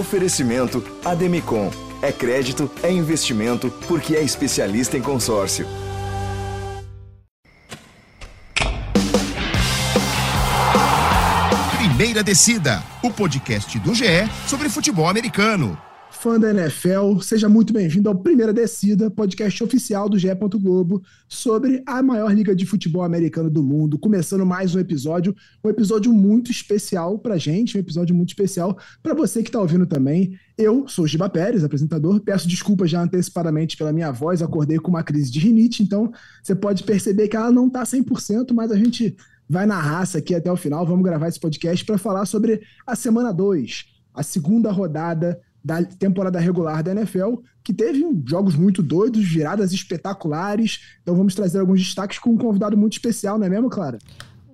Oferecimento 0.00 0.82
Ademicon. 1.04 1.70
É 2.00 2.10
crédito, 2.10 2.70
é 2.82 2.90
investimento, 2.90 3.70
porque 3.86 4.16
é 4.16 4.22
especialista 4.22 4.96
em 4.96 5.02
consórcio. 5.02 5.66
Primeira 11.76 12.22
Descida, 12.22 12.82
o 13.02 13.10
podcast 13.10 13.78
do 13.78 13.94
GE 13.94 14.26
sobre 14.48 14.70
futebol 14.70 15.06
americano 15.06 15.78
fã 16.20 16.38
da 16.38 16.50
NFL, 16.50 17.18
seja 17.22 17.48
muito 17.48 17.72
bem-vindo 17.72 18.06
ao 18.06 18.14
Primeira 18.14 18.52
Descida, 18.52 19.10
podcast 19.10 19.64
oficial 19.64 20.06
do 20.06 20.18
GE. 20.18 20.28
Globo 20.60 21.02
sobre 21.26 21.82
a 21.86 22.02
maior 22.02 22.30
liga 22.30 22.54
de 22.54 22.66
futebol 22.66 23.02
americano 23.02 23.48
do 23.48 23.62
mundo. 23.62 23.98
Começando 23.98 24.44
mais 24.44 24.74
um 24.74 24.78
episódio, 24.78 25.34
um 25.64 25.70
episódio 25.70 26.12
muito 26.12 26.50
especial 26.50 27.18
pra 27.18 27.38
gente, 27.38 27.74
um 27.74 27.80
episódio 27.80 28.14
muito 28.14 28.28
especial 28.28 28.78
para 29.02 29.14
você 29.14 29.42
que 29.42 29.50
tá 29.50 29.58
ouvindo 29.58 29.86
também. 29.86 30.38
Eu 30.58 30.86
sou 30.86 31.06
o 31.06 31.08
Giba 31.08 31.26
Pérez, 31.30 31.64
apresentador. 31.64 32.20
Peço 32.20 32.46
desculpas 32.46 32.90
já 32.90 33.02
antecipadamente 33.02 33.74
pela 33.78 33.90
minha 33.90 34.12
voz, 34.12 34.42
acordei 34.42 34.78
com 34.78 34.90
uma 34.90 35.02
crise 35.02 35.30
de 35.30 35.40
rinite, 35.40 35.82
então 35.82 36.12
você 36.42 36.54
pode 36.54 36.84
perceber 36.84 37.28
que 37.28 37.36
ela 37.36 37.50
não 37.50 37.70
tá 37.70 37.82
100%, 37.82 38.52
mas 38.52 38.70
a 38.70 38.76
gente 38.76 39.16
vai 39.48 39.64
na 39.64 39.80
raça 39.80 40.18
aqui 40.18 40.34
até 40.34 40.52
o 40.52 40.56
final. 40.56 40.84
Vamos 40.84 41.02
gravar 41.02 41.28
esse 41.28 41.40
podcast 41.40 41.82
para 41.82 41.96
falar 41.96 42.26
sobre 42.26 42.60
a 42.86 42.94
semana 42.94 43.32
2, 43.32 43.86
a 44.12 44.22
segunda 44.22 44.70
rodada 44.70 45.40
da 45.62 45.82
temporada 45.84 46.40
regular 46.40 46.82
da 46.82 46.92
NFL, 46.92 47.36
que 47.62 47.72
teve 47.72 48.04
jogos 48.26 48.54
muito 48.54 48.82
doidos, 48.82 49.22
viradas 49.22 49.72
espetaculares. 49.72 50.80
Então 51.02 51.14
vamos 51.14 51.34
trazer 51.34 51.60
alguns 51.60 51.80
destaques 51.80 52.18
com 52.18 52.30
um 52.30 52.36
convidado 52.36 52.76
muito 52.76 52.94
especial, 52.94 53.38
não 53.38 53.46
é 53.46 53.50
mesmo, 53.50 53.68
Clara? 53.68 53.98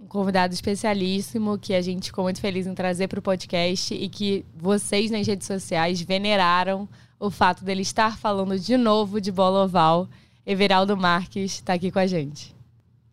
Um 0.01 0.07
convidado 0.07 0.53
especialíssimo 0.53 1.59
que 1.59 1.75
a 1.75 1.81
gente 1.81 2.07
ficou 2.07 2.25
muito 2.25 2.41
feliz 2.41 2.67
em 2.67 2.75
trazer 2.75 3.09
para 3.09 3.19
o 3.19 3.23
podcast 3.23 3.95
e 3.95 4.09
que 4.09 4.45
vocês 4.57 5.11
nas 5.11 5.27
redes 5.27 5.47
sociais 5.47 6.01
veneraram 6.01 6.89
o 7.19 7.31
fato 7.31 7.65
dele 7.65 7.83
estar 7.83 8.19
falando 8.19 8.59
de 8.59 8.77
novo 8.77 9.21
de 9.21 9.33
bola 9.33 9.65
oval. 9.65 10.09
Everaldo 10.47 10.97
Marques 10.97 11.55
está 11.55 11.75
aqui 11.75 11.91
com 11.91 11.99
a 11.99 12.07
gente. 12.07 12.55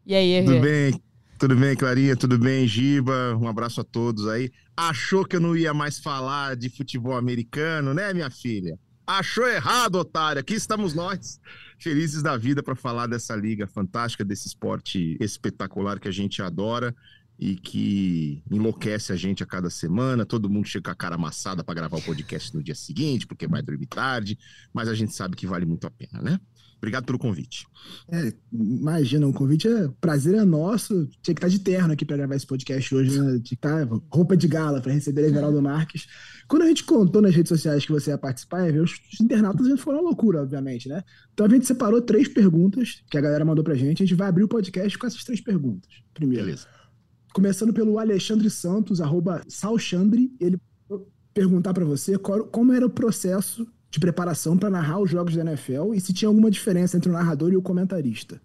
E 0.06 0.14
aí, 0.14 0.34
Ever? 0.34 0.56
Tudo 0.56 0.62
bem? 0.62 1.13
Tudo 1.38 1.56
bem, 1.58 1.76
Clarinha? 1.76 2.16
Tudo 2.16 2.38
bem, 2.38 2.66
Giba? 2.68 3.36
Um 3.36 3.48
abraço 3.48 3.82
a 3.82 3.84
todos 3.84 4.28
aí. 4.28 4.50
Achou 4.78 5.26
que 5.26 5.36
eu 5.36 5.42
não 5.42 5.56
ia 5.56 5.74
mais 5.74 6.00
falar 6.00 6.56
de 6.56 6.70
futebol 6.70 7.18
americano, 7.18 7.94
né, 7.94 8.14
minha 8.14 8.30
filha? 8.30 8.80
Achou 9.06 9.46
errado, 9.48 9.96
otário. 9.96 10.40
Aqui 10.40 10.54
estamos 10.54 10.94
nós, 10.94 11.40
felizes 11.78 12.24
da 12.24 12.38
vida 12.38 12.64
para 12.64 12.76
falar 12.76 13.08
dessa 13.08 13.36
liga 13.36 13.68
fantástica, 13.68 14.24
desse 14.24 14.48
esporte 14.48 15.18
espetacular 15.20 16.00
que 16.00 16.08
a 16.08 16.12
gente 16.12 16.42
adora 16.42 16.96
e 17.38 17.58
que 17.58 18.42
enlouquece 18.50 19.12
a 19.12 19.16
gente 19.18 19.44
a 19.44 19.46
cada 19.46 19.70
semana. 19.70 20.26
Todo 20.26 20.50
mundo 20.50 20.66
chega 20.66 20.86
com 20.86 20.92
a 20.92 20.96
cara 20.96 21.16
amassada 21.16 21.64
para 21.64 21.76
gravar 21.76 21.98
o 21.98 22.02
podcast 22.02 22.56
no 22.56 22.64
dia 22.64 22.76
seguinte, 22.76 23.28
porque 23.28 23.46
vai 23.46 23.62
dormir 23.62 23.88
tarde, 23.88 24.38
mas 24.74 24.88
a 24.88 24.94
gente 24.94 25.14
sabe 25.14 25.36
que 25.36 25.46
vale 25.46 25.66
muito 25.66 25.86
a 25.86 25.92
pena, 25.92 26.22
né? 26.22 26.40
Obrigado 26.84 27.06
pelo 27.06 27.18
convite. 27.18 27.66
É, 28.12 28.34
imagina, 28.52 29.26
o 29.26 29.32
convite 29.32 29.70
é 29.70 29.88
prazer 30.02 30.36
é 30.36 30.44
nosso. 30.44 31.08
Tinha 31.22 31.34
que 31.34 31.40
estar 31.40 31.48
de 31.48 31.60
terno 31.60 31.94
aqui 31.94 32.04
para 32.04 32.18
gravar 32.18 32.36
esse 32.36 32.46
podcast 32.46 32.94
hoje, 32.94 33.18
né? 33.18 33.26
Tinha 33.26 33.42
que 33.42 33.56
estar 33.56 33.88
roupa 34.12 34.36
de 34.36 34.50
gala 34.50 34.82
para 34.82 34.92
receber 34.92 35.24
Everaldo 35.24 35.62
Marques. 35.62 36.06
Quando 36.46 36.64
a 36.64 36.68
gente 36.68 36.84
contou 36.84 37.22
nas 37.22 37.34
redes 37.34 37.48
sociais 37.48 37.86
que 37.86 37.92
você 37.94 38.12
ia 38.12 38.18
participar, 38.18 38.70
os 38.74 39.00
internautas 39.22 39.80
foram 39.80 40.00
uma 40.00 40.10
loucura, 40.10 40.42
obviamente, 40.42 40.90
né? 40.90 41.02
Então 41.34 41.46
a 41.46 41.50
gente 41.50 41.66
separou 41.66 42.02
três 42.02 42.28
perguntas 42.28 43.02
que 43.10 43.18
a 43.18 43.22
galera 43.22 43.46
mandou 43.46 43.64
pra 43.64 43.76
gente. 43.76 44.04
A 44.04 44.06
gente 44.06 44.18
vai 44.18 44.28
abrir 44.28 44.44
o 44.44 44.50
podcast 44.50 44.98
com 44.98 45.08
essas 45.08 45.24
três 45.24 45.40
perguntas. 45.40 45.90
Primeiro. 46.14 46.44
Beleza. 46.44 46.68
Começando 47.34 47.74
pelo 47.74 47.98
Alexandre 47.98 48.50
Santos, 48.50 49.00
arroba 49.00 49.42
Salchandre, 49.48 50.36
ele 50.38 50.60
perguntar 51.34 51.74
para 51.74 51.86
você 51.86 52.18
qual, 52.18 52.44
como 52.44 52.74
era 52.74 52.86
o 52.86 52.90
processo 52.90 53.66
de 53.94 54.00
preparação 54.00 54.58
para 54.58 54.72
narrar 54.72 55.00
os 55.00 55.12
jogos 55.12 55.36
da 55.36 55.42
NFL 55.42 55.94
e 55.94 56.02
se 56.02 56.12
tinha 56.12 56.28
alguma 56.28 56.50
diferença 56.50 56.98
entre 56.98 57.12
o 57.12 57.14
narrador 57.14 57.54
e 57.54 57.58
o 57.58 57.62
comentarista. 57.62 58.42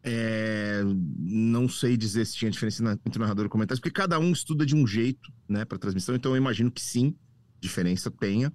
É, 0.00 0.80
não 1.18 1.68
sei 1.68 1.96
dizer 1.96 2.24
se 2.24 2.36
tinha 2.36 2.48
diferença 2.48 3.00
entre 3.04 3.18
o 3.18 3.20
narrador 3.20 3.44
e 3.44 3.48
o 3.48 3.50
comentarista, 3.50 3.82
porque 3.82 4.00
cada 4.00 4.20
um 4.20 4.30
estuda 4.30 4.64
de 4.64 4.76
um 4.76 4.86
jeito, 4.86 5.32
né, 5.48 5.64
para 5.64 5.76
transmissão. 5.76 6.14
Então 6.14 6.30
eu 6.30 6.36
imagino 6.36 6.70
que 6.70 6.80
sim, 6.80 7.16
diferença 7.60 8.12
tenha. 8.12 8.52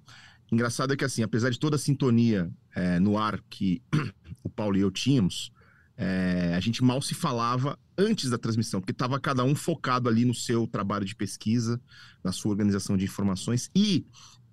Engraçado 0.50 0.94
é 0.94 0.96
que 0.96 1.04
assim, 1.04 1.22
apesar 1.22 1.50
de 1.50 1.58
toda 1.58 1.76
a 1.76 1.78
sintonia 1.78 2.50
é, 2.74 2.98
no 2.98 3.18
ar 3.18 3.42
que 3.50 3.82
o 4.42 4.48
Paulo 4.48 4.78
e 4.78 4.80
eu 4.80 4.90
tínhamos, 4.90 5.52
é, 5.98 6.54
a 6.56 6.60
gente 6.60 6.82
mal 6.82 7.02
se 7.02 7.12
falava 7.12 7.78
antes 7.98 8.30
da 8.30 8.38
transmissão, 8.38 8.80
porque 8.80 8.92
estava 8.92 9.20
cada 9.20 9.44
um 9.44 9.54
focado 9.54 10.08
ali 10.08 10.24
no 10.24 10.34
seu 10.34 10.66
trabalho 10.66 11.04
de 11.04 11.14
pesquisa, 11.14 11.78
na 12.24 12.32
sua 12.32 12.52
organização 12.52 12.96
de 12.96 13.04
informações 13.04 13.70
e 13.76 14.06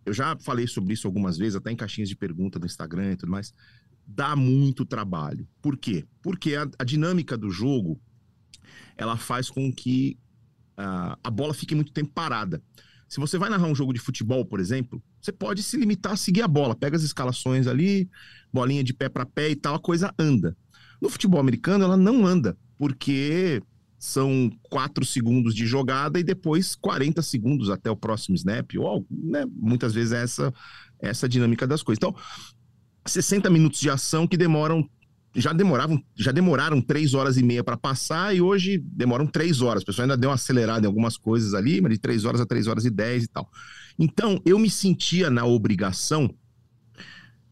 eu 0.06 0.14
já 0.14 0.38
falei 0.38 0.68
sobre 0.68 0.94
isso 0.94 1.08
algumas 1.08 1.38
vezes, 1.38 1.56
até 1.56 1.72
em 1.72 1.76
caixinhas 1.76 2.10
de 2.10 2.16
pergunta 2.16 2.60
do 2.60 2.66
Instagram 2.66 3.14
e 3.14 3.16
tudo 3.18 3.32
mais. 3.32 3.54
Dá 4.06 4.36
muito 4.36 4.86
trabalho. 4.86 5.48
Por 5.62 5.78
quê? 5.78 6.06
Porque 6.22 6.56
a, 6.56 6.70
a 6.78 6.84
dinâmica 6.84 7.36
do 7.36 7.50
jogo 7.50 8.00
ela 8.96 9.18
faz 9.18 9.50
com 9.50 9.72
que 9.74 10.18
uh, 10.78 11.18
a 11.24 11.30
bola 11.30 11.54
fique 11.54 11.74
muito 11.74 11.92
tempo 11.92 12.12
parada. 12.14 12.62
Se 13.08 13.20
você 13.20 13.38
vai 13.38 13.50
narrar 13.50 13.68
um 13.68 13.76
jogo 13.76 13.94
de 13.94 14.00
futebol, 14.00 14.46
por 14.46 14.60
exemplo, 14.60 15.02
você 15.22 15.32
pode 15.32 15.64
se 15.64 15.78
limitar 15.78 16.14
a 16.14 16.18
seguir 16.18 16.42
a 16.42 16.48
bola. 16.48 16.76
Pega 16.76 16.96
as 16.96 17.04
escalações 17.04 17.68
ali, 17.68 18.10
bolinha 18.52 18.84
de 18.84 18.94
pé 18.94 19.10
para 19.10 19.26
pé 19.26 19.50
e 19.50 19.56
tal, 19.56 19.76
a 19.76 19.80
coisa 19.80 20.14
anda. 20.18 20.56
No 21.02 21.10
futebol 21.10 21.40
americano, 21.40 21.84
ela 21.84 21.98
não 21.98 22.26
anda, 22.26 22.58
porque 22.78 23.62
são 24.06 24.52
quatro 24.70 25.04
segundos 25.04 25.56
de 25.56 25.66
jogada 25.66 26.20
e 26.20 26.24
depois 26.24 26.76
40 26.76 27.22
segundos 27.22 27.70
até 27.70 27.90
o 27.90 27.96
próximo 27.96 28.36
snap. 28.36 28.72
Ou, 28.78 29.06
né, 29.10 29.46
muitas 29.52 29.94
vezes 29.94 30.14
é 30.14 30.22
essa, 30.24 30.54
essa 31.00 31.28
dinâmica 31.28 31.66
das 31.66 31.82
coisas. 31.82 31.98
Então, 31.98 32.16
60 33.06 33.50
minutos 33.50 33.80
de 33.80 33.90
ação 33.90 34.28
que 34.28 34.38
demoram. 34.38 34.88
Já 35.38 35.52
demoravam, 35.52 36.02
já 36.16 36.32
demoraram 36.32 36.80
três 36.80 37.14
horas 37.14 37.36
e 37.36 37.44
meia 37.44 37.62
para 37.62 37.76
passar 37.76 38.34
e 38.34 38.40
hoje 38.40 38.78
demoram 38.78 39.28
três 39.28 39.62
horas. 39.62 39.84
O 39.84 39.86
pessoal 39.86 40.04
ainda 40.04 40.16
deu 40.16 40.30
uma 40.30 40.36
acelerada 40.36 40.86
em 40.86 40.88
algumas 40.88 41.18
coisas 41.18 41.54
ali, 41.54 41.82
mas 41.82 41.92
de 41.92 42.00
três 42.00 42.24
horas 42.24 42.40
a 42.40 42.46
três 42.46 42.68
horas 42.68 42.86
e 42.86 42.90
dez 42.90 43.26
e 43.26 43.28
tal. 43.28 43.50
Então, 44.00 44.40
eu 44.46 44.58
me 44.58 44.70
sentia 44.70 45.30
na 45.30 45.44
obrigação 45.44 46.34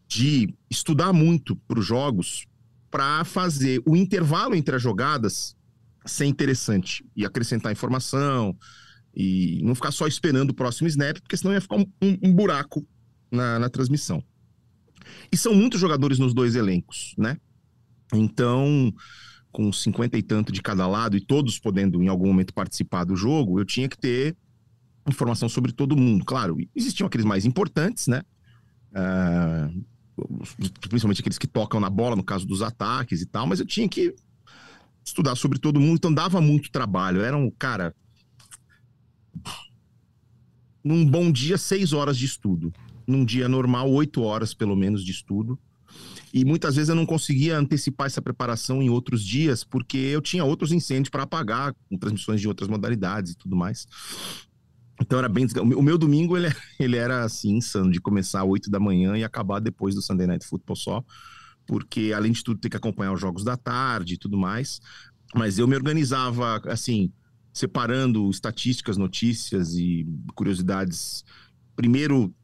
de 0.08 0.54
estudar 0.70 1.12
muito 1.12 1.56
para 1.68 1.78
os 1.78 1.84
jogos 1.84 2.46
para 2.90 3.22
fazer 3.24 3.82
o 3.84 3.94
intervalo 3.94 4.54
entre 4.54 4.76
as 4.76 4.80
jogadas 4.80 5.54
ser 6.04 6.26
interessante 6.26 7.04
e 7.16 7.24
acrescentar 7.24 7.72
informação 7.72 8.56
e 9.14 9.60
não 9.62 9.74
ficar 9.74 9.92
só 9.92 10.06
esperando 10.06 10.50
o 10.50 10.54
próximo 10.54 10.88
snap, 10.88 11.18
porque 11.20 11.36
senão 11.36 11.54
ia 11.54 11.60
ficar 11.60 11.76
um, 11.76 11.86
um, 12.02 12.18
um 12.22 12.32
buraco 12.32 12.86
na, 13.30 13.58
na, 13.58 13.68
transmissão. 13.68 14.22
E 15.30 15.36
são 15.36 15.54
muitos 15.54 15.80
jogadores 15.80 16.18
nos 16.18 16.34
dois 16.34 16.56
elencos, 16.56 17.14
né? 17.16 17.36
Então, 18.12 18.92
com 19.52 19.72
50 19.72 20.18
e 20.18 20.22
tanto 20.22 20.52
de 20.52 20.60
cada 20.60 20.86
lado 20.86 21.16
e 21.16 21.20
todos 21.20 21.58
podendo 21.58 22.02
em 22.02 22.08
algum 22.08 22.26
momento 22.26 22.52
participar 22.52 23.04
do 23.04 23.16
jogo, 23.16 23.60
eu 23.60 23.64
tinha 23.64 23.88
que 23.88 23.96
ter 23.96 24.36
informação 25.08 25.48
sobre 25.48 25.72
todo 25.72 25.96
mundo. 25.96 26.24
Claro, 26.24 26.56
existiam 26.74 27.06
aqueles 27.06 27.26
mais 27.26 27.44
importantes, 27.44 28.08
né? 28.08 28.22
Uh, 28.90 29.84
principalmente 30.88 31.20
aqueles 31.20 31.38
que 31.38 31.46
tocam 31.46 31.80
na 31.80 31.90
bola, 31.90 32.16
no 32.16 32.24
caso 32.24 32.46
dos 32.46 32.62
ataques 32.62 33.20
e 33.20 33.26
tal, 33.26 33.46
mas 33.46 33.60
eu 33.60 33.66
tinha 33.66 33.88
que 33.88 34.14
estudar 35.04 35.36
sobre 35.36 35.58
todo 35.58 35.80
mundo, 35.80 35.96
então 35.96 36.12
dava 36.12 36.40
muito 36.40 36.70
trabalho. 36.70 37.20
Era 37.20 37.36
um, 37.36 37.50
cara. 37.50 37.94
Num 40.82 41.04
bom 41.04 41.30
dia, 41.30 41.58
seis 41.58 41.92
horas 41.92 42.16
de 42.16 42.24
estudo. 42.24 42.72
Num 43.06 43.24
dia 43.24 43.48
normal, 43.48 43.90
oito 43.90 44.22
horas 44.22 44.54
pelo 44.54 44.74
menos 44.74 45.04
de 45.04 45.10
estudo. 45.12 45.58
E 46.32 46.44
muitas 46.44 46.74
vezes 46.74 46.88
eu 46.88 46.96
não 46.96 47.06
conseguia 47.06 47.56
antecipar 47.56 48.06
essa 48.06 48.20
preparação 48.20 48.82
em 48.82 48.90
outros 48.90 49.24
dias, 49.24 49.62
porque 49.62 49.96
eu 49.96 50.20
tinha 50.20 50.44
outros 50.44 50.72
incêndios 50.72 51.08
para 51.08 51.22
apagar, 51.22 51.74
com 51.88 51.96
transmissões 51.96 52.40
de 52.40 52.48
outras 52.48 52.68
modalidades 52.68 53.32
e 53.32 53.36
tudo 53.36 53.54
mais. 53.54 53.86
Então 55.00 55.18
era 55.18 55.28
bem. 55.28 55.46
O 55.76 55.82
meu 55.82 55.96
domingo 55.96 56.36
ele, 56.36 56.48
ele 56.80 56.96
era 56.96 57.24
assim, 57.24 57.56
insano, 57.56 57.90
de 57.90 58.00
começar 58.00 58.42
às 58.42 58.48
8 58.48 58.70
da 58.70 58.80
manhã 58.80 59.16
e 59.16 59.22
acabar 59.22 59.60
depois 59.60 59.94
do 59.94 60.02
Sunday 60.02 60.26
Night 60.26 60.46
Football 60.46 60.76
só 60.76 61.04
porque 61.66 62.12
além 62.14 62.32
de 62.32 62.42
tudo 62.42 62.60
tem 62.60 62.70
que 62.70 62.76
acompanhar 62.76 63.12
os 63.12 63.20
jogos 63.20 63.44
da 63.44 63.56
tarde 63.56 64.14
e 64.14 64.18
tudo 64.18 64.36
mais. 64.36 64.80
Mas 65.34 65.58
eu 65.58 65.66
me 65.66 65.74
organizava 65.74 66.60
assim, 66.66 67.12
separando 67.52 68.28
estatísticas, 68.30 68.96
notícias 68.96 69.74
e 69.74 70.06
curiosidades, 70.34 71.24
primeiro 71.74 72.34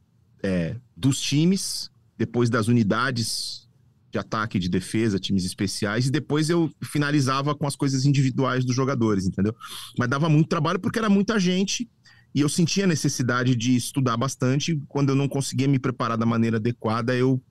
é, 0.43 0.75
dos 0.95 1.21
times, 1.21 1.89
depois 2.17 2.49
das 2.49 2.67
unidades 2.67 3.69
de 4.11 4.19
ataque 4.19 4.59
de 4.59 4.67
defesa, 4.67 5.19
times 5.19 5.45
especiais, 5.45 6.07
e 6.07 6.11
depois 6.11 6.49
eu 6.49 6.69
finalizava 6.83 7.55
com 7.55 7.65
as 7.65 7.77
coisas 7.77 8.05
individuais 8.05 8.65
dos 8.65 8.75
jogadores, 8.75 9.25
entendeu? 9.25 9.55
Mas 9.97 10.09
dava 10.09 10.27
muito 10.27 10.49
trabalho 10.49 10.79
porque 10.79 10.99
era 10.99 11.09
muita 11.09 11.39
gente 11.39 11.89
e 12.33 12.41
eu 12.41 12.49
sentia 12.49 12.83
a 12.85 12.87
necessidade 12.87 13.55
de 13.55 13.75
estudar 13.75 14.17
bastante. 14.17 14.81
Quando 14.87 15.09
eu 15.09 15.15
não 15.15 15.27
conseguia 15.27 15.67
me 15.67 15.79
preparar 15.79 16.17
da 16.17 16.25
maneira 16.25 16.57
adequada, 16.57 17.15
eu 17.15 17.41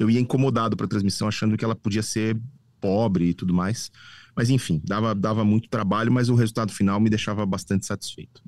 eu 0.00 0.08
ia 0.08 0.18
incomodado 0.18 0.78
para 0.78 0.86
a 0.86 0.88
transmissão, 0.88 1.28
achando 1.28 1.58
que 1.58 1.64
ela 1.64 1.76
podia 1.76 2.02
ser 2.02 2.40
pobre 2.80 3.26
e 3.26 3.34
tudo 3.34 3.52
mais. 3.52 3.92
Mas 4.34 4.48
enfim, 4.48 4.80
dava, 4.82 5.14
dava 5.14 5.44
muito 5.44 5.68
trabalho, 5.68 6.10
mas 6.10 6.30
o 6.30 6.34
resultado 6.34 6.72
final 6.72 6.98
me 6.98 7.10
deixava 7.10 7.44
bastante 7.44 7.84
satisfeito. 7.84 8.42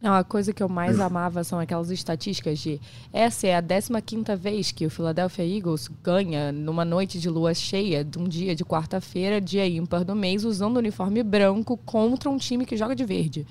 Não, 0.00 0.14
a 0.14 0.22
coisa 0.22 0.52
que 0.52 0.62
eu 0.62 0.68
mais 0.68 1.00
amava 1.00 1.42
são 1.42 1.58
aquelas 1.58 1.90
estatísticas 1.90 2.60
de 2.60 2.80
essa 3.12 3.48
é 3.48 3.56
a 3.56 3.60
15 3.60 4.36
vez 4.36 4.70
que 4.70 4.86
o 4.86 4.90
Philadelphia 4.90 5.44
Eagles 5.44 5.90
ganha 6.04 6.52
numa 6.52 6.84
noite 6.84 7.18
de 7.18 7.28
lua 7.28 7.52
cheia, 7.52 8.04
de 8.04 8.16
um 8.16 8.28
dia 8.28 8.54
de 8.54 8.64
quarta-feira, 8.64 9.40
dia 9.40 9.66
ímpar 9.66 10.04
do 10.04 10.14
mês, 10.14 10.44
usando 10.44 10.76
o 10.76 10.78
uniforme 10.78 11.24
branco 11.24 11.76
contra 11.78 12.30
um 12.30 12.36
time 12.36 12.64
que 12.64 12.76
joga 12.76 12.94
de 12.94 13.04
verde. 13.04 13.44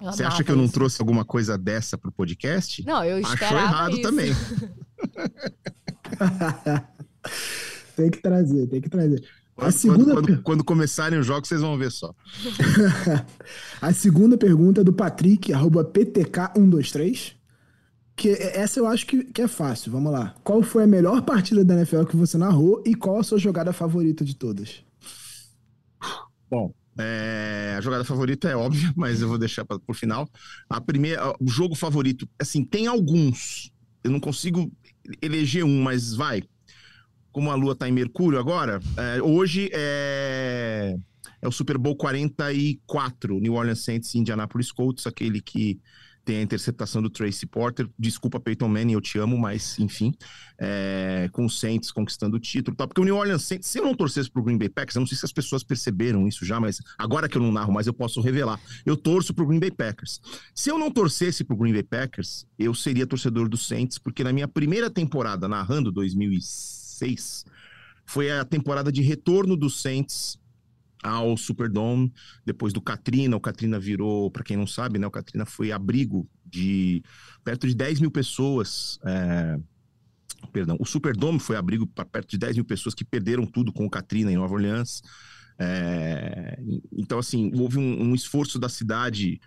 Eu 0.00 0.10
Você 0.10 0.24
acha 0.24 0.42
que 0.42 0.50
eu 0.50 0.56
não 0.56 0.66
trouxe 0.66 1.02
alguma 1.02 1.26
coisa 1.26 1.58
dessa 1.58 1.98
pro 1.98 2.10
podcast? 2.10 2.82
Não, 2.86 3.04
eu 3.04 3.18
Achou 3.18 3.58
errado 3.58 3.92
isso. 3.92 4.02
também. 4.02 4.32
tem 7.96 8.10
que 8.10 8.18
trazer, 8.20 8.66
tem 8.66 8.80
que 8.80 8.88
trazer. 8.88 9.24
A 9.56 9.70
segunda... 9.70 10.14
Quando, 10.14 10.26
quando, 10.26 10.42
quando, 10.42 10.64
começarem 10.64 11.18
os 11.18 11.26
jogos, 11.26 11.48
vocês 11.48 11.60
vão 11.60 11.76
ver 11.76 11.90
só. 11.90 12.14
a 13.80 13.92
segunda 13.92 14.38
pergunta 14.38 14.80
é 14.80 14.84
do 14.84 14.92
Patrick, 14.92 15.52
arroba 15.52 15.84
PTK123. 15.84 17.34
Que 18.16 18.30
essa 18.30 18.80
eu 18.80 18.86
acho 18.86 19.06
que, 19.06 19.24
que 19.24 19.42
é 19.42 19.48
fácil. 19.48 19.92
Vamos 19.92 20.12
lá. 20.12 20.34
Qual 20.42 20.62
foi 20.62 20.84
a 20.84 20.86
melhor 20.86 21.22
partida 21.22 21.64
da 21.64 21.74
NFL 21.74 22.04
que 22.04 22.16
você 22.16 22.36
narrou 22.38 22.82
e 22.86 22.94
qual 22.94 23.18
a 23.18 23.22
sua 23.22 23.38
jogada 23.38 23.72
favorita 23.72 24.24
de 24.24 24.34
todas? 24.34 24.82
Bom, 26.50 26.72
é, 26.98 27.74
a 27.78 27.80
jogada 27.80 28.04
favorita 28.04 28.48
é 28.48 28.56
óbvia, 28.56 28.92
mas 28.96 29.22
eu 29.22 29.28
vou 29.28 29.38
deixar 29.38 29.64
para 29.64 29.78
por 29.78 29.94
final. 29.94 30.28
A 30.68 30.80
primeira, 30.80 31.34
o 31.40 31.48
jogo 31.48 31.74
favorito, 31.74 32.28
assim, 32.38 32.64
tem 32.64 32.86
alguns. 32.86 33.70
Eu 34.02 34.10
não 34.10 34.20
consigo 34.20 34.70
eleger 35.20 35.64
um, 35.64 35.82
mas 35.82 36.14
vai. 36.14 36.42
Como 37.32 37.50
a 37.50 37.54
Lua 37.54 37.72
está 37.72 37.88
em 37.88 37.92
Mercúrio 37.92 38.38
agora, 38.38 38.80
é, 38.96 39.22
hoje 39.22 39.70
é, 39.72 40.96
é 41.40 41.48
o 41.48 41.52
Super 41.52 41.78
Bowl 41.78 41.96
44, 41.96 43.38
New 43.38 43.54
Orleans 43.54 43.84
Saints 43.84 44.14
Indianapolis 44.14 44.72
Colts, 44.72 45.06
aquele 45.06 45.40
que 45.40 45.80
tem 46.24 46.38
a 46.38 46.42
interceptação 46.42 47.02
do 47.02 47.10
Tracy 47.10 47.46
Porter. 47.46 47.88
Desculpa, 47.98 48.40
Peyton 48.40 48.68
Manning, 48.68 48.92
eu 48.94 49.00
te 49.00 49.18
amo, 49.18 49.38
mas 49.38 49.78
enfim, 49.78 50.12
é, 50.58 51.28
com 51.32 51.46
o 51.46 51.50
Saints 51.50 51.90
conquistando 51.90 52.36
o 52.36 52.40
título. 52.40 52.76
Tá? 52.76 52.86
Porque 52.86 53.00
o 53.00 53.04
New 53.04 53.16
Orleans 53.16 53.42
Saints, 53.42 53.68
se 53.68 53.78
eu 53.78 53.84
não 53.84 53.94
torcesse 53.94 54.30
pro 54.30 54.42
Green 54.42 54.58
Bay 54.58 54.68
Packers, 54.68 54.96
eu 54.96 55.00
não 55.00 55.06
sei 55.06 55.16
se 55.16 55.24
as 55.24 55.32
pessoas 55.32 55.62
perceberam 55.62 56.26
isso 56.26 56.44
já, 56.44 56.60
mas 56.60 56.80
agora 56.98 57.28
que 57.28 57.36
eu 57.36 57.42
não 57.42 57.52
narro 57.52 57.72
mais, 57.72 57.86
eu 57.86 57.94
posso 57.94 58.20
revelar. 58.20 58.60
Eu 58.84 58.96
torço 58.96 59.34
pro 59.34 59.46
Green 59.46 59.60
Bay 59.60 59.70
Packers. 59.70 60.20
Se 60.54 60.70
eu 60.70 60.78
não 60.78 60.90
torcesse 60.90 61.44
pro 61.44 61.56
Green 61.56 61.72
Bay 61.72 61.82
Packers, 61.82 62.46
eu 62.58 62.74
seria 62.74 63.06
torcedor 63.06 63.48
do 63.48 63.56
Saints, 63.56 63.98
porque 63.98 64.24
na 64.24 64.32
minha 64.32 64.48
primeira 64.48 64.90
temporada 64.90 65.48
narrando 65.48 65.92
2006, 65.92 66.80
2016 67.00 67.44
foi 68.04 68.30
a 68.30 68.44
temporada 68.44 68.90
de 68.90 69.02
retorno 69.02 69.56
do 69.56 69.70
Saints 69.70 70.38
ao 71.02 71.36
Superdome, 71.36 72.12
depois 72.44 72.72
do 72.72 72.80
Katrina. 72.80 73.36
O 73.36 73.40
Katrina 73.40 73.78
virou, 73.78 74.30
para 74.30 74.44
quem 74.44 74.56
não 74.56 74.66
sabe, 74.66 74.98
né? 74.98 75.06
O 75.06 75.10
Katrina 75.10 75.44
foi 75.46 75.72
abrigo 75.72 76.28
de 76.44 77.02
perto 77.44 77.66
de 77.66 77.74
10 77.74 78.00
mil 78.00 78.10
pessoas. 78.10 78.98
É... 79.04 79.58
Perdão, 80.52 80.76
o 80.80 80.86
Superdome 80.86 81.38
foi 81.38 81.56
abrigo 81.56 81.86
para 81.86 82.04
perto 82.04 82.30
de 82.30 82.38
10 82.38 82.56
mil 82.56 82.64
pessoas 82.64 82.94
que 82.94 83.04
perderam 83.04 83.46
tudo 83.46 83.72
com 83.72 83.84
o 83.84 83.90
Katrina 83.90 84.32
em 84.32 84.36
Nova 84.36 84.54
Orleans. 84.54 85.02
É... 85.58 86.58
Então, 86.92 87.18
assim, 87.18 87.50
houve 87.54 87.78
um, 87.78 88.02
um 88.02 88.14
esforço 88.14 88.58
da 88.58 88.68
cidade 88.68 89.40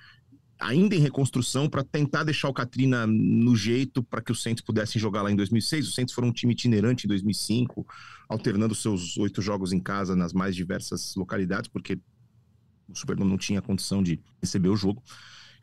ainda 0.63 0.95
em 0.95 0.99
reconstrução 0.99 1.69
para 1.69 1.83
tentar 1.83 2.23
deixar 2.23 2.47
o 2.47 2.53
Katrina 2.53 3.05
no 3.05 3.55
jeito 3.55 4.01
para 4.01 4.21
que 4.21 4.31
o 4.31 4.35
Saints 4.35 4.63
pudessem 4.63 4.99
jogar 4.99 5.21
lá 5.21 5.31
em 5.31 5.35
2006. 5.35 5.89
O 5.89 5.91
Saints 5.91 6.13
foram 6.13 6.29
um 6.29 6.31
time 6.31 6.53
itinerante 6.53 7.05
em 7.05 7.09
2005, 7.09 7.85
alternando 8.29 8.73
seus 8.73 9.17
oito 9.17 9.41
jogos 9.41 9.73
em 9.73 9.79
casa 9.79 10.15
nas 10.15 10.31
mais 10.31 10.55
diversas 10.55 11.15
localidades, 11.15 11.69
porque 11.69 11.99
o 12.87 12.95
Superdome 12.95 13.29
não 13.29 13.37
tinha 13.37 13.61
condição 13.61 14.01
de 14.01 14.21
receber 14.41 14.69
o 14.69 14.75
jogo. 14.75 15.03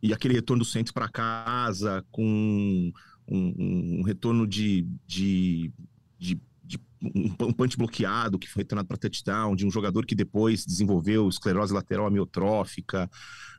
E 0.02 0.12
aquele 0.12 0.34
retorno 0.34 0.62
do 0.62 0.68
Saints 0.68 0.92
para 0.92 1.08
casa, 1.08 2.04
com 2.10 2.24
um, 2.24 2.92
um, 3.28 4.00
um 4.00 4.02
retorno 4.02 4.46
de, 4.46 4.86
de, 5.06 5.72
de 6.18 6.40
um 7.02 7.52
punch 7.52 7.76
bloqueado 7.76 8.38
que 8.38 8.48
foi 8.48 8.62
retornado 8.62 8.88
para 8.88 8.96
touchdown, 8.96 9.56
de 9.56 9.66
um 9.66 9.70
jogador 9.70 10.04
que 10.04 10.14
depois 10.14 10.64
desenvolveu 10.64 11.28
esclerose 11.28 11.72
lateral 11.72 12.06
amiotrófica. 12.06 13.10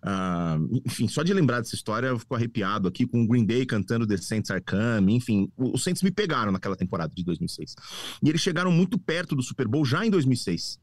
Uh, 0.04 0.82
enfim, 0.86 1.08
só 1.08 1.24
de 1.24 1.34
lembrar 1.34 1.60
dessa 1.60 1.76
história 1.76 2.08
eu 2.08 2.20
fico 2.20 2.36
arrepiado 2.36 2.88
aqui 2.88 3.06
com 3.06 3.24
o 3.24 3.28
Green 3.28 3.46
Day 3.46 3.66
cantando 3.66 4.06
The 4.06 4.18
Saints 4.18 4.52
Are. 4.52 4.64
Enfim, 5.10 5.52
os 5.58 5.84
Saints 5.84 6.04
me 6.04 6.12
pegaram 6.12 6.52
naquela 6.52 6.76
temporada 6.76 7.12
de 7.16 7.24
2006. 7.24 7.76
E 8.24 8.30
eles 8.30 8.42
chegaram 8.42 8.72
muito 8.72 9.00
perto 9.00 9.36
do 9.36 9.42
Super 9.42 9.68
Bowl 9.68 9.84
já 9.84 10.06
em 10.06 10.10
2006. 10.10 10.80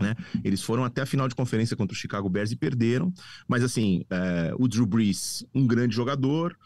Né? 0.00 0.14
Eles 0.44 0.62
foram 0.62 0.84
até 0.84 1.02
a 1.02 1.06
final 1.06 1.26
de 1.26 1.34
conferência 1.34 1.76
contra 1.76 1.92
o 1.92 1.98
Chicago 1.98 2.28
Bears 2.28 2.52
e 2.52 2.56
perderam. 2.56 3.12
Mas 3.48 3.64
assim, 3.64 4.02
uh, 4.02 4.62
o 4.62 4.68
Drew 4.68 4.86
Brees, 4.86 5.44
um 5.54 5.66
grande 5.66 5.94
jogador, 5.94 6.56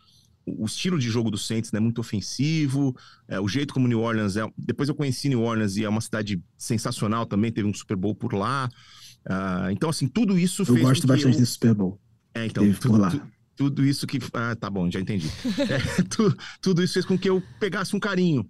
o 0.47 0.67
estilo 0.67 0.99
de 0.99 1.09
jogo 1.09 1.31
do 1.31 1.39
Saints 1.39 1.73
é 1.73 1.77
né, 1.77 1.81
muito 1.81 2.01
ofensivo, 2.01 2.97
é, 3.29 3.41
o 3.41 3.49
jeito 3.49 3.73
como 3.73 3.87
New 3.89 4.01
Orleans 4.01 4.37
é. 4.37 4.47
Depois 4.57 4.89
eu 4.89 4.95
conheci 4.95 5.29
New 5.29 5.43
Orleans 5.43 5.77
e 5.77 5.85
é 5.85 5.89
uma 5.89 6.01
cidade 6.01 6.43
sensacional 6.57 7.27
também, 7.27 7.53
teve 7.53 7.69
um 7.69 7.75
Super 7.75 7.97
Bowl 7.97 8.15
por 8.15 8.35
lá. 8.35 8.69
Uh, 9.25 9.71
então, 9.71 9.89
assim, 9.89 10.09
tudo 10.09 10.39
isso 10.39 10.63
eu 10.63 10.67
fez. 10.67 10.79
Eu 10.79 10.85
gosto 10.85 11.07
bastante 11.07 11.35
eu... 11.35 11.41
desse 11.41 11.53
Super 11.53 11.75
Bowl. 11.75 12.01
É, 12.35 12.47
então, 12.47 12.65
teve 12.65 12.79
tudo, 12.79 12.93
por 12.93 13.01
lá. 13.01 13.11
Tu, 13.11 13.23
tudo 13.57 13.85
isso 13.85 14.07
que. 14.07 14.19
Ah, 14.33 14.57
tá 14.57 14.69
bom, 14.69 14.91
já 14.91 15.01
entendi. 15.01 15.29
é, 15.59 16.03
tu, 16.05 16.37
tudo 16.61 16.83
isso 16.83 16.95
fez 16.95 17.07
com 17.07 17.17
que 17.17 17.29
eu 17.31 17.43
pegasse 17.61 17.95
um 17.95 18.01
carinho 18.01 18.49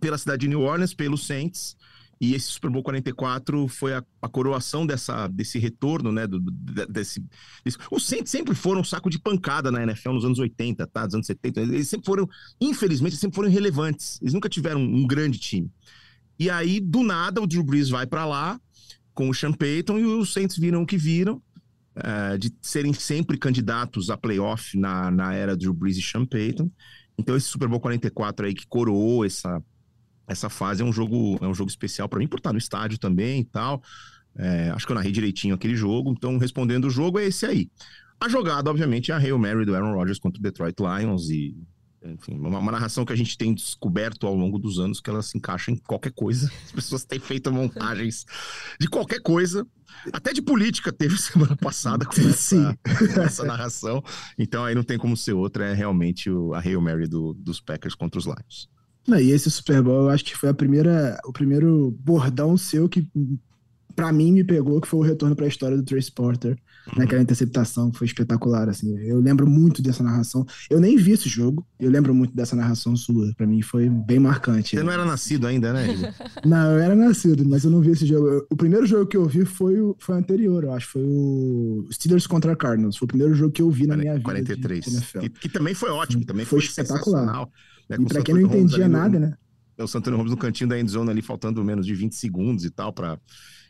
pela 0.00 0.16
cidade 0.16 0.40
de 0.40 0.48
New 0.48 0.60
Orleans, 0.60 0.94
pelos 0.94 1.26
Saints. 1.26 1.76
E 2.20 2.34
esse 2.34 2.48
Super 2.48 2.68
Bowl 2.68 2.82
44 2.82 3.66
foi 3.66 3.94
a, 3.94 4.04
a 4.20 4.28
coroação 4.28 4.84
dessa, 4.84 5.26
desse 5.26 5.58
retorno, 5.58 6.12
né? 6.12 6.26
Do, 6.26 6.38
desse, 6.38 7.24
desse, 7.64 7.78
Os 7.90 8.06
Saints 8.06 8.30
sempre 8.30 8.54
foram 8.54 8.82
um 8.82 8.84
saco 8.84 9.08
de 9.08 9.18
pancada 9.18 9.70
na 9.70 9.82
NFL 9.82 10.12
nos 10.12 10.24
anos 10.26 10.38
80, 10.38 10.86
tá? 10.86 11.06
Dos 11.06 11.14
anos 11.14 11.26
70. 11.26 11.62
Eles 11.62 11.88
sempre 11.88 12.04
foram, 12.04 12.28
infelizmente, 12.60 13.16
sempre 13.16 13.36
foram 13.36 13.48
irrelevantes. 13.48 14.18
Eles 14.20 14.34
nunca 14.34 14.50
tiveram 14.50 14.82
um 14.82 15.06
grande 15.06 15.38
time. 15.38 15.70
E 16.38 16.50
aí, 16.50 16.78
do 16.78 17.02
nada, 17.02 17.40
o 17.40 17.46
Drew 17.46 17.64
Brees 17.64 17.88
vai 17.88 18.06
para 18.06 18.26
lá 18.26 18.60
com 19.14 19.30
o 19.30 19.34
Sean 19.34 19.52
Payton 19.52 19.98
e 19.98 20.04
os 20.04 20.32
Saints 20.32 20.58
viram 20.58 20.82
o 20.82 20.86
que 20.86 20.98
viram. 20.98 21.42
Uh, 21.96 22.38
de 22.38 22.54
serem 22.62 22.92
sempre 22.92 23.36
candidatos 23.36 24.10
a 24.10 24.16
playoff 24.16 24.78
na, 24.78 25.10
na 25.10 25.34
era 25.34 25.56
Drew 25.56 25.74
Brees 25.74 25.96
e 25.96 26.02
Sean 26.02 26.26
Payton. 26.26 26.70
Então, 27.18 27.34
esse 27.34 27.46
Super 27.46 27.66
Bowl 27.66 27.80
44 27.80 28.46
aí 28.46 28.54
que 28.54 28.66
coroou 28.66 29.24
essa, 29.24 29.62
essa 30.30 30.48
fase 30.48 30.80
é 30.80 30.84
um 30.84 30.92
jogo, 30.92 31.36
é 31.40 31.46
um 31.46 31.54
jogo 31.54 31.68
especial 31.68 32.08
para 32.08 32.20
mim, 32.20 32.28
por 32.28 32.38
estar 32.38 32.52
no 32.52 32.58
estádio 32.58 32.98
também 32.98 33.40
e 33.40 33.44
tal. 33.44 33.82
É, 34.36 34.70
acho 34.70 34.86
que 34.86 34.92
eu 34.92 34.94
narrei 34.94 35.10
direitinho 35.10 35.56
aquele 35.56 35.74
jogo, 35.74 36.12
então 36.12 36.38
respondendo 36.38 36.84
o 36.84 36.90
jogo 36.90 37.18
é 37.18 37.26
esse 37.26 37.44
aí. 37.44 37.68
A 38.20 38.28
jogada, 38.28 38.70
obviamente, 38.70 39.10
é 39.10 39.14
a 39.14 39.18
Hail 39.18 39.38
Mary 39.38 39.64
do 39.64 39.74
Aaron 39.74 39.92
Rodgers 39.92 40.20
contra 40.20 40.38
o 40.38 40.42
Detroit 40.42 40.76
Lions 40.78 41.30
e 41.30 41.56
enfim, 42.02 42.38
uma, 42.38 42.60
uma, 42.60 42.72
narração 42.72 43.04
que 43.04 43.12
a 43.12 43.16
gente 43.16 43.36
tem 43.36 43.52
descoberto 43.52 44.26
ao 44.26 44.34
longo 44.34 44.58
dos 44.58 44.78
anos 44.78 45.00
que 45.00 45.10
ela 45.10 45.20
se 45.20 45.36
encaixa 45.36 45.72
em 45.72 45.76
qualquer 45.76 46.12
coisa. 46.12 46.48
As 46.64 46.70
pessoas 46.70 47.04
têm 47.04 47.18
feito 47.18 47.52
montagens 47.52 48.24
de 48.78 48.88
qualquer 48.88 49.20
coisa, 49.20 49.66
até 50.12 50.32
de 50.32 50.40
política 50.40 50.92
teve 50.92 51.18
semana 51.18 51.56
passada 51.56 52.06
com 52.06 52.20
essa, 52.20 52.78
essa 53.20 53.44
narração. 53.44 54.00
Então 54.38 54.64
aí 54.64 54.76
não 54.76 54.84
tem 54.84 54.96
como 54.96 55.16
ser 55.16 55.32
outra, 55.32 55.66
é 55.66 55.74
realmente 55.74 56.30
o, 56.30 56.54
a 56.54 56.60
Hail 56.60 56.80
Mary 56.80 57.08
do, 57.08 57.34
dos 57.34 57.60
Packers 57.60 57.96
contra 57.96 58.18
os 58.18 58.26
Lions. 58.26 58.70
Não, 59.06 59.18
e 59.18 59.30
esse 59.30 59.50
Super 59.50 59.82
Bowl, 59.82 60.04
eu 60.04 60.08
acho 60.10 60.24
que 60.24 60.36
foi 60.36 60.48
a 60.48 60.54
primeira, 60.54 61.18
o 61.24 61.32
primeiro 61.32 61.96
bordão 62.00 62.56
seu 62.56 62.88
que 62.88 63.08
para 63.94 64.12
mim 64.12 64.32
me 64.32 64.44
pegou, 64.44 64.80
que 64.80 64.88
foi 64.88 65.00
o 65.00 65.02
retorno 65.02 65.36
para 65.36 65.44
a 65.44 65.48
história 65.48 65.76
do 65.76 65.82
Trace 65.82 66.10
Porter, 66.10 66.56
uhum. 66.86 66.98
naquela 66.98 67.20
interceptação, 67.20 67.92
foi 67.92 68.06
espetacular, 68.06 68.66
assim. 68.66 68.96
Eu 68.98 69.20
lembro 69.20 69.46
muito 69.46 69.82
dessa 69.82 70.02
narração. 70.02 70.46
Eu 70.70 70.80
nem 70.80 70.96
vi 70.96 71.12
esse 71.12 71.28
jogo, 71.28 71.66
eu 71.78 71.90
lembro 71.90 72.14
muito 72.14 72.34
dessa 72.34 72.56
narração 72.56 72.96
sua. 72.96 73.30
Para 73.36 73.46
mim 73.46 73.60
foi 73.60 73.90
bem 73.90 74.18
marcante. 74.18 74.76
Você 74.76 74.82
não 74.82 74.92
era 74.92 75.04
nascido 75.04 75.46
ainda, 75.46 75.72
né? 75.72 75.86
não, 76.46 76.72
eu 76.72 76.78
era 76.78 76.94
nascido, 76.94 77.46
mas 77.46 77.64
eu 77.64 77.70
não 77.70 77.80
vi 77.80 77.90
esse 77.90 78.06
jogo. 78.06 78.46
O 78.50 78.56
primeiro 78.56 78.86
jogo 78.86 79.06
que 79.06 79.18
eu 79.18 79.26
vi 79.26 79.44
foi 79.44 79.78
o, 79.80 79.94
foi 79.98 80.16
anterior, 80.16 80.64
eu 80.64 80.72
acho, 80.72 80.88
foi 80.88 81.02
o 81.02 81.86
Steelers 81.92 82.26
contra 82.26 82.56
Cardinals. 82.56 82.96
Foi 82.96 83.04
o 83.04 83.08
primeiro 83.08 83.34
jogo 83.34 83.52
que 83.52 83.60
eu 83.60 83.70
vi 83.70 83.86
na 83.86 83.96
minha 83.98 84.18
43. 84.18 84.84
vida. 84.84 85.06
43. 85.12 85.32
Que, 85.34 85.40
que, 85.40 85.48
também 85.48 85.74
foi 85.74 85.90
ótimo, 85.90 86.24
também 86.24 86.46
foi, 86.46 86.60
foi 86.60 86.68
espetacular. 86.68 87.46
Né, 87.90 87.96
e 87.98 88.04
para 88.04 88.22
quem 88.22 88.34
não 88.34 88.42
entendia 88.42 88.88
nada, 88.88 89.18
no, 89.18 89.26
né? 89.26 89.36
O 89.78 89.86
Santana 89.86 90.16
Holmes 90.16 90.30
no 90.30 90.36
cantinho 90.36 90.68
da 90.68 90.78
endzone 90.78 91.10
ali, 91.10 91.22
faltando 91.22 91.64
menos 91.64 91.84
de 91.84 91.94
20 91.94 92.14
segundos 92.14 92.64
e 92.64 92.70
tal, 92.70 92.92
para 92.92 93.18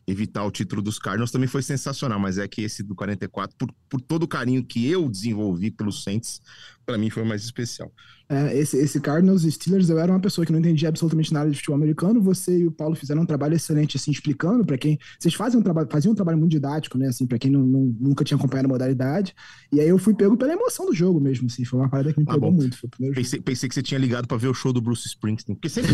evitar 0.06 0.44
o 0.44 0.50
título 0.50 0.82
dos 0.82 0.98
Cardinals, 0.98 1.30
também 1.30 1.48
foi 1.48 1.62
sensacional. 1.62 2.18
Mas 2.18 2.36
é 2.36 2.46
que 2.46 2.62
esse 2.62 2.82
do 2.82 2.94
44, 2.94 3.56
por, 3.56 3.72
por 3.88 4.00
todo 4.00 4.24
o 4.24 4.28
carinho 4.28 4.64
que 4.64 4.86
eu 4.90 5.08
desenvolvi 5.08 5.70
pelos 5.70 6.02
Saints, 6.02 6.42
para 6.84 6.98
mim 6.98 7.10
foi 7.10 7.24
mais 7.24 7.44
especial. 7.44 7.92
É, 8.32 8.56
esse, 8.56 8.76
esse 8.76 9.00
Cardinals 9.00 9.42
e 9.42 9.50
Steelers, 9.50 9.88
eu 9.88 9.98
era 9.98 10.12
uma 10.12 10.20
pessoa 10.20 10.46
que 10.46 10.52
não 10.52 10.60
entendia 10.60 10.88
absolutamente 10.88 11.34
nada 11.34 11.50
de 11.50 11.56
futebol 11.56 11.74
americano. 11.74 12.22
Você 12.22 12.60
e 12.60 12.66
o 12.68 12.70
Paulo 12.70 12.94
fizeram 12.94 13.22
um 13.22 13.26
trabalho 13.26 13.56
excelente, 13.56 13.96
assim, 13.96 14.12
explicando 14.12 14.64
para 14.64 14.78
quem. 14.78 15.00
Vocês 15.18 15.34
fazem 15.34 15.58
um 15.58 15.62
trabalho, 15.64 15.88
faziam 15.90 16.12
um 16.12 16.14
trabalho 16.14 16.38
muito 16.38 16.52
didático, 16.52 16.96
né? 16.96 17.08
Assim, 17.08 17.26
para 17.26 17.40
quem 17.40 17.50
não, 17.50 17.66
não, 17.66 17.92
nunca 17.98 18.22
tinha 18.22 18.38
acompanhado 18.38 18.66
a 18.66 18.68
modalidade. 18.68 19.34
E 19.72 19.80
aí 19.80 19.88
eu 19.88 19.98
fui 19.98 20.14
pego 20.14 20.36
pela 20.36 20.52
emoção 20.52 20.86
do 20.86 20.94
jogo 20.94 21.18
mesmo, 21.18 21.48
assim. 21.48 21.64
Foi 21.64 21.80
uma 21.80 21.88
parada 21.88 22.12
que 22.12 22.20
me 22.20 22.26
ah, 22.28 22.34
pegou 22.34 22.52
muito. 22.52 22.78
Pensei, 23.12 23.40
pensei, 23.40 23.68
que 23.68 23.74
você 23.74 23.82
tinha 23.82 23.98
ligado 23.98 24.28
para 24.28 24.36
ver 24.36 24.46
o 24.46 24.54
show 24.54 24.72
do 24.72 24.80
Bruce 24.80 25.08
Springsteen. 25.08 25.56
Porque 25.56 25.68
sempre. 25.68 25.90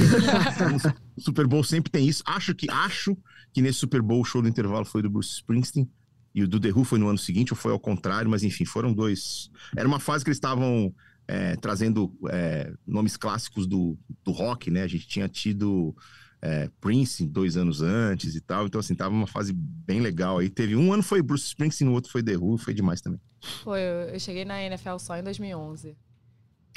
o 1.17 1.21
Super 1.23 1.47
Bowl 1.47 1.65
sempre 1.65 1.91
tem 1.91 2.07
isso. 2.07 2.23
Acho 2.27 2.55
que, 2.55 2.71
acho 2.71 3.17
que 3.51 3.63
nesse 3.63 3.79
Super 3.79 4.03
Bowl 4.03 4.21
o 4.21 4.25
show 4.27 4.43
do 4.43 4.49
intervalo 4.49 4.85
foi 4.85 5.01
do 5.01 5.09
Bruce 5.09 5.37
Springsteen. 5.37 5.89
e 6.35 6.43
o 6.43 6.49
do 6.49 6.61
The 6.61 6.69
Who 6.69 6.85
foi 6.85 6.99
no 6.99 7.09
ano 7.09 7.17
seguinte, 7.17 7.55
ou 7.55 7.57
foi 7.57 7.73
ao 7.73 7.81
contrário, 7.81 8.31
mas 8.31 8.43
enfim, 8.43 8.67
foram 8.67 8.93
dois. 8.93 9.51
Era 9.75 9.89
uma 9.89 9.99
fase 9.99 10.23
que 10.23 10.29
eles 10.29 10.37
estavam 10.37 10.93
é, 11.29 11.57
trazendo 11.57 12.13
é, 12.31 12.73
nomes 12.87 13.17
clássicos 13.17 13.67
do, 13.67 13.99
do 14.25 14.33
rock, 14.33 14.71
né? 14.71 14.83
A 14.83 14.87
gente 14.87 15.07
tinha 15.07 15.29
tido 15.29 15.95
é, 16.41 16.71
Prince 16.81 17.27
dois 17.27 17.57
anos 17.57 17.83
antes 17.83 18.35
e 18.35 18.41
tal, 18.41 18.67
então 18.67 18.79
assim, 18.79 18.95
tava 18.95 19.15
uma 19.15 19.27
fase 19.27 19.53
bem 19.53 20.01
legal 20.01 20.39
aí. 20.39 20.49
Teve 20.49 20.77
um 20.77 20.93
ano 20.93 21.03
foi 21.03 21.23
Bruce 21.23 21.47
Springsteen, 21.47 21.89
no 21.89 21.95
outro 21.95 22.11
foi 22.11 22.23
The 22.23 22.37
Who, 22.37 22.59
foi 22.59 22.75
demais 22.75 23.01
também. 23.01 23.21
Foi, 23.63 23.81
eu 24.13 24.19
cheguei 24.19 24.45
na 24.45 24.63
NFL 24.63 24.99
só 24.99 25.17
em 25.17 25.23
2011. 25.23 25.97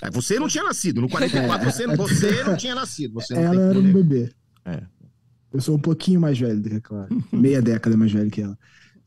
É, 0.02 0.10
você 0.10 0.40
não 0.40 0.48
tinha 0.48 0.64
nascido, 0.64 1.02
no 1.02 1.10
44 1.10 1.72
você, 1.72 1.88
você 1.88 2.44
não 2.44 2.56
tinha 2.56 2.74
nascido. 2.74 3.14
Você 3.16 3.34
não 3.34 3.42
ela 3.42 3.56
tem 3.56 3.64
era 3.70 3.80
um 3.80 3.94
bebê. 3.94 4.32
É. 4.66 4.82
Eu 5.52 5.62
sou 5.62 5.76
um 5.76 5.80
pouquinho 5.80 6.22
mais 6.22 6.40
velho 6.40 6.62
do 6.62 6.70
que 6.70 6.76
a 6.76 6.82
Clara. 6.82 7.10
Meia 7.34 7.62
década 7.62 7.98
mais 7.98 8.12
velho 8.12 8.30
que 8.30 8.42
ela. 8.42 8.58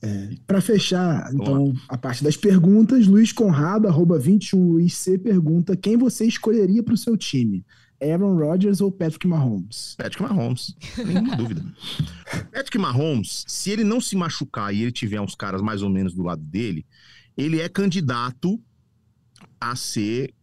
É, 0.04 0.30
para 0.48 0.60
fechar, 0.60 1.32
então, 1.32 1.72
a 1.88 1.96
parte 1.96 2.24
das 2.24 2.36
perguntas, 2.36 3.06
Luiz 3.06 3.30
Conrado, 3.30 3.86
arroba 3.86 4.18
21IC, 4.18 5.22
pergunta 5.22 5.76
quem 5.76 5.96
você 5.96 6.26
escolheria 6.26 6.82
para 6.82 6.94
o 6.94 6.98
seu 6.98 7.16
time? 7.16 7.64
Aaron 8.02 8.36
Rodgers 8.36 8.80
ou 8.80 8.90
Patrick 8.90 9.28
Mahomes? 9.28 9.94
Patrick 9.96 10.20
Mahomes, 10.20 10.74
nenhuma 11.06 11.36
dúvida. 11.36 11.64
Patrick 12.52 12.76
Mahomes, 12.78 13.44
se 13.46 13.70
ele 13.70 13.84
não 13.84 14.00
se 14.00 14.16
machucar 14.16 14.74
e 14.74 14.82
ele 14.82 14.90
tiver 14.90 15.20
uns 15.20 15.36
caras 15.36 15.62
mais 15.62 15.82
ou 15.82 15.88
menos 15.88 16.12
do 16.12 16.24
lado 16.24 16.42
dele, 16.42 16.84
ele 17.36 17.60
é 17.60 17.68
candidato 17.68 18.60
a 19.60 19.76
ser. 19.76 20.34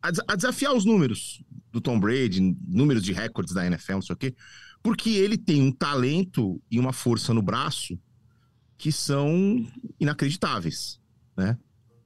a, 0.00 0.08
a 0.26 0.36
desafiar 0.36 0.74
os 0.74 0.86
números 0.86 1.44
do 1.70 1.82
Tom 1.82 2.00
Brady, 2.00 2.56
números 2.66 3.02
de 3.02 3.12
recordes 3.12 3.52
da 3.52 3.66
NFL, 3.66 3.94
não 3.94 4.02
sei 4.02 4.14
o 4.14 4.18
quê, 4.18 4.34
porque 4.82 5.10
ele 5.10 5.36
tem 5.36 5.60
um 5.60 5.70
talento 5.70 6.62
e 6.70 6.78
uma 6.78 6.94
força 6.94 7.34
no 7.34 7.42
braço 7.42 7.98
que 8.82 8.90
são 8.90 9.64
inacreditáveis, 10.00 10.98
né? 11.36 11.56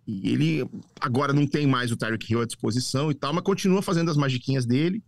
E 0.07 0.31
ele 0.31 0.71
agora 1.01 1.33
não 1.33 1.47
tem 1.47 1.67
mais 1.67 1.91
o 1.91 1.97
Tyreek 1.97 2.31
Hill 2.31 2.43
à 2.43 2.45
disposição 2.45 3.11
e 3.11 3.15
tal, 3.15 3.33
mas 3.33 3.43
continua 3.43 3.81
fazendo 3.81 4.11
as 4.11 4.17
magiquinhas 4.19 4.67
dele. 4.67 5.03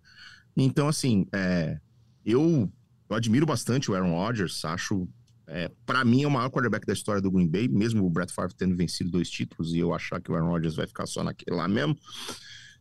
Então, 0.57 0.89
assim, 0.89 1.27
é, 1.31 1.79
eu, 2.25 2.73
eu, 3.11 3.17
admiro 3.17 3.45
bastante 3.45 3.91
o 3.91 3.95
Aaron 3.95 4.15
Rodgers, 4.15 4.65
acho, 4.65 5.07
é, 5.47 5.71
para 5.85 6.03
mim, 6.07 6.23
é 6.23 6.27
o 6.27 6.31
maior 6.31 6.49
quarterback 6.49 6.87
da 6.87 6.95
história 6.95 7.21
do 7.21 7.31
Green 7.31 7.47
Bay, 7.47 7.69
mesmo 7.69 8.03
o 8.07 8.09
Brett 8.09 8.33
Favre 8.33 8.57
tendo 8.57 8.75
vencido 8.75 9.11
dois 9.11 9.29
títulos 9.29 9.75
e 9.75 9.79
eu 9.79 9.93
achar 9.93 10.23
que 10.23 10.33
o 10.33 10.35
Aaron 10.35 10.49
Rodgers 10.49 10.75
vai 10.75 10.87
ficar 10.87 11.05
só 11.05 11.23
naquele 11.23 11.55
lá 11.55 11.69
mesmo. 11.69 11.95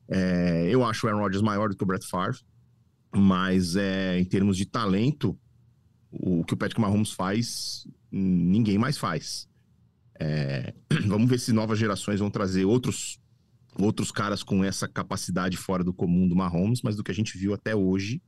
É, 0.07 0.69
eu 0.71 0.85
acho 0.85 1.05
o 1.05 1.09
Aaron 1.09 1.23
Rodgers 1.23 1.43
maior 1.43 1.67
do 1.67 1.75
que 1.75 1.83
o 1.83 1.87
Brett 1.87 2.07
Favre, 2.07 2.39
mas 3.13 3.75
é, 3.75 4.17
em 4.17 4.23
termos 4.23 4.55
de 4.55 4.65
talento, 4.65 5.37
o 6.09 6.45
que 6.45 6.53
o 6.53 6.57
Patrick 6.57 6.79
Mahomes 6.79 7.11
faz, 7.11 7.85
ninguém 8.11 8.77
mais 8.77 8.97
faz. 8.97 9.47
É, 10.19 10.73
vamos 11.05 11.29
ver 11.29 11.39
se 11.39 11.51
novas 11.53 11.77
gerações 11.77 12.19
vão 12.19 12.29
trazer 12.29 12.65
outros, 12.65 13.19
outros 13.79 14.11
caras 14.11 14.43
com 14.43 14.63
essa 14.63 14.87
capacidade 14.87 15.57
fora 15.57 15.83
do 15.83 15.93
comum 15.93 16.27
do 16.27 16.35
Mahomes, 16.35 16.81
mas 16.81 16.95
do 16.95 17.03
que 17.03 17.11
a 17.11 17.15
gente 17.15 17.37
viu 17.37 17.53
até 17.53 17.75
hoje, 17.75 18.21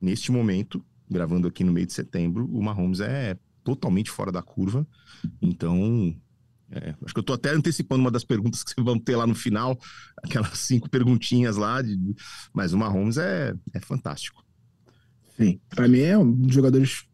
neste 0.00 0.32
momento, 0.32 0.84
gravando 1.08 1.46
aqui 1.46 1.62
no 1.62 1.72
meio 1.72 1.86
de 1.86 1.92
setembro, 1.92 2.46
o 2.52 2.62
Mahomes 2.62 3.00
é 3.00 3.36
totalmente 3.62 4.10
fora 4.10 4.32
da 4.32 4.42
curva. 4.42 4.86
Então, 5.40 6.14
é, 6.70 6.94
acho 7.04 7.12
que 7.12 7.18
eu 7.18 7.22
estou 7.22 7.34
até 7.34 7.50
antecipando 7.50 8.00
uma 8.00 8.10
das 8.10 8.24
perguntas 8.24 8.62
que 8.64 8.82
vão 8.82 8.98
ter 8.98 9.14
lá 9.14 9.26
no 9.26 9.34
final, 9.34 9.78
aquelas 10.22 10.58
cinco 10.58 10.88
perguntinhas 10.90 11.56
lá, 11.56 11.82
de, 11.82 11.98
mas 12.52 12.72
o 12.72 12.78
Mahomes 12.78 13.18
é, 13.18 13.54
é 13.74 13.80
fantástico. 13.80 14.44
Sim, 15.36 15.60
para 15.68 15.88
mim 15.88 16.00
é 16.00 16.16
um 16.16 16.30
dos 16.30 16.54
jogadores, 16.54 17.04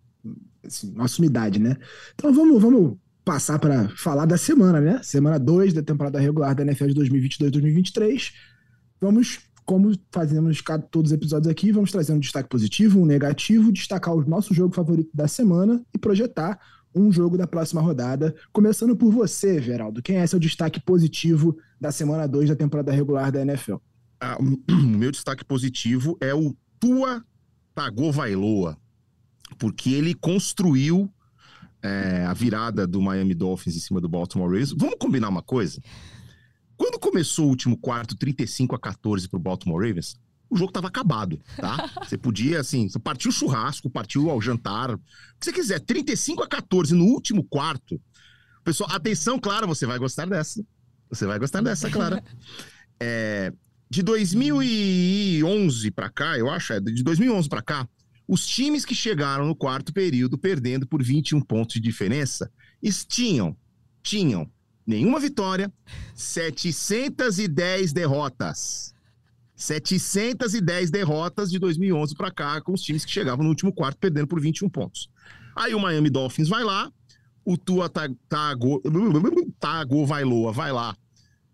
assim, 0.64 0.92
uma 0.94 1.08
sumidade, 1.08 1.58
né? 1.58 1.76
Então 2.14 2.32
vamos, 2.32 2.60
vamos 2.60 2.96
passar 3.24 3.58
para 3.58 3.88
falar 3.90 4.24
da 4.24 4.38
semana, 4.38 4.80
né? 4.80 5.00
Semana 5.02 5.38
2 5.38 5.74
da 5.74 5.82
temporada 5.82 6.18
regular 6.18 6.54
da 6.54 6.62
NFL 6.62 6.86
de 6.86 6.94
2022-2023. 6.94 8.32
Vamos, 9.00 9.40
como 9.64 9.92
fazemos 10.10 10.60
cada, 10.60 10.82
todos 10.82 11.10
os 11.10 11.14
episódios 11.14 11.50
aqui, 11.50 11.70
vamos 11.70 11.92
trazer 11.92 12.12
um 12.12 12.18
destaque 12.18 12.48
positivo, 12.48 13.00
um 13.00 13.06
negativo, 13.06 13.70
destacar 13.70 14.14
o 14.14 14.26
nosso 14.28 14.54
jogo 14.54 14.74
favorito 14.74 15.10
da 15.14 15.28
semana 15.28 15.84
e 15.94 15.98
projetar 15.98 16.58
um 16.94 17.12
jogo 17.12 17.36
da 17.36 17.46
próxima 17.46 17.80
rodada. 17.80 18.34
Começando 18.52 18.96
por 18.96 19.12
você, 19.12 19.60
Geraldo. 19.60 20.02
Quem 20.02 20.16
é 20.16 20.26
seu 20.26 20.38
destaque 20.38 20.80
positivo 20.80 21.56
da 21.80 21.92
semana 21.92 22.26
2 22.26 22.48
da 22.48 22.56
temporada 22.56 22.92
regular 22.92 23.30
da 23.30 23.42
NFL? 23.42 23.76
Ah, 24.20 24.38
o 24.40 24.74
meu 24.74 25.10
destaque 25.10 25.44
positivo 25.44 26.16
é 26.20 26.34
o 26.34 26.56
Tua 26.80 27.22
Tagovailoa, 27.74 28.76
porque 29.58 29.90
ele 29.90 30.14
construiu 30.14 31.12
é, 31.82 32.24
a 32.24 32.32
virada 32.32 32.86
do 32.86 33.00
Miami 33.00 33.34
Dolphins 33.34 33.76
em 33.76 33.80
cima 33.80 34.00
do 34.00 34.08
Baltimore 34.08 34.48
Ravens. 34.48 34.72
Vamos 34.72 34.96
combinar 34.98 35.28
uma 35.28 35.42
coisa? 35.42 35.80
Quando 36.76 36.98
começou 36.98 37.46
o 37.46 37.48
último 37.48 37.76
quarto, 37.76 38.16
35 38.16 38.74
a 38.74 38.78
14 38.78 39.28
para 39.28 39.36
o 39.36 39.42
Baltimore 39.42 39.84
Ravens, 39.84 40.16
o 40.48 40.56
jogo 40.56 40.70
estava 40.70 40.88
acabado, 40.88 41.40
tá? 41.56 41.90
Você 42.06 42.16
podia, 42.16 42.60
assim, 42.60 42.88
você 42.88 42.98
partiu 42.98 43.30
o 43.30 43.32
churrasco, 43.32 43.90
partiu 43.90 44.30
ao 44.30 44.40
jantar, 44.40 44.90
o 44.94 44.98
que 44.98 45.44
você 45.44 45.52
quiser. 45.52 45.80
35 45.80 46.42
a 46.42 46.48
14 46.48 46.94
no 46.94 47.04
último 47.04 47.44
quarto. 47.44 48.00
Pessoal, 48.64 48.90
atenção, 48.92 49.38
Clara, 49.38 49.66
você 49.66 49.84
vai 49.84 49.98
gostar 49.98 50.26
dessa. 50.26 50.64
Você 51.10 51.26
vai 51.26 51.38
gostar 51.38 51.60
dessa, 51.62 51.90
Clara. 51.90 52.22
É, 53.00 53.52
de 53.88 54.02
2011 54.02 55.92
para 55.92 56.10
cá, 56.10 56.36
eu 56.36 56.50
acho, 56.50 56.72
é, 56.72 56.80
de 56.80 57.00
2011 57.04 57.48
para 57.48 57.62
cá, 57.62 57.88
os 58.28 58.46
times 58.46 58.84
que 58.84 58.94
chegaram 58.94 59.46
no 59.46 59.56
quarto 59.56 59.90
período 59.90 60.36
perdendo 60.36 60.86
por 60.86 61.02
21 61.02 61.40
pontos 61.40 61.74
de 61.74 61.80
diferença 61.80 62.52
tinham, 63.08 63.56
tinham 64.02 64.48
nenhuma 64.86 65.18
vitória, 65.18 65.72
710 66.14 67.92
derrotas. 67.92 68.94
710 69.56 70.90
derrotas 70.90 71.50
de 71.50 71.58
2011 71.58 72.14
para 72.14 72.30
cá 72.30 72.60
com 72.60 72.72
os 72.74 72.82
times 72.82 73.04
que 73.04 73.10
chegavam 73.10 73.42
no 73.42 73.50
último 73.50 73.72
quarto 73.72 73.98
perdendo 73.98 74.28
por 74.28 74.40
21 74.40 74.68
pontos. 74.68 75.10
Aí 75.56 75.74
o 75.74 75.80
Miami 75.80 76.10
Dolphins 76.10 76.48
vai 76.48 76.62
lá, 76.62 76.92
o 77.44 77.56
Tua 77.56 77.88
Tago, 77.88 78.82
Tago 79.58 80.06
Vailoa 80.06 80.52
vai 80.52 80.70
lá, 80.70 80.96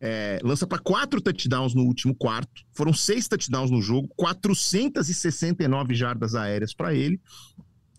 é, 0.07 0.39
lança 0.43 0.67
para 0.67 0.79
quatro 0.79 1.19
touchdowns 1.19 1.75
no 1.75 1.83
último 1.83 2.15
quarto. 2.15 2.63
Foram 2.75 2.93
seis 2.93 3.27
touchdowns 3.27 3.71
no 3.71 3.81
jogo, 3.81 4.07
469 4.17 5.95
jardas 5.95 6.35
aéreas 6.35 6.75
para 6.75 6.93
ele. 6.93 7.19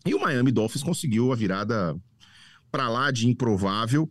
E 0.05 0.13
o 0.13 0.19
Miami 0.19 0.51
Dolphins 0.51 0.83
conseguiu 0.83 1.33
a 1.33 1.35
virada 1.35 1.99
para 2.71 2.87
lá 2.89 3.09
de 3.09 3.27
improvável, 3.27 4.07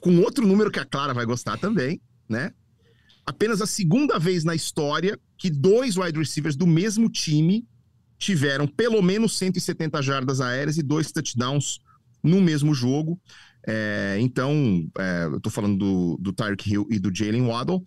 com 0.00 0.18
outro 0.18 0.46
número 0.46 0.70
que 0.70 0.78
a 0.78 0.84
Clara 0.84 1.14
vai 1.14 1.24
gostar 1.24 1.56
também, 1.56 1.98
né? 2.28 2.52
Apenas 3.24 3.62
a 3.62 3.66
segunda 3.66 4.18
vez 4.18 4.44
na 4.44 4.54
história 4.54 5.18
que 5.38 5.48
dois 5.48 5.96
wide 5.96 6.18
receivers 6.18 6.56
do 6.56 6.66
mesmo 6.66 7.08
time 7.08 7.66
tiveram 8.18 8.66
pelo 8.66 9.00
menos 9.00 9.38
170 9.38 10.02
jardas 10.02 10.42
aéreas 10.42 10.76
e 10.76 10.82
dois 10.82 11.10
touchdowns 11.10 11.78
no 12.22 12.42
mesmo 12.42 12.74
jogo. 12.74 13.18
É, 13.66 14.16
então, 14.20 14.86
é, 14.98 15.24
eu 15.24 15.40
tô 15.40 15.50
falando 15.50 15.78
do, 15.78 16.18
do 16.20 16.32
Tyreek 16.32 16.70
Hill 16.70 16.86
e 16.90 16.98
do 16.98 17.14
Jalen 17.14 17.46
Waddle. 17.46 17.82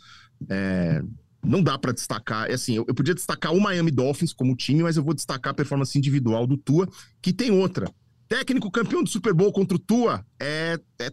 É, 0.49 1.01
não 1.43 1.61
dá 1.61 1.77
para 1.77 1.91
destacar. 1.91 2.49
É 2.49 2.53
assim, 2.53 2.75
eu, 2.75 2.85
eu, 2.87 2.93
podia 2.93 3.13
destacar 3.13 3.53
o 3.53 3.61
Miami 3.61 3.91
Dolphins 3.91 4.33
como 4.33 4.55
time, 4.55 4.83
mas 4.83 4.97
eu 4.97 5.03
vou 5.03 5.13
destacar 5.13 5.51
a 5.51 5.55
performance 5.55 5.97
individual 5.97 6.45
do 6.45 6.57
Tua, 6.57 6.87
que 7.21 7.31
tem 7.31 7.51
outra. 7.51 7.91
Técnico 8.27 8.69
campeão 8.69 9.01
do 9.01 9.09
Super 9.09 9.33
Bowl 9.33 9.53
contra 9.53 9.77
o 9.77 9.79
Tua, 9.79 10.25
é, 10.37 10.77
é 10.99 11.11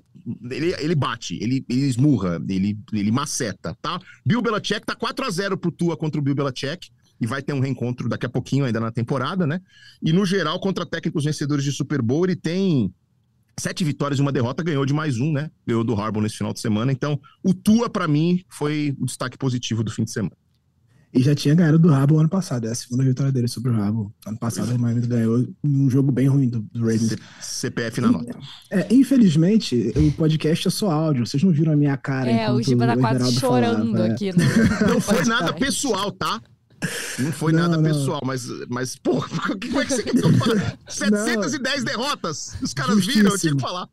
ele, 0.50 0.74
ele 0.80 0.94
bate, 0.96 1.38
ele, 1.40 1.64
ele 1.68 1.86
esmurra, 1.86 2.42
ele, 2.48 2.76
ele 2.92 3.12
maceta, 3.12 3.76
tá? 3.80 4.00
Bill 4.26 4.42
Belichick 4.42 4.84
tá 4.84 4.96
4 4.96 5.24
a 5.24 5.30
0 5.30 5.56
pro 5.56 5.70
Tua 5.70 5.96
contra 5.96 6.20
o 6.20 6.24
Bill 6.24 6.34
Belichick 6.34 6.90
e 7.20 7.26
vai 7.26 7.40
ter 7.40 7.52
um 7.52 7.60
reencontro 7.60 8.08
daqui 8.08 8.26
a 8.26 8.28
pouquinho 8.28 8.64
ainda 8.64 8.80
na 8.80 8.90
temporada, 8.90 9.46
né? 9.46 9.60
E 10.02 10.12
no 10.12 10.26
geral, 10.26 10.58
contra 10.58 10.84
técnicos 10.84 11.24
vencedores 11.24 11.64
de 11.64 11.70
Super 11.70 12.02
Bowl, 12.02 12.24
ele 12.24 12.34
tem 12.34 12.92
sete 13.58 13.84
vitórias 13.84 14.18
e 14.18 14.22
uma 14.22 14.32
derrota, 14.32 14.62
ganhou 14.62 14.84
de 14.84 14.92
mais 14.92 15.18
um, 15.18 15.32
né? 15.32 15.50
Ganhou 15.66 15.84
do 15.84 15.94
Harbaugh 15.94 16.22
nesse 16.22 16.36
final 16.36 16.52
de 16.52 16.60
semana. 16.60 16.92
Então, 16.92 17.18
o 17.42 17.54
Tua, 17.54 17.88
para 17.88 18.08
mim, 18.08 18.42
foi 18.48 18.94
o 18.98 19.06
destaque 19.06 19.38
positivo 19.38 19.82
do 19.82 19.90
fim 19.90 20.04
de 20.04 20.10
semana. 20.10 20.36
E 21.14 21.22
já 21.22 21.32
tinha 21.32 21.54
ganhado 21.54 21.78
do 21.78 21.94
Harbaugh 21.94 22.18
ano 22.18 22.28
passado. 22.28 22.66
É 22.66 22.72
a 22.72 22.74
segunda 22.74 23.04
vitória 23.04 23.30
dele 23.30 23.46
sobre 23.46 23.70
o 23.70 23.74
Harbaugh. 23.80 24.10
Ano 24.26 24.36
passado 24.36 24.74
o 24.74 24.78
Miami 24.78 25.06
ganhou 25.06 25.46
um 25.62 25.88
jogo 25.88 26.10
bem 26.10 26.26
ruim 26.26 26.48
do, 26.48 26.60
do 26.72 26.80
Ravens. 26.80 27.10
C 27.10 27.16
CPF 27.40 28.00
na 28.00 28.10
nota. 28.10 28.36
É, 28.68 28.92
infelizmente, 28.92 29.92
o 29.94 30.10
podcast 30.12 30.66
é 30.66 30.70
só 30.72 30.90
áudio. 30.90 31.24
Vocês 31.24 31.40
não 31.40 31.52
viram 31.52 31.72
a 31.72 31.76
minha 31.76 31.96
cara. 31.96 32.28
É, 32.28 32.50
o 32.50 32.60
Giba 32.60 32.88
tá 32.88 32.96
quase 32.96 33.38
chorando 33.38 33.92
falava, 33.92 34.08
é. 34.08 34.10
aqui. 34.10 34.32
No, 34.32 34.88
não 34.94 35.00
foi 35.00 35.24
nada 35.24 35.52
pessoal, 35.52 36.10
tá? 36.10 36.42
Não 37.18 37.32
foi 37.32 37.52
não, 37.52 37.60
nada 37.60 37.76
não. 37.76 37.82
pessoal, 37.82 38.20
mas, 38.24 38.46
mas 38.68 38.96
pô, 38.96 39.22
como 39.22 39.80
é 39.80 39.84
que 39.84 39.94
você 39.94 40.02
quer 40.02 40.20
falar? 40.38 40.78
710 40.88 41.78
não. 41.78 41.84
derrotas. 41.84 42.56
Os 42.62 42.74
caras 42.74 43.04
viram, 43.04 43.30
eu 43.30 43.38
tinha 43.38 43.54
que 43.54 43.60
falar. 43.60 43.88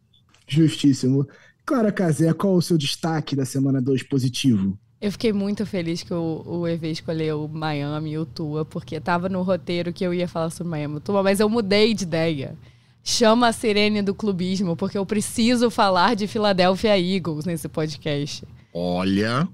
Justíssimo. 0.47 1.27
Clara 1.65 1.91
Casé, 1.91 2.33
qual 2.33 2.55
o 2.55 2.61
seu 2.61 2.77
destaque 2.77 3.35
da 3.35 3.45
semana 3.45 3.81
2 3.81 4.03
positivo? 4.03 4.77
Eu 4.99 5.11
fiquei 5.11 5.33
muito 5.33 5.65
feliz 5.65 6.03
que 6.03 6.13
o, 6.13 6.43
o 6.45 6.67
EV 6.67 6.91
escolheu 6.91 7.45
o 7.45 7.49
Miami 7.49 8.11
e 8.11 8.17
o 8.19 8.25
Tua, 8.25 8.63
porque 8.63 8.99
tava 8.99 9.27
no 9.27 9.41
roteiro 9.41 9.91
que 9.91 10.03
eu 10.03 10.13
ia 10.13 10.27
falar 10.27 10.51
sobre 10.51 10.69
Miami 10.69 10.95
e 10.95 10.97
o 10.97 10.99
Tua, 10.99 11.23
mas 11.23 11.39
eu 11.39 11.49
mudei 11.49 11.93
de 11.93 12.03
ideia. 12.03 12.55
chama 13.03 13.47
a 13.47 13.51
sirene 13.51 14.01
do 14.03 14.13
clubismo, 14.13 14.75
porque 14.75 14.97
eu 14.97 15.05
preciso 15.05 15.71
falar 15.71 16.15
de 16.15 16.27
Philadelphia 16.27 16.99
Eagles 16.99 17.45
nesse 17.45 17.67
podcast. 17.67 18.43
Olha. 18.73 19.47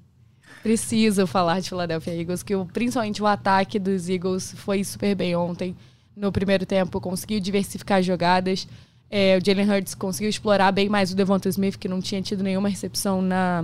Preciso 0.68 1.26
falar 1.26 1.62
de 1.62 1.70
Philadelphia 1.70 2.14
Eagles, 2.14 2.44
que 2.44 2.54
principalmente 2.74 3.24
o 3.24 3.26
ataque 3.26 3.80
dos 3.80 4.10
Eagles 4.10 4.54
foi 4.58 4.84
super 4.84 5.16
bem 5.16 5.34
ontem. 5.34 5.74
No 6.14 6.30
primeiro 6.30 6.66
tempo, 6.66 7.00
conseguiu 7.00 7.40
diversificar 7.40 8.04
jogadas. 8.04 8.68
É, 9.10 9.38
o 9.38 9.46
Jalen 9.46 9.72
Hurts 9.72 9.96
conseguiu 9.96 10.30
explorar 10.30 10.74
bem 10.74 10.90
mais 10.90 11.10
o 11.10 11.16
Devonta 11.16 11.48
Smith, 11.48 11.78
que 11.78 11.88
não 11.88 12.02
tinha 12.02 12.22
tido 12.22 12.44
nenhuma 12.44 12.68
recepção 12.68 13.22
na, 13.22 13.64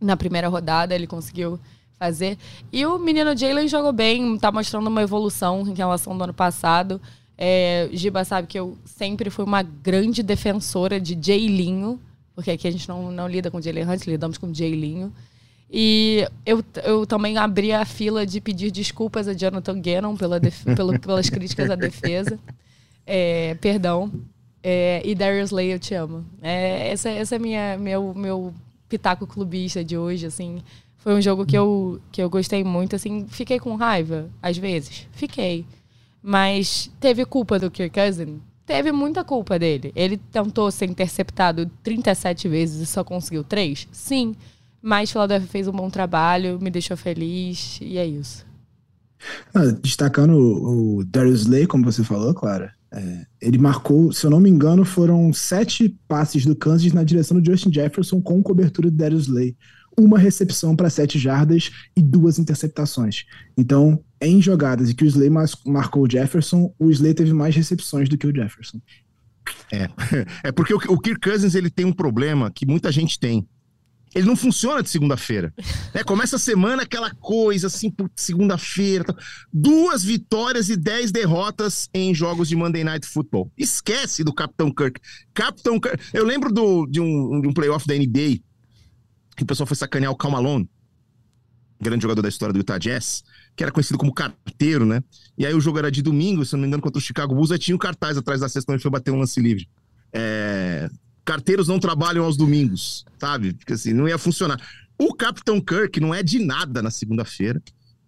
na 0.00 0.16
primeira 0.16 0.48
rodada. 0.48 0.94
Ele 0.94 1.06
conseguiu 1.06 1.60
fazer. 1.98 2.38
E 2.72 2.86
o 2.86 2.98
menino 2.98 3.36
Jalen 3.36 3.68
jogou 3.68 3.92
bem, 3.92 4.38
tá 4.38 4.50
mostrando 4.50 4.86
uma 4.86 5.02
evolução 5.02 5.68
em 5.68 5.74
relação 5.74 6.14
ao 6.14 6.22
ano 6.22 6.32
passado. 6.32 6.98
É, 7.36 7.90
Giba 7.92 8.24
sabe 8.24 8.48
que 8.48 8.58
eu 8.58 8.78
sempre 8.86 9.28
fui 9.28 9.44
uma 9.44 9.62
grande 9.62 10.22
defensora 10.22 10.98
de 10.98 11.14
Jaylinho, 11.20 12.00
porque 12.34 12.52
aqui 12.52 12.66
a 12.66 12.70
gente 12.70 12.88
não, 12.88 13.12
não 13.12 13.28
lida 13.28 13.50
com 13.50 13.60
Jalen 13.60 13.86
Hunt, 13.86 14.06
lidamos 14.06 14.38
com 14.38 14.50
Jaylinho. 14.54 15.12
E 15.74 16.28
eu, 16.44 16.62
eu 16.84 17.06
também 17.06 17.38
abri 17.38 17.72
a 17.72 17.86
fila 17.86 18.26
de 18.26 18.42
pedir 18.42 18.70
desculpas 18.70 19.26
a 19.26 19.32
Jonathan 19.32 19.80
Gannon 19.80 20.14
pela 20.14 20.38
pelo, 20.76 21.00
pelas 21.00 21.30
críticas 21.30 21.70
à 21.70 21.74
defesa. 21.74 22.38
É, 23.06 23.54
perdão. 23.54 24.12
É, 24.62 25.00
e 25.02 25.14
Darius 25.14 25.50
Lay, 25.50 25.72
eu 25.72 25.78
te 25.78 25.94
amo. 25.94 26.26
É, 26.42 26.90
essa, 26.90 27.08
essa 27.08 27.36
é 27.36 27.38
minha, 27.38 27.78
meu, 27.78 28.12
meu 28.14 28.52
pitaco 28.86 29.26
clubista 29.26 29.82
de 29.82 29.96
hoje, 29.96 30.26
assim. 30.26 30.62
Foi 30.98 31.14
um 31.14 31.22
jogo 31.22 31.46
que 31.46 31.56
eu, 31.56 31.98
que 32.12 32.22
eu 32.22 32.28
gostei 32.28 32.62
muito, 32.62 32.94
assim. 32.94 33.26
Fiquei 33.28 33.58
com 33.58 33.74
raiva, 33.74 34.28
às 34.42 34.58
vezes. 34.58 35.08
Fiquei. 35.12 35.64
Mas 36.22 36.90
teve 37.00 37.24
culpa 37.24 37.58
do 37.58 37.70
Kirk 37.70 37.98
Cousins? 37.98 38.38
Teve 38.66 38.92
muita 38.92 39.24
culpa 39.24 39.58
dele. 39.58 39.90
Ele 39.96 40.16
tentou 40.16 40.70
ser 40.70 40.88
interceptado 40.88 41.68
37 41.82 42.46
vezes 42.46 42.80
e 42.80 42.86
só 42.86 43.02
conseguiu 43.02 43.42
3? 43.42 43.88
Sim. 43.90 44.36
Mas 44.82 45.10
Philadelphia 45.10 45.48
fez 45.48 45.68
um 45.68 45.72
bom 45.72 45.88
trabalho, 45.88 46.58
me 46.60 46.70
deixou 46.70 46.96
feliz 46.96 47.78
e 47.80 47.96
é 47.96 48.06
isso. 48.06 48.44
Ah, 49.54 49.66
destacando 49.80 50.32
o, 50.32 50.98
o 50.98 51.04
Darius 51.04 51.42
Slay, 51.42 51.66
como 51.66 51.84
você 51.84 52.02
falou, 52.02 52.34
Clara, 52.34 52.74
é, 52.90 53.26
ele 53.40 53.56
marcou, 53.56 54.12
se 54.12 54.26
eu 54.26 54.30
não 54.30 54.40
me 54.40 54.50
engano, 54.50 54.84
foram 54.84 55.32
sete 55.32 55.88
passes 56.08 56.44
do 56.44 56.56
Kansas 56.56 56.92
na 56.92 57.04
direção 57.04 57.40
do 57.40 57.50
Justin 57.50 57.72
Jefferson 57.72 58.20
com 58.20 58.42
cobertura 58.42 58.90
do 58.90 58.96
Darius 58.96 59.26
Slay 59.26 59.56
uma 59.98 60.18
recepção 60.18 60.74
para 60.74 60.90
sete 60.90 61.18
jardas 61.18 61.70
e 61.96 62.02
duas 62.02 62.38
interceptações. 62.38 63.24
Então, 63.56 64.02
em 64.20 64.40
jogadas 64.40 64.90
em 64.90 64.94
que 64.94 65.04
o 65.04 65.06
Slay 65.06 65.30
marcou 65.66 66.04
o 66.04 66.10
Jefferson, 66.10 66.74
o 66.78 66.90
Slay 66.90 67.14
teve 67.14 67.32
mais 67.32 67.54
recepções 67.54 68.08
do 68.08 68.16
que 68.16 68.26
o 68.26 68.34
Jefferson. 68.34 68.80
É, 69.70 69.88
é 70.48 70.52
porque 70.52 70.72
o, 70.72 70.78
o 70.88 70.98
Kirk 70.98 71.20
Cousins 71.20 71.54
ele 71.54 71.70
tem 71.70 71.84
um 71.84 71.92
problema 71.92 72.50
que 72.50 72.66
muita 72.66 72.90
gente 72.90 73.18
tem. 73.18 73.46
Ele 74.14 74.26
não 74.26 74.36
funciona 74.36 74.82
de 74.82 74.90
segunda-feira. 74.90 75.54
É, 75.94 76.04
começa 76.04 76.36
a 76.36 76.38
semana 76.38 76.82
aquela 76.82 77.10
coisa 77.14 77.68
assim, 77.68 77.92
segunda-feira. 78.14 79.04
Tá. 79.04 79.14
Duas 79.52 80.04
vitórias 80.04 80.68
e 80.68 80.76
dez 80.76 81.10
derrotas 81.10 81.88
em 81.94 82.14
jogos 82.14 82.48
de 82.48 82.56
Monday 82.56 82.84
Night 82.84 83.06
Football. 83.06 83.50
Esquece 83.56 84.22
do 84.22 84.32
Capitão 84.32 84.72
Kirk. 84.72 85.00
Capitão 85.32 85.80
Kirk. 85.80 85.98
Eu 86.12 86.24
lembro 86.24 86.52
do, 86.52 86.86
de, 86.86 87.00
um, 87.00 87.40
de 87.40 87.48
um 87.48 87.54
playoff 87.54 87.86
da 87.86 87.94
NBA 87.94 88.40
que 89.36 89.42
o 89.42 89.46
pessoal 89.46 89.66
foi 89.66 89.76
sacanear 89.76 90.12
o 90.12 90.16
Cal 90.16 90.30
Malone, 90.30 90.68
grande 91.80 92.02
jogador 92.02 92.22
da 92.22 92.28
história 92.28 92.52
do 92.52 92.58
Utah 92.58 92.78
Jazz, 92.78 93.24
que 93.56 93.62
era 93.62 93.72
conhecido 93.72 93.98
como 93.98 94.12
carteiro, 94.12 94.84
né? 94.86 95.02
E 95.36 95.46
aí 95.46 95.54
o 95.54 95.60
jogo 95.60 95.78
era 95.78 95.90
de 95.90 96.02
domingo, 96.02 96.44
se 96.44 96.52
não 96.52 96.60
me 96.60 96.66
engano, 96.66 96.82
contra 96.82 96.98
o 96.98 97.02
Chicago 97.02 97.34
Bulls, 97.34 97.50
aí 97.50 97.58
tinha 97.58 97.74
um 97.74 97.78
cartaz 97.78 98.16
atrás 98.16 98.40
da 98.40 98.48
cesta 98.48 98.72
onde 98.72 98.82
foi 98.82 98.90
bater 98.90 99.10
um 99.10 99.18
lance 99.18 99.40
livre. 99.40 99.68
É... 100.12 100.88
Carteiros 101.24 101.68
não 101.68 101.78
trabalham 101.78 102.24
aos 102.24 102.36
domingos, 102.36 103.04
sabe? 103.18 103.52
Porque 103.54 103.72
assim, 103.72 103.92
não 103.92 104.08
ia 104.08 104.18
funcionar. 104.18 104.60
O 104.98 105.14
Capitão 105.14 105.60
Kirk 105.60 106.00
não 106.00 106.14
é 106.14 106.22
de 106.22 106.38
nada 106.38 106.82
na 106.82 106.90
segunda-feira. 106.90 107.62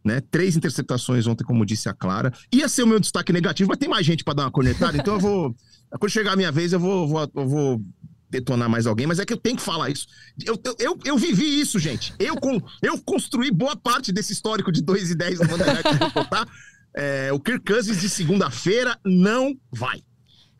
Né? 0.05 0.21
Três 0.31 0.55
interceptações 0.55 1.27
ontem, 1.27 1.45
como 1.45 1.65
disse 1.65 1.89
a 1.89 1.95
Clara. 1.95 2.33
Ia 2.53 2.69
ser 2.69 2.83
o 2.83 2.87
meu 2.87 3.01
destaque 3.01 3.33
negativo, 3.33 3.71
mas 3.71 3.79
tem 3.79 3.89
mais 3.89 4.05
gente 4.05 4.23
para 4.23 4.35
dar 4.35 4.43
uma 4.45 4.51
cornetada, 4.51 4.99
então 4.99 5.15
eu 5.15 5.21
vou. 5.21 5.57
Quando 5.99 6.11
chegar 6.11 6.33
a 6.33 6.37
minha 6.37 6.53
vez, 6.53 6.73
eu 6.73 6.81
vou, 6.81 7.09
vou, 7.09 7.31
eu 7.35 7.49
vou 7.49 7.83
detonar 8.29 8.69
mais 8.69 8.87
alguém, 8.87 9.07
mas 9.07 9.19
é 9.19 9.25
que 9.25 9.33
eu 9.33 9.37
tenho 9.37 9.57
que 9.57 9.63
falar 9.63 9.91
isso. 9.91 10.07
Eu, 10.45 10.61
eu, 10.65 10.77
eu, 10.79 10.99
eu 11.05 11.17
vivi 11.17 11.61
isso, 11.61 11.79
gente. 11.79 12.13
Eu, 12.19 12.37
com, 12.37 12.61
eu 12.83 13.01
construí 13.03 13.51
boa 13.51 13.77
parte 13.77 14.13
desse 14.13 14.33
histórico 14.33 14.73
de 14.73 14.83
2 14.83 15.13
e 15.13 15.15
10 15.15 15.41
no 15.41 15.49
Monday 15.49 15.67
É, 16.97 17.33
o 17.33 17.41
Kirk 17.41 17.65
Cousins 17.65 18.01
de 18.01 18.09
segunda-feira 18.09 18.97
não 19.05 19.57
vai. 19.73 20.01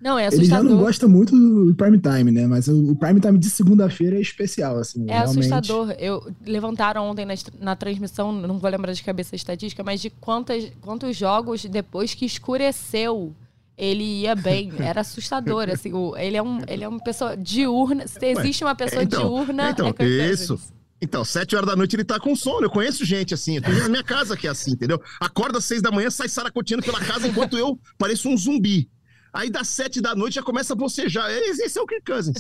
Não, 0.05 0.19
é 0.19 0.27
assustador. 0.27 0.59
Ele 0.59 0.69
já 0.69 0.75
não 0.75 0.83
gosta 0.83 1.09
muito 1.09 1.35
do 1.35 1.75
prime 1.75 1.99
time, 1.99 2.31
né? 2.31 2.47
Mas 2.47 2.69
o 2.69 2.95
prime 2.95 3.19
time 3.19 3.39
de 3.39 3.49
segunda-feira 3.49 4.17
é 4.17 4.21
especial, 4.21 4.77
assim. 4.77 5.07
É 5.09 5.15
realmente. 5.15 5.51
assustador. 5.51 5.97
Eu 5.99 6.31
levantaram 6.45 7.09
ontem 7.09 7.25
na, 7.25 7.33
na, 7.59 7.75
transmissão, 7.75 8.31
não 8.31 8.59
vou 8.59 8.71
lembrar 8.71 8.93
de 8.93 9.03
cabeça 9.03 9.35
a 9.35 9.37
estatística, 9.37 9.83
mas 9.83 10.03
de 10.03 10.11
quantas, 10.11 10.71
quantos 10.83 11.17
jogos 11.17 11.65
depois 11.65 12.13
que 12.13 12.27
escureceu 12.27 13.35
ele 13.79 14.21
ia 14.21 14.37
bem, 14.37 14.71
era 14.79 15.01
assustador, 15.01 15.71
assim, 15.71 15.95
o, 15.95 16.15
ele, 16.19 16.37
é 16.37 16.43
um, 16.43 16.61
ele 16.69 16.85
é 16.85 16.89
uma 16.89 17.03
pessoa 17.03 17.35
diurna, 17.35 18.07
se 18.07 18.25
existe 18.27 18.63
uma 18.63 18.75
pessoa 18.75 19.03
então, 19.03 19.23
diurna, 19.23 19.71
então, 19.71 19.95
é 19.99 20.31
isso. 20.31 20.61
Então, 21.01 21.25
sete 21.25 21.57
horas 21.57 21.69
da 21.69 21.75
noite 21.75 21.97
ele 21.97 22.05
tá 22.05 22.21
com 22.21 22.37
sono. 22.37 22.67
Eu 22.67 22.71
conheço 22.71 23.05
gente 23.05 23.35
assim. 23.35 23.57
Eu 23.57 23.63
tenho 23.63 23.79
na 23.79 23.89
minha 23.91 24.05
casa 24.05 24.37
que 24.37 24.47
é 24.47 24.51
assim, 24.51 24.71
entendeu? 24.71 24.99
Acorda 25.21 25.59
às 25.59 25.65
seis 25.65 25.83
da 25.83 25.91
manhã, 25.91 26.09
sai 26.09 26.29
saracoteando 26.29 26.83
pela 26.83 27.01
casa 27.01 27.29
enquanto 27.29 27.59
eu 27.59 27.79
pareço 27.99 28.29
um 28.29 28.37
zumbi. 28.37 28.89
Aí 29.35 29.51
das 29.51 29.69
sete 29.69 30.01
da 30.01 30.15
noite 30.15 30.35
já 30.35 30.43
começa 30.43 30.75
a 30.75 30.77
bocejar. 30.77 31.29
Esse 31.29 31.77
é 31.77 31.83
o 31.83 31.87
Kirk 31.87 32.05
Cousins. 32.07 32.37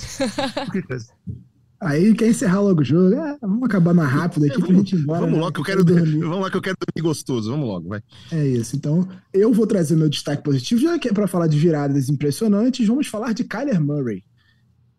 O 0.68 0.70
Kirk 0.70 0.86
Cousins. 0.86 1.10
Aí 1.80 2.14
quer 2.14 2.28
encerrar 2.28 2.60
logo 2.60 2.80
o 2.80 2.84
jogo. 2.84 3.14
É, 3.14 3.36
vamos 3.42 3.64
acabar 3.64 3.92
mais 3.92 4.08
rápido 4.08 4.44
aqui 4.44 4.54
é, 4.54 4.58
vamos, 4.58 4.68
pra 4.68 4.76
gente 4.76 4.94
ir 4.94 5.00
embora. 5.00 5.20
Vamos 5.20 5.34
né? 5.34 5.40
logo 5.40 5.52
que 5.52 5.60
eu 5.60 5.64
quero 5.64 5.84
dormir. 5.84 6.20
Vamos 6.20 6.40
lá 6.40 6.50
que 6.50 6.56
eu 6.56 6.62
quero 6.62 6.76
dormir 6.78 7.08
gostoso. 7.08 7.50
Vamos 7.50 7.66
logo, 7.66 7.88
vai. 7.88 8.00
É 8.30 8.46
isso. 8.46 8.76
Então, 8.76 9.08
eu 9.32 9.52
vou 9.52 9.66
trazer 9.66 9.96
meu 9.96 10.08
destaque 10.08 10.42
positivo, 10.44 10.80
já 10.80 10.96
que 10.98 11.08
é 11.08 11.12
para 11.12 11.26
falar 11.26 11.48
de 11.48 11.58
viradas 11.58 12.08
impressionantes, 12.08 12.86
vamos 12.86 13.08
falar 13.08 13.34
de 13.34 13.42
Kyler 13.42 13.80
Murray, 13.80 14.22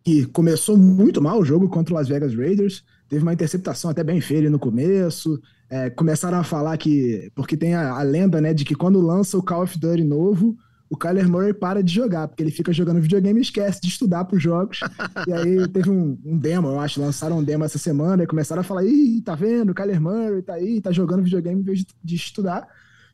que 0.03 0.25
começou 0.25 0.77
muito 0.77 1.21
mal 1.21 1.39
o 1.39 1.45
jogo 1.45 1.69
contra 1.69 1.93
o 1.93 1.97
Las 1.97 2.09
Vegas 2.09 2.35
Raiders. 2.35 2.83
Teve 3.07 3.23
uma 3.23 3.33
interceptação 3.33 3.89
até 3.89 4.03
bem 4.03 4.19
feia 4.19 4.49
no 4.49 4.59
começo. 4.59 5.39
É, 5.69 5.89
começaram 5.89 6.39
a 6.39 6.43
falar 6.43 6.77
que. 6.77 7.31
Porque 7.33 7.55
tem 7.55 7.73
a, 7.73 7.93
a 7.93 8.03
lenda, 8.03 8.41
né, 8.41 8.53
de 8.53 8.65
que 8.65 8.75
quando 8.75 8.99
lança 8.99 9.37
o 9.37 9.43
Call 9.43 9.63
of 9.63 9.79
Duty 9.79 10.03
novo, 10.03 10.57
o 10.89 10.95
Kyler 10.95 11.27
Murray 11.27 11.53
para 11.53 11.81
de 11.81 11.93
jogar, 11.93 12.27
porque 12.27 12.43
ele 12.43 12.51
fica 12.51 12.71
jogando 12.71 13.01
videogame 13.01 13.39
e 13.39 13.41
esquece 13.41 13.81
de 13.81 13.87
estudar 13.87 14.25
para 14.25 14.37
os 14.37 14.43
jogos. 14.43 14.79
e 15.27 15.33
aí 15.33 15.67
teve 15.67 15.89
um, 15.89 16.17
um, 16.23 16.37
demo, 16.37 16.67
eu 16.67 16.79
acho, 16.79 17.01
lançaram 17.01 17.39
um 17.39 17.43
demo 17.43 17.63
essa 17.63 17.77
semana 17.77 18.23
e 18.23 18.27
começaram 18.27 18.61
a 18.61 18.63
falar: 18.63 18.85
ih, 18.85 19.21
tá 19.21 19.35
vendo? 19.35 19.71
O 19.71 19.75
Kyler 19.75 20.01
Murray 20.01 20.41
tá 20.41 20.53
aí, 20.53 20.79
tá 20.81 20.91
jogando 20.91 21.23
videogame 21.23 21.61
em 21.61 21.63
vez 21.63 21.79
de, 21.79 21.87
de 22.03 22.15
estudar. 22.15 22.67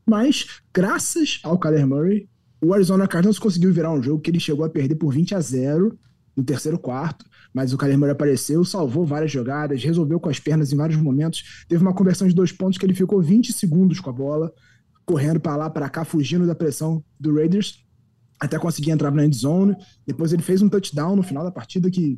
Mas, 0.05 0.61
graças 0.73 1.39
ao 1.43 1.57
Kyler 1.57 1.87
Murray, 1.87 2.27
o 2.61 2.73
Arizona 2.73 3.07
Cardinals 3.07 3.39
conseguiu 3.39 3.71
virar 3.71 3.91
um 3.91 4.03
jogo 4.03 4.21
que 4.21 4.29
ele 4.29 4.39
chegou 4.39 4.65
a 4.65 4.69
perder 4.69 4.95
por 4.95 5.13
20 5.13 5.35
a 5.35 5.39
0 5.39 5.97
no 6.35 6.43
terceiro 6.43 6.79
quarto, 6.79 7.25
mas 7.53 7.73
o 7.73 7.77
Kyler 7.77 7.97
Murray 7.97 8.13
apareceu, 8.13 8.63
salvou 8.63 9.05
várias 9.05 9.31
jogadas, 9.31 9.83
resolveu 9.83 10.19
com 10.19 10.29
as 10.29 10.39
pernas 10.39 10.71
em 10.71 10.77
vários 10.77 10.99
momentos, 10.99 11.65
teve 11.67 11.81
uma 11.81 11.93
conversão 11.93 12.27
de 12.27 12.33
dois 12.33 12.51
pontos 12.51 12.77
que 12.77 12.85
ele 12.85 12.93
ficou 12.93 13.21
20 13.21 13.51
segundos 13.51 13.99
com 13.99 14.09
a 14.09 14.13
bola, 14.13 14.53
correndo 15.11 15.41
para 15.41 15.57
lá, 15.57 15.69
para 15.69 15.89
cá, 15.89 16.05
fugindo 16.05 16.47
da 16.47 16.55
pressão 16.55 17.03
do 17.19 17.35
Raiders, 17.35 17.83
até 18.39 18.57
conseguir 18.57 18.91
entrar 18.91 19.11
na 19.11 19.25
end 19.25 19.35
zone. 19.35 19.75
Depois 20.07 20.31
ele 20.31 20.41
fez 20.41 20.61
um 20.61 20.69
touchdown 20.69 21.17
no 21.17 21.23
final 21.23 21.43
da 21.43 21.51
partida 21.51 21.91
que, 21.91 22.17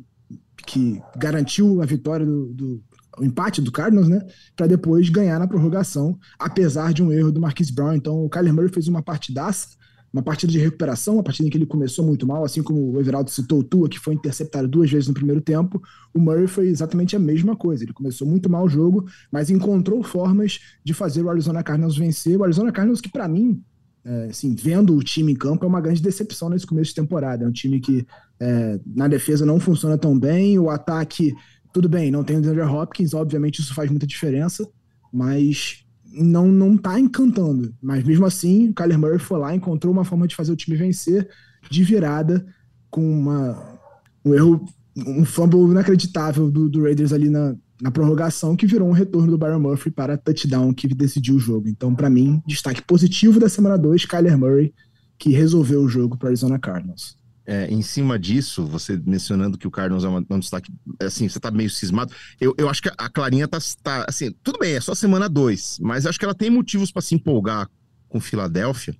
que 0.64 1.02
garantiu 1.16 1.82
a 1.82 1.86
vitória 1.86 2.24
do, 2.24 2.52
do 2.52 2.84
o 3.18 3.24
empate 3.24 3.60
do 3.60 3.70
Cardinals, 3.70 4.08
né? 4.08 4.20
Para 4.56 4.66
depois 4.66 5.08
ganhar 5.08 5.38
na 5.38 5.46
prorrogação, 5.46 6.18
apesar 6.38 6.92
de 6.92 7.02
um 7.02 7.12
erro 7.12 7.32
do 7.32 7.40
Marquise 7.40 7.72
Brown. 7.72 7.94
Então 7.94 8.24
o 8.24 8.30
Kyler 8.30 8.54
Murray 8.54 8.72
fez 8.72 8.86
uma 8.86 9.02
partidaça 9.02 9.68
uma 10.14 10.22
partida 10.22 10.52
de 10.52 10.60
recuperação, 10.60 11.14
uma 11.14 11.24
partida 11.24 11.48
em 11.48 11.50
que 11.50 11.58
ele 11.58 11.66
começou 11.66 12.06
muito 12.06 12.24
mal, 12.24 12.44
assim 12.44 12.62
como 12.62 12.92
o 12.92 13.00
Everaldo 13.00 13.32
citou 13.32 13.58
o 13.58 13.64
Tua, 13.64 13.88
que 13.88 13.98
foi 13.98 14.14
interceptado 14.14 14.68
duas 14.68 14.88
vezes 14.88 15.08
no 15.08 15.14
primeiro 15.14 15.40
tempo, 15.40 15.82
o 16.14 16.20
Murray 16.20 16.46
foi 16.46 16.68
exatamente 16.68 17.16
a 17.16 17.18
mesma 17.18 17.56
coisa. 17.56 17.82
Ele 17.82 17.92
começou 17.92 18.24
muito 18.24 18.48
mal 18.48 18.64
o 18.64 18.68
jogo, 18.68 19.06
mas 19.32 19.50
encontrou 19.50 20.04
formas 20.04 20.60
de 20.84 20.94
fazer 20.94 21.22
o 21.22 21.28
Arizona 21.28 21.64
Cardinals 21.64 21.98
vencer. 21.98 22.38
O 22.38 22.44
Arizona 22.44 22.70
Cardinals, 22.70 23.00
que 23.00 23.08
para 23.08 23.26
mim, 23.26 23.60
é, 24.04 24.26
assim, 24.26 24.54
vendo 24.54 24.94
o 24.94 25.02
time 25.02 25.32
em 25.32 25.36
campo, 25.36 25.64
é 25.64 25.68
uma 25.68 25.80
grande 25.80 26.00
decepção 26.00 26.48
nesse 26.48 26.64
começo 26.64 26.90
de 26.90 26.94
temporada. 26.94 27.44
É 27.44 27.48
um 27.48 27.52
time 27.52 27.80
que 27.80 28.06
é, 28.38 28.78
na 28.86 29.08
defesa 29.08 29.44
não 29.44 29.58
funciona 29.58 29.98
tão 29.98 30.16
bem, 30.16 30.60
o 30.60 30.70
ataque, 30.70 31.34
tudo 31.72 31.88
bem, 31.88 32.12
não 32.12 32.22
tem 32.22 32.36
o 32.36 32.40
DeAndre 32.40 32.62
Hopkins, 32.62 33.14
obviamente 33.14 33.60
isso 33.60 33.74
faz 33.74 33.90
muita 33.90 34.06
diferença, 34.06 34.64
mas 35.12 35.83
não 36.16 36.48
não 36.48 36.76
tá 36.76 36.98
encantando. 36.98 37.74
Mas 37.82 38.04
mesmo 38.04 38.26
assim, 38.26 38.68
o 38.68 38.74
Kyler 38.74 38.98
Murray 38.98 39.18
foi 39.18 39.38
lá, 39.38 39.54
encontrou 39.54 39.92
uma 39.92 40.04
forma 40.04 40.26
de 40.26 40.34
fazer 40.34 40.52
o 40.52 40.56
time 40.56 40.76
vencer 40.76 41.28
de 41.70 41.82
virada 41.82 42.46
com 42.90 43.02
uma, 43.02 43.78
um 44.24 44.34
erro, 44.34 44.64
um 44.96 45.24
fumble 45.24 45.70
inacreditável 45.70 46.50
do, 46.50 46.68
do 46.68 46.82
Raiders 46.82 47.12
ali 47.12 47.28
na, 47.28 47.56
na 47.80 47.90
prorrogação, 47.90 48.54
que 48.54 48.66
virou 48.66 48.88
um 48.88 48.92
retorno 48.92 49.30
do 49.30 49.38
Byron 49.38 49.60
Murphy 49.60 49.90
para 49.90 50.16
touchdown 50.16 50.72
que 50.72 50.86
decidiu 50.88 51.34
o 51.36 51.40
jogo. 51.40 51.68
Então, 51.68 51.94
para 51.94 52.08
mim, 52.08 52.42
destaque 52.46 52.82
positivo 52.82 53.40
da 53.40 53.48
semana 53.48 53.76
2, 53.76 54.04
Kyler 54.04 54.38
Murray, 54.38 54.74
que 55.18 55.30
resolveu 55.30 55.82
o 55.82 55.88
jogo 55.88 56.16
para 56.16 56.28
Arizona 56.28 56.58
Cardinals. 56.58 57.16
É, 57.46 57.66
em 57.66 57.82
cima 57.82 58.18
disso, 58.18 58.64
você 58.64 59.00
mencionando 59.04 59.58
que 59.58 59.66
o 59.66 59.70
Cardinals 59.70 60.04
é 60.04 60.08
um, 60.08 60.38
destaque, 60.38 60.72
assim, 61.00 61.28
você 61.28 61.38
tá 61.38 61.50
meio 61.50 61.68
cismado. 61.68 62.12
Eu, 62.40 62.54
eu 62.56 62.68
acho 62.68 62.82
que 62.82 62.90
a 62.96 63.08
Clarinha 63.08 63.46
tá, 63.46 63.58
tá, 63.82 64.06
assim, 64.08 64.32
tudo 64.42 64.58
bem, 64.58 64.74
é 64.74 64.80
só 64.80 64.94
semana 64.94 65.28
2, 65.28 65.78
mas 65.80 66.06
acho 66.06 66.18
que 66.18 66.24
ela 66.24 66.34
tem 66.34 66.50
motivos 66.50 66.90
para 66.90 67.02
se 67.02 67.14
empolgar 67.14 67.68
com 68.08 68.20
Filadélfia, 68.20 68.96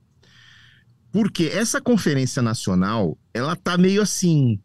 porque 1.11 1.45
essa 1.45 1.81
conferência 1.81 2.43
nacional, 2.43 3.17
ela 3.33 3.57
tá 3.57 3.79
meio 3.79 4.03
assim, 4.03 4.61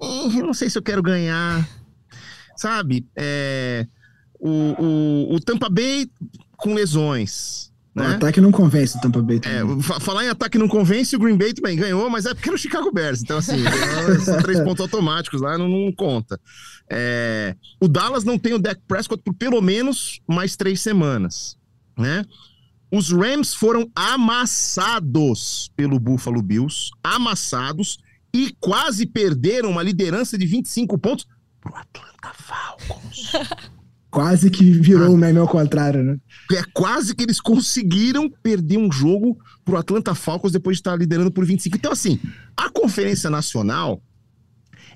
eu 0.00 0.46
não 0.46 0.54
sei 0.54 0.70
se 0.70 0.78
eu 0.78 0.82
quero 0.82 1.02
ganhar, 1.02 1.68
sabe? 2.56 3.06
É, 3.16 3.86
o, 4.38 4.50
o, 4.50 5.34
o 5.34 5.40
Tampa 5.40 5.68
Bay 5.68 6.08
com 6.56 6.74
lesões, 6.74 7.72
né? 7.98 8.08
O 8.10 8.16
ataque 8.16 8.40
não 8.40 8.50
convence 8.50 8.96
o 8.96 9.00
Tampa 9.00 9.20
Bay. 9.20 9.40
É, 9.44 10.00
falar 10.00 10.24
em 10.24 10.28
ataque 10.28 10.58
não 10.58 10.68
convence, 10.68 11.14
o 11.14 11.18
Green 11.18 11.36
Bay 11.36 11.52
também 11.52 11.76
ganhou, 11.76 12.08
mas 12.08 12.26
é 12.26 12.34
porque 12.34 12.48
era 12.48 12.56
o 12.56 12.58
Chicago 12.58 12.92
Bears. 12.92 13.22
Então, 13.22 13.38
assim, 13.38 13.56
são 14.24 14.38
três 14.42 14.60
pontos 14.60 14.80
automáticos 14.80 15.40
lá, 15.40 15.58
não, 15.58 15.68
não 15.68 15.92
conta. 15.92 16.40
É, 16.90 17.54
o 17.80 17.88
Dallas 17.88 18.24
não 18.24 18.38
tem 18.38 18.54
o 18.54 18.58
Dak 18.58 18.80
Prescott 18.86 19.22
por 19.22 19.34
pelo 19.34 19.60
menos 19.60 20.20
mais 20.26 20.56
três 20.56 20.80
semanas, 20.80 21.56
né? 21.96 22.24
Os 22.90 23.10
Rams 23.10 23.52
foram 23.52 23.90
amassados 23.94 25.70
pelo 25.76 26.00
Buffalo 26.00 26.40
Bills, 26.40 26.90
amassados, 27.04 27.98
e 28.32 28.54
quase 28.60 29.06
perderam 29.06 29.70
uma 29.70 29.82
liderança 29.82 30.38
de 30.38 30.46
25 30.46 30.98
pontos 30.98 31.26
pro 31.60 31.74
Atlanta 31.74 32.32
Falcons. 32.34 33.32
Quase 34.10 34.50
que 34.50 34.64
virou 34.64 35.06
ah. 35.06 35.10
um 35.10 35.16
meme 35.16 35.38
ao 35.38 35.48
contrário, 35.48 36.02
né? 36.02 36.18
É 36.52 36.62
quase 36.72 37.14
que 37.14 37.22
eles 37.22 37.40
conseguiram 37.40 38.30
perder 38.42 38.78
um 38.78 38.90
jogo 38.90 39.38
pro 39.64 39.76
Atlanta 39.76 40.14
Falcons 40.14 40.52
depois 40.52 40.76
de 40.76 40.80
estar 40.80 40.96
liderando 40.96 41.30
por 41.30 41.44
25. 41.44 41.76
Então, 41.76 41.92
assim, 41.92 42.18
a 42.56 42.70
Conferência 42.70 43.28
Nacional, 43.28 44.02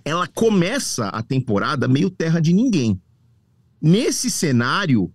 ela 0.03 0.27
começa 0.27 1.09
a 1.09 1.23
temporada 1.23 1.87
meio 1.87 2.09
terra 2.09 2.41
de 2.41 2.55
ninguém. 2.55 2.99
Nesse 3.81 4.31
cenário, 4.31 5.13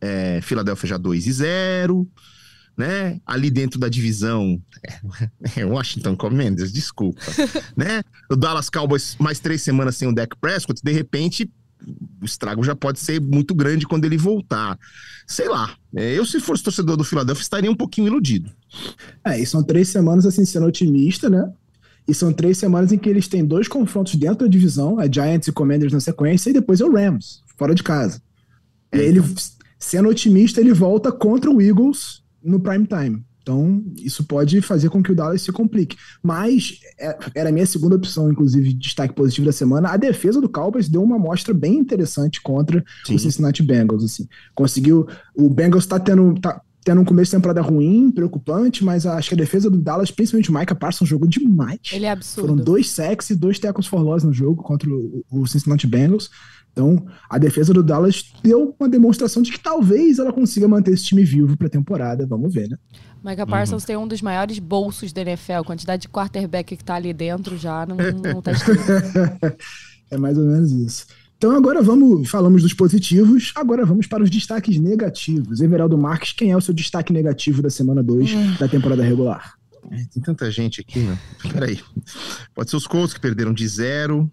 é, 0.00 0.40
Filadélfia 0.42 0.88
já 0.88 0.96
2 0.96 1.26
e 1.26 1.32
0, 1.32 2.10
né? 2.76 3.20
Ali 3.24 3.50
dentro 3.50 3.78
da 3.78 3.88
divisão, 3.88 4.60
é, 5.56 5.64
Washington 5.64 6.16
Commanders, 6.16 6.72
desculpa, 6.72 7.20
né? 7.76 8.02
O 8.28 8.34
Dallas 8.34 8.68
Cowboys 8.68 9.16
mais 9.20 9.38
três 9.38 9.62
semanas 9.62 9.96
sem 9.96 10.08
o 10.08 10.14
Dak 10.14 10.36
Prescott, 10.40 10.80
de 10.82 10.92
repente 10.92 11.48
o 12.20 12.24
estrago 12.24 12.62
já 12.62 12.74
pode 12.74 12.98
ser 12.98 13.20
muito 13.20 13.54
grande 13.54 13.86
quando 13.86 14.04
ele 14.04 14.16
voltar. 14.16 14.78
Sei 15.26 15.48
lá. 15.48 15.74
É, 15.94 16.18
eu, 16.18 16.24
se 16.24 16.40
fosse 16.40 16.62
torcedor 16.62 16.96
do 16.96 17.04
Philadelphia, 17.04 17.42
estaria 17.42 17.70
um 17.70 17.74
pouquinho 17.74 18.08
iludido. 18.08 18.50
É, 19.24 19.40
e 19.40 19.46
são 19.46 19.62
três 19.62 19.88
semanas, 19.88 20.26
assim, 20.26 20.44
sendo 20.44 20.66
otimista, 20.66 21.28
né? 21.28 21.52
E 22.06 22.14
são 22.14 22.32
três 22.32 22.56
semanas 22.56 22.90
em 22.90 22.98
que 22.98 23.08
eles 23.08 23.28
têm 23.28 23.44
dois 23.44 23.68
confrontos 23.68 24.14
dentro 24.14 24.46
da 24.46 24.46
divisão, 24.46 24.98
a 24.98 25.10
Giants 25.10 25.48
e 25.48 25.52
Commanders 25.52 25.92
na 25.92 26.00
sequência, 26.00 26.50
e 26.50 26.54
depois 26.54 26.80
é 26.80 26.84
o 26.84 26.92
Rams, 26.92 27.42
fora 27.56 27.74
de 27.74 27.82
casa. 27.82 28.22
É, 28.90 28.98
e 28.98 29.00
ele, 29.02 29.18
então. 29.18 29.34
sendo 29.78 30.08
otimista, 30.08 30.60
ele 30.60 30.72
volta 30.72 31.12
contra 31.12 31.50
o 31.50 31.60
Eagles 31.60 32.22
no 32.42 32.58
prime 32.58 32.86
time. 32.86 33.22
Então, 33.48 33.82
isso 33.96 34.24
pode 34.24 34.60
fazer 34.60 34.90
com 34.90 35.02
que 35.02 35.10
o 35.10 35.14
Dallas 35.14 35.40
se 35.40 35.50
complique. 35.50 35.96
Mas 36.22 36.80
é, 37.00 37.16
era 37.34 37.48
a 37.48 37.52
minha 37.52 37.64
segunda 37.64 37.96
opção, 37.96 38.30
inclusive, 38.30 38.68
de 38.68 38.74
destaque 38.74 39.14
positivo 39.14 39.46
da 39.46 39.52
semana. 39.52 39.88
A 39.88 39.96
defesa 39.96 40.38
do 40.38 40.50
Cowboys 40.50 40.86
deu 40.86 41.02
uma 41.02 41.16
amostra 41.16 41.54
bem 41.54 41.78
interessante 41.78 42.42
contra 42.42 42.84
Sim. 43.06 43.14
o 43.14 43.18
Cincinnati 43.18 43.62
Bengals. 43.62 44.04
Assim. 44.04 44.28
Conseguiu. 44.54 45.08
O 45.34 45.48
Bengals 45.48 45.84
está 45.84 45.98
tendo. 45.98 46.38
Tá, 46.38 46.60
tendo 46.84 47.02
um 47.02 47.04
começo 47.04 47.30
de 47.30 47.36
temporada 47.36 47.60
ruim, 47.60 48.10
preocupante, 48.10 48.82
mas 48.82 49.04
acho 49.04 49.28
que 49.28 49.34
a 49.34 49.38
defesa 49.38 49.68
do 49.68 49.76
Dallas, 49.76 50.10
principalmente 50.10 50.50
o 50.50 50.54
Micah 50.54 50.74
Parsons, 50.74 51.06
jogou 51.06 51.28
demais. 51.28 51.80
Ele 51.92 52.06
é 52.06 52.10
absurdo. 52.10 52.48
Foram 52.48 52.64
dois 52.64 52.88
sacks 52.88 53.28
e 53.28 53.34
dois 53.34 53.58
tackles 53.58 53.86
for 53.86 54.00
loss 54.00 54.24
no 54.24 54.32
jogo 54.32 54.62
contra 54.62 54.88
o, 54.88 55.22
o 55.30 55.46
Cincinnati 55.46 55.86
Bengals. 55.86 56.30
Então, 56.78 57.04
a 57.28 57.38
defesa 57.38 57.74
do 57.74 57.82
Dallas 57.82 58.32
deu 58.40 58.74
uma 58.78 58.88
demonstração 58.88 59.42
de 59.42 59.50
que 59.50 59.58
talvez 59.58 60.20
ela 60.20 60.32
consiga 60.32 60.68
manter 60.68 60.92
esse 60.92 61.04
time 61.04 61.24
vivo 61.24 61.56
para 61.56 61.66
a 61.66 61.70
temporada. 61.70 62.24
Vamos 62.24 62.54
ver, 62.54 62.68
né? 62.68 62.78
Micah 63.24 63.46
Parsons 63.46 63.82
uhum. 63.82 63.86
tem 63.86 63.96
um 63.96 64.08
dos 64.08 64.22
maiores 64.22 64.58
bolsos 64.58 65.12
da 65.12 65.22
NFL. 65.22 65.52
A 65.54 65.64
quantidade 65.64 66.02
de 66.02 66.08
quarterback 66.08 66.76
que 66.76 66.84
tá 66.84 66.94
ali 66.94 67.12
dentro 67.12 67.56
já 67.56 67.84
não, 67.86 67.96
não 67.96 68.42
tá 68.42 68.52
escrito. 68.52 68.82
é 70.10 70.16
mais 70.16 70.38
ou 70.38 70.44
menos 70.44 70.72
isso. 70.72 71.06
Então 71.36 71.52
agora 71.52 71.80
vamos, 71.80 72.28
falamos 72.28 72.62
dos 72.62 72.74
positivos, 72.74 73.52
agora 73.54 73.86
vamos 73.86 74.08
para 74.08 74.24
os 74.24 74.30
destaques 74.30 74.76
negativos. 74.78 75.60
Everaldo 75.60 75.96
Marques, 75.96 76.32
quem 76.32 76.50
é 76.50 76.56
o 76.56 76.60
seu 76.60 76.74
destaque 76.74 77.12
negativo 77.12 77.62
da 77.62 77.70
semana 77.70 78.02
2 78.02 78.32
hum. 78.32 78.54
da 78.58 78.66
temporada 78.66 79.04
regular? 79.04 79.54
É, 79.90 80.04
tem 80.12 80.22
tanta 80.22 80.50
gente 80.50 80.80
aqui, 80.80 80.98
né? 80.98 81.16
Peraí. 81.52 81.80
Pode 82.54 82.70
ser 82.70 82.76
os 82.76 82.86
Colts 82.88 83.14
que 83.14 83.20
perderam 83.20 83.54
de 83.54 83.66
zero. 83.68 84.30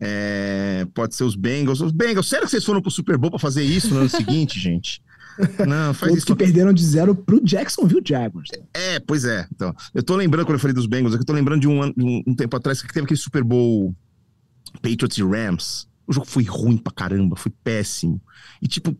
É, 0.00 0.86
pode 0.94 1.14
ser 1.14 1.24
os 1.24 1.34
Bengals. 1.34 1.82
Os 1.82 1.92
Bengals, 1.92 2.28
sério 2.28 2.46
que 2.46 2.50
vocês 2.52 2.64
foram 2.64 2.80
pro 2.80 2.90
Super 2.90 3.18
Bowl 3.18 3.30
para 3.30 3.38
fazer 3.38 3.62
isso 3.62 3.92
no 3.92 4.00
ano 4.00 4.08
seguinte, 4.08 4.58
gente? 4.60 5.02
Não, 5.66 5.94
faz 5.94 6.10
Outros 6.10 6.18
isso. 6.18 6.26
que 6.26 6.34
perderam 6.34 6.72
de 6.72 6.84
zero 6.84 7.14
pro 7.14 7.40
Jacksonville 7.44 8.02
Jaguars. 8.04 8.50
É, 8.74 8.98
pois 9.00 9.24
é. 9.24 9.46
Então, 9.54 9.74
eu 9.94 10.02
tô 10.02 10.16
lembrando, 10.16 10.46
quando 10.46 10.54
eu 10.54 10.60
falei 10.60 10.74
dos 10.74 10.86
Bengals, 10.86 11.14
eu 11.14 11.24
tô 11.24 11.32
lembrando 11.32 11.60
de 11.60 11.68
um, 11.68 11.84
um, 11.84 12.22
um 12.26 12.34
tempo 12.34 12.56
atrás 12.56 12.82
que 12.82 12.92
teve 12.92 13.04
aquele 13.04 13.18
Super 13.18 13.44
Bowl 13.44 13.94
Patriots 14.82 15.16
e 15.18 15.22
Rams. 15.22 15.88
O 16.06 16.12
jogo 16.12 16.26
foi 16.26 16.42
ruim 16.44 16.78
pra 16.78 16.92
caramba, 16.92 17.36
foi 17.36 17.52
péssimo. 17.62 18.20
E 18.62 18.66
tipo, 18.66 18.96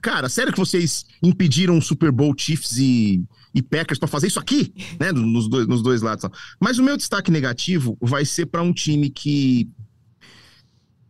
cara, 0.00 0.28
sério 0.28 0.52
que 0.52 0.58
vocês 0.58 1.04
impediram 1.22 1.78
o 1.78 1.82
Super 1.82 2.10
Bowl 2.10 2.34
Chiefs 2.36 2.76
e, 2.76 3.24
e 3.54 3.62
Packers 3.62 4.00
para 4.00 4.08
fazer 4.08 4.26
isso 4.26 4.40
aqui, 4.40 4.74
né? 4.98 5.12
Nos 5.12 5.48
dois, 5.48 5.68
nos 5.68 5.80
dois 5.80 6.02
lados. 6.02 6.28
Mas 6.58 6.78
o 6.78 6.82
meu 6.82 6.96
destaque 6.96 7.30
negativo 7.30 7.96
vai 8.00 8.24
ser 8.24 8.46
para 8.46 8.62
um 8.62 8.72
time 8.72 9.10
que 9.10 9.70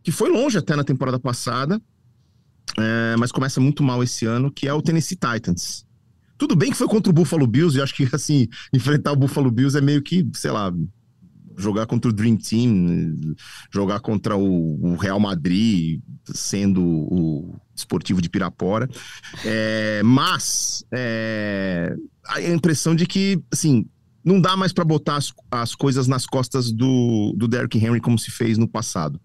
que 0.03 0.11
foi 0.11 0.29
longe 0.29 0.57
até 0.57 0.75
na 0.75 0.83
temporada 0.83 1.19
passada, 1.19 1.79
é, 2.77 3.15
mas 3.17 3.31
começa 3.31 3.59
muito 3.59 3.83
mal 3.83 4.03
esse 4.03 4.25
ano, 4.25 4.51
que 4.51 4.67
é 4.67 4.73
o 4.73 4.81
Tennessee 4.81 5.17
Titans. 5.17 5.85
Tudo 6.37 6.55
bem 6.55 6.71
que 6.71 6.77
foi 6.77 6.87
contra 6.87 7.09
o 7.09 7.13
Buffalo 7.13 7.45
Bills, 7.45 7.77
e 7.77 7.81
acho 7.81 7.93
que, 7.93 8.07
assim, 8.13 8.47
enfrentar 8.73 9.11
o 9.11 9.15
Buffalo 9.15 9.51
Bills 9.51 9.77
é 9.77 9.81
meio 9.81 10.01
que, 10.01 10.27
sei 10.33 10.51
lá, 10.51 10.73
jogar 11.57 11.85
contra 11.85 12.09
o 12.09 12.13
Dream 12.13 12.37
Team, 12.37 13.35
jogar 13.71 13.99
contra 13.99 14.35
o, 14.35 14.95
Real 14.95 15.19
Madrid, 15.19 16.01
sendo 16.33 16.81
o 16.81 17.55
esportivo 17.75 18.21
de 18.21 18.29
Pirapora. 18.29 18.89
É, 19.45 20.01
mas 20.03 20.83
é, 20.91 21.95
a 22.27 22.41
impressão 22.41 22.95
de 22.95 23.05
que, 23.05 23.41
assim, 23.51 23.85
não 24.23 24.39
dá 24.39 24.55
mais 24.55 24.71
para 24.71 24.83
botar 24.83 25.17
as, 25.17 25.33
as 25.51 25.75
coisas 25.75 26.07
nas 26.07 26.25
costas 26.25 26.71
do, 26.71 27.33
do 27.35 27.47
Derrick 27.47 27.77
Henry 27.77 27.99
como 27.99 28.17
se 28.17 28.31
fez 28.31 28.57
no 28.57 28.67
passado. 28.67 29.19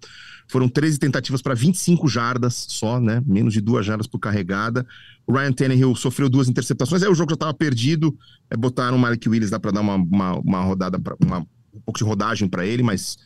Foram 0.48 0.68
13 0.68 0.98
tentativas 0.98 1.42
para 1.42 1.54
25 1.54 2.08
jardas 2.08 2.66
só, 2.68 3.00
né? 3.00 3.22
Menos 3.26 3.52
de 3.52 3.60
duas 3.60 3.84
jardas 3.84 4.06
por 4.06 4.18
carregada. 4.18 4.86
O 5.26 5.32
Ryan 5.32 5.52
Tannehill 5.52 5.94
sofreu 5.96 6.28
duas 6.28 6.48
interceptações, 6.48 7.02
aí 7.02 7.08
o 7.08 7.14
jogo 7.14 7.30
já 7.30 7.34
estava 7.34 7.54
perdido. 7.54 8.16
É, 8.50 8.56
botaram 8.56 8.96
o 8.96 9.00
Malik 9.00 9.28
Willis 9.28 9.50
lá 9.50 9.58
para 9.58 9.72
dar 9.72 9.80
uma, 9.80 9.96
uma, 9.96 10.38
uma 10.38 10.60
rodada, 10.62 10.98
pra, 11.00 11.16
uma, 11.24 11.40
um 11.40 11.80
pouco 11.84 11.98
de 11.98 12.04
rodagem 12.04 12.48
para 12.48 12.64
ele, 12.64 12.82
mas 12.82 13.16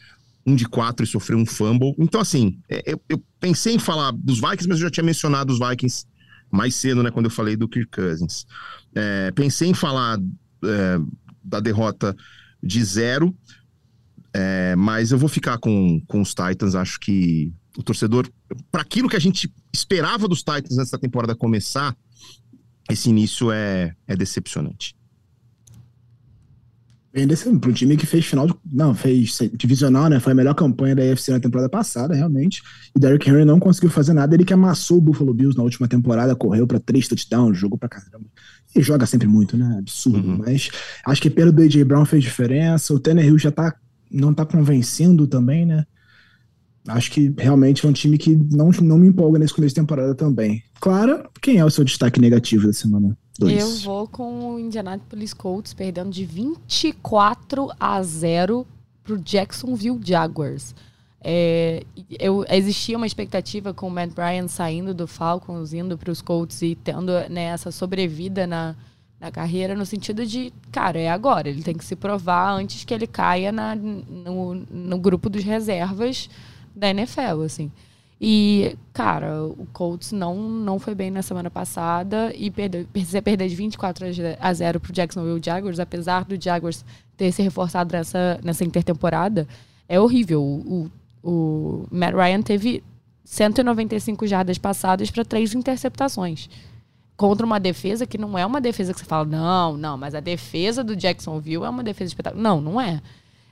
um 0.47 0.55
de 0.55 0.67
quatro 0.67 1.05
e 1.05 1.07
sofreu 1.07 1.39
um 1.39 1.45
fumble. 1.45 1.95
Então, 1.99 2.21
assim, 2.21 2.59
é, 2.69 2.83
eu, 2.87 3.01
eu, 3.09 3.23
pensei 3.39 3.75
em 3.75 3.79
falar 3.79 4.13
dos 4.13 4.41
Vikings, 4.41 4.69
mas 4.69 4.79
eu 4.79 4.87
já 4.87 4.91
tinha 4.91 5.05
mencionado 5.05 5.53
os 5.53 5.59
Vikings 5.59 6.07
mais 6.51 6.75
cedo, 6.75 7.03
né? 7.03 7.11
Quando 7.11 7.27
eu 7.27 7.31
falei 7.31 7.57
do 7.57 7.69
Kirk 7.69 7.91
Cousins. 7.91 8.47
É, 8.95 9.31
pensei 9.33 9.69
em 9.69 9.75
falar 9.75 10.19
é, 10.65 10.99
da 11.45 11.61
derrota 11.61 12.17
de 12.63 12.83
zero, 12.85 13.35
é, 14.33 14.77
mas 14.77 15.13
eu 15.13 15.19
vou 15.19 15.29
ficar 15.29 15.59
com, 15.59 16.01
com 16.07 16.21
os 16.21 16.35
Titans. 16.35 16.75
Acho 16.75 16.99
que 17.01 17.53
o 17.77 17.83
torcedor, 17.83 18.29
para 18.71 18.83
aquilo 18.83 19.09
que 19.09 19.17
a 19.17 19.21
gente 19.21 19.53
esperava 19.73 20.29
dos 20.29 20.41
Titans 20.41 20.79
antes 20.79 20.91
da 20.91 20.99
temporada 20.99 21.35
começar, 21.35 21.97
esse 22.91 23.09
início 23.09 23.51
é, 23.51 23.95
é 24.07 24.17
decepcionante. 24.17 24.95
Bem 27.13 27.27
para 27.59 27.71
um 27.71 27.73
time 27.73 27.97
que 27.97 28.07
fez 28.07 28.25
final 28.25 28.47
de, 28.47 28.55
não 28.73 28.95
fez 28.95 29.37
divisional, 29.55 30.09
né? 30.09 30.21
Foi 30.21 30.33
a 30.33 30.35
melhor 30.35 30.55
campanha 30.55 30.95
da 30.95 31.03
UFC 31.03 31.33
na 31.33 31.41
temporada 31.41 31.69
passada, 31.69 32.15
realmente. 32.15 32.63
E 32.95 33.01
Derrick 33.01 33.29
Henry 33.29 33.45
não 33.45 33.59
conseguiu 33.59 33.91
fazer 33.91 34.13
nada. 34.13 34.33
Ele 34.33 34.45
que 34.45 34.55
amassou 34.55 34.99
o 34.99 35.01
Buffalo 35.01 35.35
Bills 35.35 35.59
na 35.59 35.65
última 35.65 35.89
temporada, 35.89 36.37
correu 36.37 36.69
para 36.69 36.79
três 36.79 37.09
touchdowns, 37.09 37.59
jogou 37.59 37.77
para 37.77 37.89
caramba. 37.89 38.27
E 38.77 38.81
joga 38.81 39.07
sempre 39.07 39.27
muito, 39.27 39.57
né? 39.57 39.79
Absurdo. 39.81 40.29
Uhum. 40.29 40.39
Mas 40.39 40.71
acho 41.05 41.21
que 41.21 41.29
pelo 41.29 41.51
do 41.51 41.63
AJ 41.63 41.83
Brown 41.83 42.05
fez 42.05 42.23
diferença. 42.23 42.95
O 42.95 43.01
Tanner 43.01 43.25
Hill 43.25 43.39
já 43.39 43.51
tá 43.51 43.75
não 44.11 44.35
tá 44.35 44.45
convencendo 44.45 45.27
também, 45.27 45.65
né? 45.65 45.87
Acho 46.89 47.11
que 47.11 47.33
realmente 47.37 47.85
é 47.85 47.89
um 47.89 47.93
time 47.93 48.17
que 48.17 48.35
não, 48.35 48.71
não 48.83 48.99
me 48.99 49.09
empolga 49.09 49.39
nesse 49.39 49.55
começo 49.55 49.75
de 49.75 49.81
temporada 49.81 50.15
também. 50.15 50.63
Clara, 50.81 51.29
quem 51.41 51.59
é 51.59 51.65
o 51.65 51.71
seu 51.71 51.85
destaque 51.85 52.21
negativo 52.21 52.67
da 52.67 52.73
semana 52.73 53.17
2? 53.39 53.61
Eu 53.61 53.77
vou 53.85 54.09
com 54.09 54.55
o 54.55 54.59
Indianapolis 54.59 55.35
Colts 55.35 55.75
perdendo 55.75 56.11
de 56.11 56.25
24 56.25 57.71
a 57.79 58.03
0 58.03 58.67
pro 59.05 59.19
Jacksonville 59.19 60.01
Jaguars. 60.03 60.75
É, 61.23 61.85
eu, 62.19 62.47
existia 62.49 62.97
uma 62.97 63.07
expectativa 63.07 63.75
com 63.75 63.89
o 63.89 63.91
Matt 63.91 64.15
Bryan 64.15 64.49
saindo 64.49 64.95
do 64.95 65.07
Falcons, 65.07 65.75
indo 65.75 65.99
para 65.99 66.11
os 66.11 66.23
Colts 66.23 66.63
e 66.63 66.75
tendo 66.75 67.13
né, 67.29 67.45
essa 67.45 67.71
sobrevida 67.71 68.47
na, 68.47 68.75
na 69.21 69.31
carreira, 69.31 69.75
no 69.75 69.85
sentido 69.85 70.25
de, 70.25 70.53
cara, 70.73 70.99
é 70.99 71.11
agora. 71.11 71.49
Ele 71.49 71.63
tem 71.63 71.77
que 71.77 71.85
se 71.85 71.95
provar 71.95 72.53
antes 72.53 72.85
que 72.85 72.95
ele 72.95 73.07
caia 73.07 73.53
na, 73.53 73.77
no, 73.77 74.55
no 74.55 74.99
grupo 74.99 75.29
dos 75.29 75.45
reservas 75.45 76.31
da 76.75 76.89
NFL, 76.89 77.43
assim. 77.45 77.71
E, 78.23 78.77
cara, 78.93 79.45
o 79.45 79.67
Colts 79.73 80.13
não, 80.13 80.37
não 80.37 80.79
foi 80.79 80.95
bem 80.95 81.11
na 81.11 81.23
semana 81.23 81.51
passada 81.51 82.33
e 82.37 82.51
perdeu, 82.51 82.87
perder 83.25 83.49
de 83.49 83.55
24 83.55 84.07
a 84.39 84.53
0 84.53 84.81
pro 84.81 84.93
Jacksonville 84.93 85.41
Jaguars, 85.43 85.81
apesar 85.81 86.25
do 86.25 86.43
Jaguars 86.43 86.85
ter 87.17 87.33
se 87.33 87.43
reforçado 87.43 87.93
nessa, 87.93 88.39
nessa 88.43 88.65
intertemporada. 88.65 89.49
É 89.89 89.99
horrível. 89.99 90.43
O, 90.43 90.91
o 91.23 91.87
Matt 91.91 92.15
Ryan 92.15 92.43
teve 92.43 92.83
195 93.25 94.27
jardas 94.27 94.59
passadas 94.59 95.11
para 95.11 95.25
três 95.25 95.55
interceptações. 95.55 96.51
Contra 97.21 97.45
uma 97.45 97.61
defesa 97.61 98.07
que 98.07 98.17
não 98.17 98.39
é 98.39 98.47
uma 98.47 98.63
defesa 98.63 98.95
que 98.95 99.01
você 99.01 99.05
fala, 99.05 99.27
não, 99.27 99.77
não, 99.77 99.99
mas 99.99 100.15
a 100.15 100.21
defesa 100.21 100.83
do 100.83 100.97
Jacksonville 100.97 101.67
é 101.67 101.69
uma 101.69 101.83
defesa 101.83 102.09
espetacular. 102.09 102.43
Não, 102.43 102.63
não 102.63 102.81
é. 102.81 102.99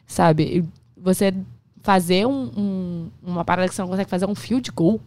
Sabe? 0.07 0.64
Você 0.96 1.35
fazer 1.83 2.26
um, 2.26 2.50
um, 2.57 3.11
uma 3.22 3.44
parada 3.44 3.68
que 3.68 3.74
você 3.74 3.83
não 3.83 3.90
consegue 3.90 4.09
fazer 4.09 4.24
um 4.24 4.35
field 4.35 4.70
goal. 4.70 4.98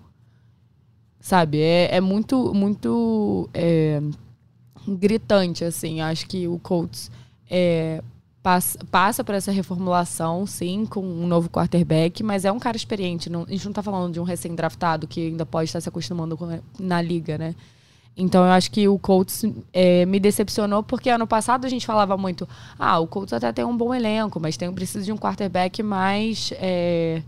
Sabe? 1.19 1.59
É, 1.59 1.95
é 1.95 1.99
muito, 1.99 2.53
muito 2.53 3.49
é, 3.51 3.99
gritante, 4.87 5.63
assim. 5.63 5.99
Acho 5.99 6.27
que 6.27 6.47
o 6.47 6.59
Colts 6.59 7.09
é, 7.49 8.03
passa, 8.43 8.77
passa 8.91 9.23
por 9.23 9.33
essa 9.33 9.51
reformulação, 9.51 10.45
sim, 10.45 10.85
com 10.85 11.01
um 11.03 11.25
novo 11.25 11.49
quarterback, 11.49 12.21
mas 12.21 12.45
é 12.45 12.51
um 12.51 12.59
cara 12.59 12.77
experiente. 12.77 13.27
Não, 13.27 13.41
a 13.41 13.49
gente 13.49 13.65
não 13.65 13.73
tá 13.73 13.81
falando 13.81 14.13
de 14.13 14.19
um 14.19 14.23
recém-draftado 14.23 15.07
que 15.07 15.29
ainda 15.29 15.47
pode 15.47 15.67
estar 15.67 15.81
se 15.81 15.89
acostumando 15.89 16.37
com, 16.37 16.59
na 16.79 17.01
liga, 17.01 17.39
né? 17.39 17.55
Então 18.15 18.43
eu 18.43 18.51
acho 18.51 18.69
que 18.71 18.87
o 18.87 18.99
Colts 18.99 19.45
é, 19.71 20.05
me 20.05 20.19
decepcionou 20.19 20.83
porque 20.83 21.09
ano 21.09 21.25
passado 21.25 21.65
a 21.65 21.69
gente 21.69 21.85
falava 21.85 22.17
muito, 22.17 22.47
ah, 22.77 22.99
o 22.99 23.07
Colts 23.07 23.33
até 23.33 23.51
tem 23.51 23.65
um 23.65 23.75
bom 23.75 23.93
elenco, 23.93 24.39
mas 24.39 24.57
tem 24.57 24.71
precisa 24.73 25.05
de 25.05 25.11
um 25.11 25.17
quarterback 25.17 25.81
mais 25.81 26.51
é, 26.57 27.23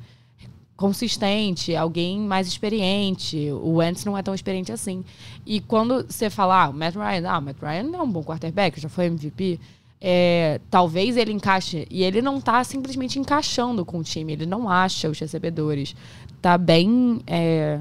consistente, 0.75 1.75
alguém 1.75 2.19
mais 2.19 2.47
experiente. 2.47 3.49
O 3.51 3.75
Wentz 3.75 4.03
não 4.03 4.17
é 4.17 4.21
tão 4.21 4.35
experiente 4.35 4.71
assim. 4.71 5.03
E 5.45 5.61
quando 5.61 6.05
você 6.07 6.29
fala, 6.29 6.65
ah, 6.65 6.69
o 6.69 6.73
Matt 6.73 6.95
Ryan, 6.95 7.29
ah, 7.29 7.37
o 7.37 7.41
Matt 7.41 7.57
Ryan 7.61 7.83
não 7.83 7.99
é 7.99 8.03
um 8.03 8.11
bom 8.11 8.23
quarterback, 8.23 8.79
já 8.79 8.89
foi 8.89 9.05
MVP. 9.05 9.59
É, 10.01 10.59
talvez 10.69 11.15
ele 11.15 11.31
encaixe. 11.31 11.87
E 11.89 12.03
ele 12.03 12.21
não 12.21 12.37
está 12.37 12.61
simplesmente 12.65 13.17
encaixando 13.17 13.85
com 13.85 13.99
o 13.99 14.03
time, 14.03 14.33
ele 14.33 14.45
não 14.45 14.69
acha 14.69 15.09
os 15.09 15.17
recebedores. 15.17 15.95
Tá 16.41 16.57
bem. 16.57 17.21
É, 17.25 17.79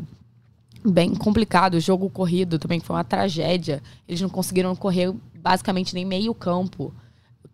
bem 0.84 1.14
complicado. 1.14 1.74
O 1.74 1.80
jogo 1.80 2.10
corrido 2.10 2.58
também 2.58 2.80
foi 2.80 2.96
uma 2.96 3.04
tragédia. 3.04 3.82
Eles 4.08 4.20
não 4.20 4.28
conseguiram 4.28 4.74
correr 4.74 5.12
basicamente 5.34 5.94
nem 5.94 6.04
meio 6.04 6.34
campo. 6.34 6.92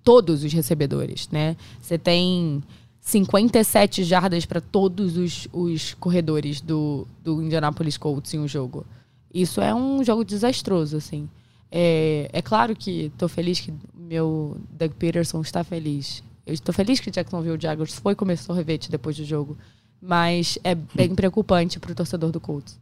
Todos 0.02 0.44
os 0.44 0.52
recebedores, 0.52 1.28
né? 1.30 1.56
Você 1.80 1.98
tem 1.98 2.62
57 3.00 4.04
jardas 4.04 4.46
para 4.46 4.60
todos 4.60 5.16
os, 5.16 5.48
os 5.52 5.94
corredores 5.94 6.60
do, 6.60 7.06
do 7.22 7.42
Indianapolis 7.42 7.96
Colts 7.96 8.32
em 8.34 8.38
um 8.38 8.48
jogo. 8.48 8.86
Isso 9.32 9.60
é 9.60 9.74
um 9.74 10.02
jogo 10.02 10.24
desastroso, 10.24 10.96
assim. 10.96 11.28
É, 11.70 12.30
é 12.32 12.40
claro 12.40 12.74
que 12.74 13.06
estou 13.06 13.28
feliz 13.28 13.60
que 13.60 13.72
meu 13.94 14.56
Doug 14.70 14.92
Peterson 14.92 15.40
está 15.40 15.62
feliz. 15.62 16.22
Eu 16.46 16.54
estou 16.54 16.74
feliz 16.74 16.98
que 16.98 17.10
Jacksonville 17.10 17.60
Jaguars 17.60 17.94
foi 17.94 18.14
começou 18.14 18.54
o 18.54 18.56
revete 18.56 18.90
depois 18.90 19.16
do 19.16 19.24
jogo. 19.24 19.56
Mas 20.00 20.58
é 20.62 20.74
bem 20.74 21.14
preocupante 21.14 21.78
para 21.78 21.92
o 21.92 21.94
torcedor 21.94 22.30
do 22.30 22.40
Colts. 22.40 22.78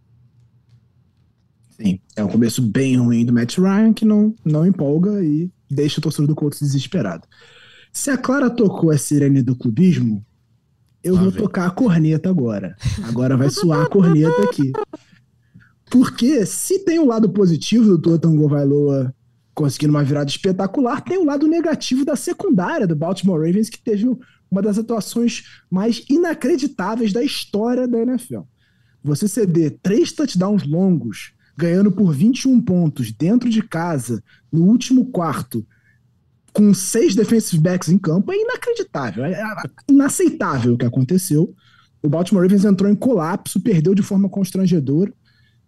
Sim, 1.77 2.01
é 2.17 2.25
um 2.25 2.29
começo 2.29 2.62
bem 2.62 2.97
ruim 2.97 3.25
do 3.25 3.33
Matt 3.33 3.59
Ryan 3.59 3.93
que 3.93 4.05
não, 4.05 4.35
não 4.45 4.67
empolga 4.67 5.23
e 5.23 5.51
deixa 5.71 5.99
o 5.99 6.03
torcedor 6.03 6.27
do 6.27 6.35
Colts 6.35 6.61
desesperado. 6.61 7.27
Se 7.93 8.11
a 8.11 8.17
Clara 8.17 8.49
tocou 8.49 8.91
a 8.91 8.97
sirene 8.97 9.43
do 9.43 9.55
clubismo, 9.55 10.25
eu 11.05 11.17
ah, 11.17 11.21
vou 11.21 11.33
tocar 11.33 11.67
a 11.67 11.71
corneta 11.71 12.31
agora. 12.31 12.77
Agora 13.05 13.37
vai 13.37 13.51
soar 13.51 13.83
a 13.83 13.89
corneta 13.89 14.43
aqui. 14.45 14.73
Porque 15.91 16.47
se 16.47 16.81
tem 16.81 16.99
o 16.99 17.03
um 17.03 17.07
lado 17.07 17.29
positivo 17.29 17.85
do 17.85 17.99
Totango 17.99 18.49
Vailoa 18.49 19.15
conseguindo 19.55 19.93
uma 19.93 20.05
virada 20.05 20.29
espetacular, 20.29 21.01
tem 21.01 21.17
o 21.17 21.23
um 21.23 21.25
lado 21.25 21.47
negativo 21.47 22.05
da 22.05 22.17
secundária 22.17 22.87
do 22.87 22.95
Baltimore 22.95 23.41
Ravens, 23.41 23.71
que 23.71 23.79
teve 23.79 24.05
uma 24.51 24.62
das 24.62 24.79
atuações 24.79 25.45
mais 25.71 26.05
inacreditáveis 26.11 27.12
da 27.12 27.23
história 27.23 27.89
da 27.89 27.99
NFL. 28.01 28.41
Você 29.03 29.27
ceder 29.29 29.79
três 29.83 30.12
touchdowns 30.12 30.67
longos 30.67 31.33
ganhando 31.57 31.90
por 31.90 32.12
21 32.12 32.61
pontos 32.61 33.12
dentro 33.12 33.49
de 33.49 33.62
casa, 33.62 34.23
no 34.53 34.64
último 34.64 35.07
quarto, 35.07 35.66
com 36.53 36.73
seis 36.73 37.14
defensive 37.14 37.62
backs 37.62 37.88
em 37.88 37.99
campo, 37.99 38.33
é 38.33 38.37
inacreditável, 38.37 39.25
é 39.25 39.42
inaceitável 39.88 40.75
o 40.75 40.79
que 40.79 40.87
aconteceu. 40.87 41.55
O 42.03 42.09
Baltimore 42.09 42.42
Ravens 42.42 42.64
entrou 42.64 42.90
em 42.90 42.95
colapso, 42.95 43.61
perdeu 43.61 43.95
de 43.95 44.03
forma 44.03 44.29
constrangedora. 44.29 45.12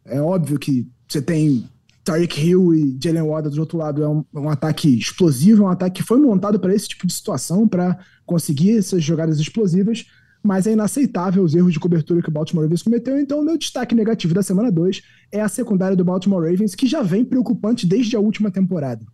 É 0.05 0.21
óbvio 0.21 0.59
que 0.59 0.89
você 1.07 1.21
tem 1.21 1.69
Tyreek 2.05 2.41
Hill 2.41 2.75
e 2.75 2.99
Jalen 3.03 3.23
Waddle 3.23 3.53
do 3.53 3.61
outro 3.61 3.77
lado, 3.77 4.03
é 4.03 4.09
um, 4.09 4.25
um 4.35 4.49
ataque 4.49 4.89
explosivo, 4.99 5.65
é 5.65 5.67
um 5.67 5.71
ataque 5.71 6.01
que 6.01 6.07
foi 6.07 6.19
montado 6.19 6.59
para 6.59 6.75
esse 6.75 6.89
tipo 6.89 7.07
de 7.07 7.13
situação, 7.13 7.69
para 7.69 7.99
conseguir 8.25 8.79
essas 8.79 9.05
jogadas 9.05 9.39
explosivas 9.39 10.07
mas 10.43 10.67
é 10.67 10.73
inaceitável 10.73 11.43
os 11.43 11.55
erros 11.55 11.73
de 11.73 11.81
cobertura 11.81 12.23
que 12.23 12.29
o 12.29 12.33
Baltimore 12.33 12.65
Ravens 12.65 12.83
cometeu. 12.83 13.19
Então, 13.19 13.45
meu 13.45 13.59
destaque 13.59 13.95
negativo 13.95 14.35
da 14.35 14.43
semana 14.43 14.71
2 14.71 15.03
é 15.33 15.41
a 15.41 15.49
secundária 15.49 15.97
do 15.97 16.05
Baltimore 16.05 16.43
Ravens, 16.43 16.75
que 16.75 16.87
já 16.87 17.03
vem 17.03 17.25
preocupante 17.25 17.87
desde 17.87 18.17
a 18.17 18.21
última 18.21 18.51
temporada. 18.51 19.05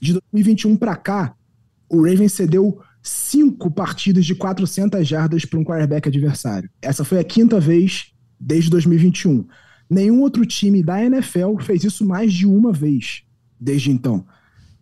De 0.00 0.12
2021 0.12 0.76
para 0.76 0.96
cá, 0.96 1.34
o 1.88 2.02
Ravens 2.02 2.32
cedeu 2.32 2.80
cinco 3.02 3.70
partidas 3.70 4.24
de 4.24 4.34
400 4.34 5.06
jardas 5.06 5.44
para 5.44 5.58
um 5.58 5.64
quarterback 5.64 6.08
adversário. 6.08 6.70
Essa 6.80 7.04
foi 7.04 7.18
a 7.18 7.24
quinta 7.24 7.60
vez 7.60 8.12
desde 8.40 8.70
2021. 8.70 9.46
Nenhum 9.88 10.20
outro 10.22 10.44
time 10.46 10.82
da 10.82 11.02
NFL 11.02 11.58
fez 11.60 11.84
isso 11.84 12.06
mais 12.06 12.32
de 12.32 12.46
uma 12.46 12.72
vez 12.72 13.22
desde 13.60 13.90
então. 13.90 14.26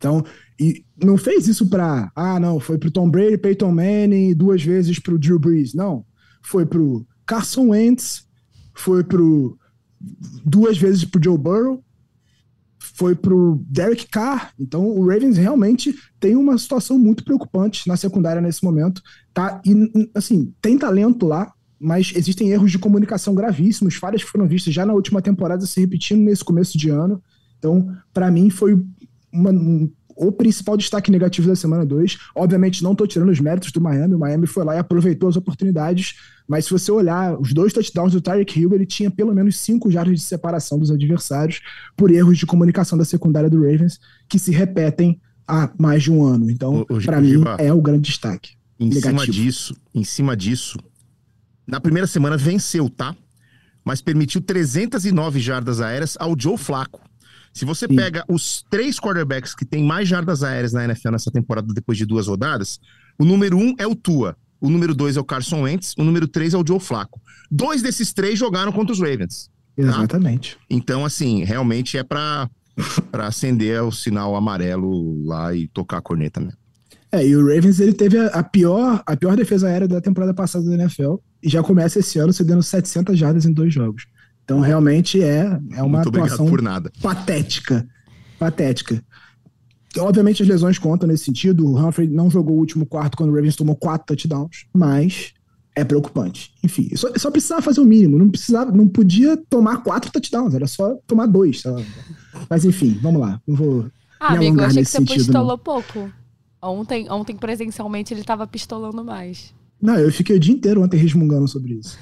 Então, 0.02 0.24
e 0.58 0.84
não 1.00 1.16
fez 1.16 1.46
isso 1.46 1.68
para, 1.68 2.10
ah, 2.16 2.40
não, 2.40 2.58
foi 2.58 2.76
pro 2.76 2.90
Tom 2.90 3.08
Brady, 3.08 3.38
Peyton 3.38 3.70
Manning, 3.70 4.34
duas 4.34 4.60
vezes 4.60 4.98
pro 4.98 5.16
Drew 5.16 5.38
Brees. 5.38 5.74
Não. 5.74 6.04
Foi 6.42 6.66
pro 6.66 7.06
Carson 7.24 7.68
Wentz, 7.68 8.26
foi 8.74 9.04
pro 9.04 9.56
duas 10.44 10.76
vezes 10.76 11.04
pro 11.04 11.22
Joe 11.22 11.38
Burrow, 11.38 11.84
foi 12.80 13.14
pro 13.14 13.62
Derek 13.68 14.08
Carr. 14.08 14.52
Então 14.58 14.84
o 14.84 15.06
Ravens 15.06 15.36
realmente 15.36 15.94
tem 16.18 16.34
uma 16.34 16.58
situação 16.58 16.98
muito 16.98 17.22
preocupante 17.22 17.86
na 17.86 17.96
secundária 17.96 18.42
nesse 18.42 18.64
momento, 18.64 19.00
tá? 19.32 19.62
E 19.64 20.08
assim, 20.16 20.52
tem 20.60 20.76
talento 20.76 21.26
lá, 21.26 21.52
mas 21.78 22.12
existem 22.16 22.50
erros 22.50 22.72
de 22.72 22.78
comunicação 22.80 23.36
gravíssimos, 23.36 23.94
falhas 23.94 24.24
que 24.24 24.30
foram 24.30 24.48
vistas 24.48 24.74
já 24.74 24.84
na 24.84 24.94
última 24.94 25.22
temporada 25.22 25.64
se 25.64 25.80
repetindo 25.80 26.24
nesse 26.24 26.44
começo 26.44 26.76
de 26.76 26.90
ano. 26.90 27.22
Então, 27.56 27.96
para 28.12 28.28
mim 28.28 28.50
foi 28.50 28.84
uma, 29.32 29.52
o 30.16 30.30
principal 30.30 30.76
destaque 30.76 31.10
negativo 31.10 31.48
da 31.48 31.56
semana 31.56 31.84
2. 31.84 32.18
Obviamente, 32.34 32.82
não 32.82 32.92
estou 32.92 33.06
tirando 33.06 33.30
os 33.30 33.40
méritos 33.40 33.72
do 33.72 33.80
Miami. 33.80 34.14
O 34.14 34.18
Miami 34.18 34.46
foi 34.46 34.64
lá 34.64 34.74
e 34.74 34.78
aproveitou 34.78 35.28
as 35.28 35.36
oportunidades. 35.36 36.14
Mas 36.46 36.66
se 36.66 36.70
você 36.70 36.90
olhar 36.90 37.38
os 37.40 37.52
dois 37.52 37.72
touchdowns 37.72 38.12
do 38.12 38.20
Tyreek 38.20 38.60
Hill, 38.60 38.74
ele 38.74 38.86
tinha 38.86 39.10
pelo 39.10 39.34
menos 39.34 39.58
cinco 39.58 39.90
jardas 39.90 40.18
de 40.18 40.24
separação 40.24 40.78
dos 40.78 40.90
adversários 40.90 41.60
por 41.96 42.10
erros 42.10 42.38
de 42.38 42.46
comunicação 42.46 42.98
da 42.98 43.04
secundária 43.04 43.48
do 43.48 43.60
Ravens, 43.62 43.98
que 44.28 44.38
se 44.38 44.50
repetem 44.50 45.20
há 45.46 45.70
mais 45.78 46.02
de 46.02 46.10
um 46.10 46.24
ano. 46.24 46.50
Então, 46.50 46.84
para 47.04 47.20
mim, 47.20 47.42
é 47.58 47.72
o 47.72 47.80
grande 47.80 48.08
destaque. 48.08 48.52
Em 48.78 48.88
negativo. 48.88 49.20
cima 49.20 49.26
disso, 49.26 49.76
em 49.94 50.04
cima 50.04 50.36
disso, 50.36 50.78
na 51.66 51.80
primeira 51.80 52.06
semana 52.06 52.36
venceu, 52.36 52.90
tá? 52.90 53.14
Mas 53.84 54.00
permitiu 54.00 54.40
309 54.40 55.40
jardas 55.40 55.80
aéreas 55.80 56.16
ao 56.18 56.34
Joe 56.38 56.56
Flaco. 56.56 57.00
Se 57.52 57.64
você 57.64 57.86
Sim. 57.86 57.96
pega 57.96 58.24
os 58.28 58.64
três 58.70 58.98
quarterbacks 58.98 59.54
que 59.54 59.64
têm 59.64 59.84
mais 59.84 60.08
jardas 60.08 60.42
aéreas 60.42 60.72
na 60.72 60.84
NFL 60.84 61.10
nessa 61.10 61.30
temporada 61.30 61.72
depois 61.72 61.98
de 61.98 62.06
duas 62.06 62.26
rodadas, 62.26 62.80
o 63.18 63.24
número 63.24 63.58
um 63.58 63.74
é 63.78 63.86
o 63.86 63.94
Tua, 63.94 64.36
o 64.60 64.70
número 64.70 64.94
dois 64.94 65.16
é 65.16 65.20
o 65.20 65.24
Carson 65.24 65.62
Wentz, 65.62 65.94
o 65.98 66.04
número 66.04 66.26
três 66.26 66.54
é 66.54 66.58
o 66.58 66.64
Joe 66.66 66.80
Flacco. 66.80 67.20
Dois 67.50 67.82
desses 67.82 68.12
três 68.12 68.38
jogaram 68.38 68.72
contra 68.72 68.92
os 68.92 69.00
Ravens. 69.00 69.50
Tá? 69.76 69.82
Exatamente. 69.82 70.56
Então, 70.68 71.04
assim, 71.04 71.44
realmente 71.44 71.98
é 71.98 72.02
para 72.02 72.48
para 73.10 73.26
acender 73.26 73.82
o 73.82 73.92
sinal 73.92 74.34
amarelo 74.34 75.22
lá 75.26 75.54
e 75.54 75.68
tocar 75.68 75.98
a 75.98 76.02
corneta, 76.02 76.40
né? 76.40 76.52
É, 77.10 77.26
e 77.26 77.36
o 77.36 77.46
Ravens 77.46 77.78
ele 77.78 77.92
teve 77.92 78.18
a, 78.18 78.28
a, 78.28 78.42
pior 78.42 79.02
a 79.04 79.14
pior 79.14 79.36
defesa 79.36 79.68
aérea 79.68 79.86
da 79.86 80.00
temporada 80.00 80.32
passada 80.32 80.64
da 80.64 80.74
NFL 80.74 81.16
e 81.42 81.48
já 81.48 81.62
começa 81.62 81.98
esse 81.98 82.18
ano 82.18 82.32
cedendo 82.32 82.62
700 82.62 83.18
jardas 83.18 83.44
em 83.44 83.52
dois 83.52 83.74
jogos. 83.74 84.06
Então, 84.44 84.60
realmente 84.60 85.22
é, 85.22 85.58
é 85.72 85.82
uma 85.82 86.02
Muito 86.02 86.08
atuação 86.08 86.46
patética. 87.00 87.86
Patética. 88.38 89.04
Obviamente, 89.98 90.42
as 90.42 90.48
lesões 90.48 90.78
contam 90.78 91.06
nesse 91.08 91.24
sentido. 91.24 91.66
O 91.66 91.78
Humphrey 91.78 92.08
não 92.08 92.30
jogou 92.30 92.56
o 92.56 92.58
último 92.58 92.86
quarto 92.86 93.16
quando 93.16 93.30
o 93.30 93.34
Ravens 93.34 93.56
tomou 93.56 93.76
quatro 93.76 94.06
touchdowns, 94.06 94.66
mas 94.72 95.32
é 95.74 95.84
preocupante. 95.84 96.52
Enfim, 96.62 96.90
só, 96.96 97.10
só 97.16 97.30
precisava 97.30 97.62
fazer 97.62 97.80
o 97.80 97.84
mínimo. 97.84 98.18
Não 98.18 98.28
precisava, 98.28 98.72
não 98.72 98.88
podia 98.88 99.36
tomar 99.36 99.82
quatro 99.82 100.10
touchdowns, 100.10 100.54
era 100.54 100.66
só 100.66 100.96
tomar 101.06 101.26
dois. 101.26 101.62
Mas 102.48 102.64
enfim, 102.64 102.98
vamos 103.02 103.20
lá. 103.20 103.40
Não 103.46 103.54
vou 103.54 103.86
Ah, 104.18 104.34
amigo, 104.34 104.60
eu 104.60 104.64
achei 104.64 104.82
que 104.82 104.90
você 104.90 104.98
sentido, 104.98 105.16
pistolou 105.18 105.48
não. 105.48 105.58
pouco. 105.58 106.10
Ontem, 106.60 107.10
ontem, 107.10 107.36
presencialmente, 107.36 108.14
ele 108.14 108.22
tava 108.22 108.46
pistolando 108.46 109.04
mais. 109.04 109.52
Não, 109.80 109.98
eu 109.98 110.12
fiquei 110.12 110.36
o 110.36 110.40
dia 110.40 110.54
inteiro 110.54 110.80
ontem 110.82 110.96
resmungando 110.96 111.48
sobre 111.48 111.74
isso. 111.74 111.98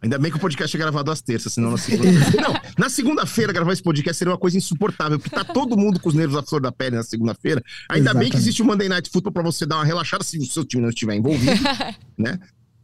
Ainda 0.00 0.16
bem 0.16 0.30
que 0.30 0.36
o 0.36 0.40
podcast 0.40 0.76
é 0.76 0.80
gravado 0.80 1.10
às 1.10 1.20
terças, 1.20 1.52
senão 1.52 1.72
na 1.72 1.76
segunda. 1.78 2.10
Não, 2.40 2.54
na 2.78 2.88
segunda-feira 2.88 3.52
gravar 3.52 3.72
esse 3.72 3.82
podcast 3.82 4.18
seria 4.18 4.32
uma 4.32 4.38
coisa 4.38 4.56
insuportável, 4.56 5.18
porque 5.18 5.34
tá 5.34 5.44
todo 5.44 5.76
mundo 5.76 5.98
com 5.98 6.08
os 6.08 6.14
nervos 6.14 6.36
à 6.36 6.42
flor 6.42 6.60
da 6.60 6.70
pele 6.70 6.96
na 6.96 7.02
segunda-feira. 7.02 7.62
Ainda 7.88 8.10
Exatamente. 8.10 8.24
bem 8.24 8.30
que 8.30 8.36
existe 8.36 8.62
o 8.62 8.64
Monday 8.64 8.88
Night 8.88 9.10
Football 9.10 9.32
para 9.32 9.42
você 9.42 9.66
dar 9.66 9.76
uma 9.76 9.84
relaxada 9.84 10.22
se 10.22 10.38
o 10.38 10.46
seu 10.46 10.64
time 10.64 10.82
não 10.82 10.90
estiver 10.90 11.16
envolvido, 11.16 11.60
né? 12.16 12.38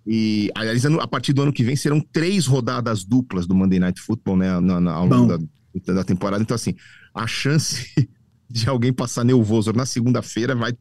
E, 0.07 0.51
aliás, 0.55 0.85
a 0.85 1.07
partir 1.07 1.33
do 1.33 1.43
ano 1.43 1.53
que 1.53 1.65
vem 1.65 1.77
serão 1.77 2.01
três 2.01 2.47
rodadas 2.47 3.05
duplas 3.05 3.47
do 3.47 3.55
Monday 3.55 3.79
Night 3.79 4.01
Football, 4.01 4.37
né? 4.37 4.61
Na, 4.61 4.81
na, 4.81 4.93
ao 4.93 5.07
longo 5.07 5.39
da, 5.87 5.93
da 5.95 6.05
temporada. 6.05 6.43
Então, 6.43 6.55
assim, 6.55 6.75
a 7.15 7.27
chance 7.27 7.93
de 8.51 8.69
alguém 8.69 8.93
passar 8.93 9.25
nervoso 9.25 9.73
na 9.73 9.87
segunda-feira 9.87 10.55
vai 10.55 10.77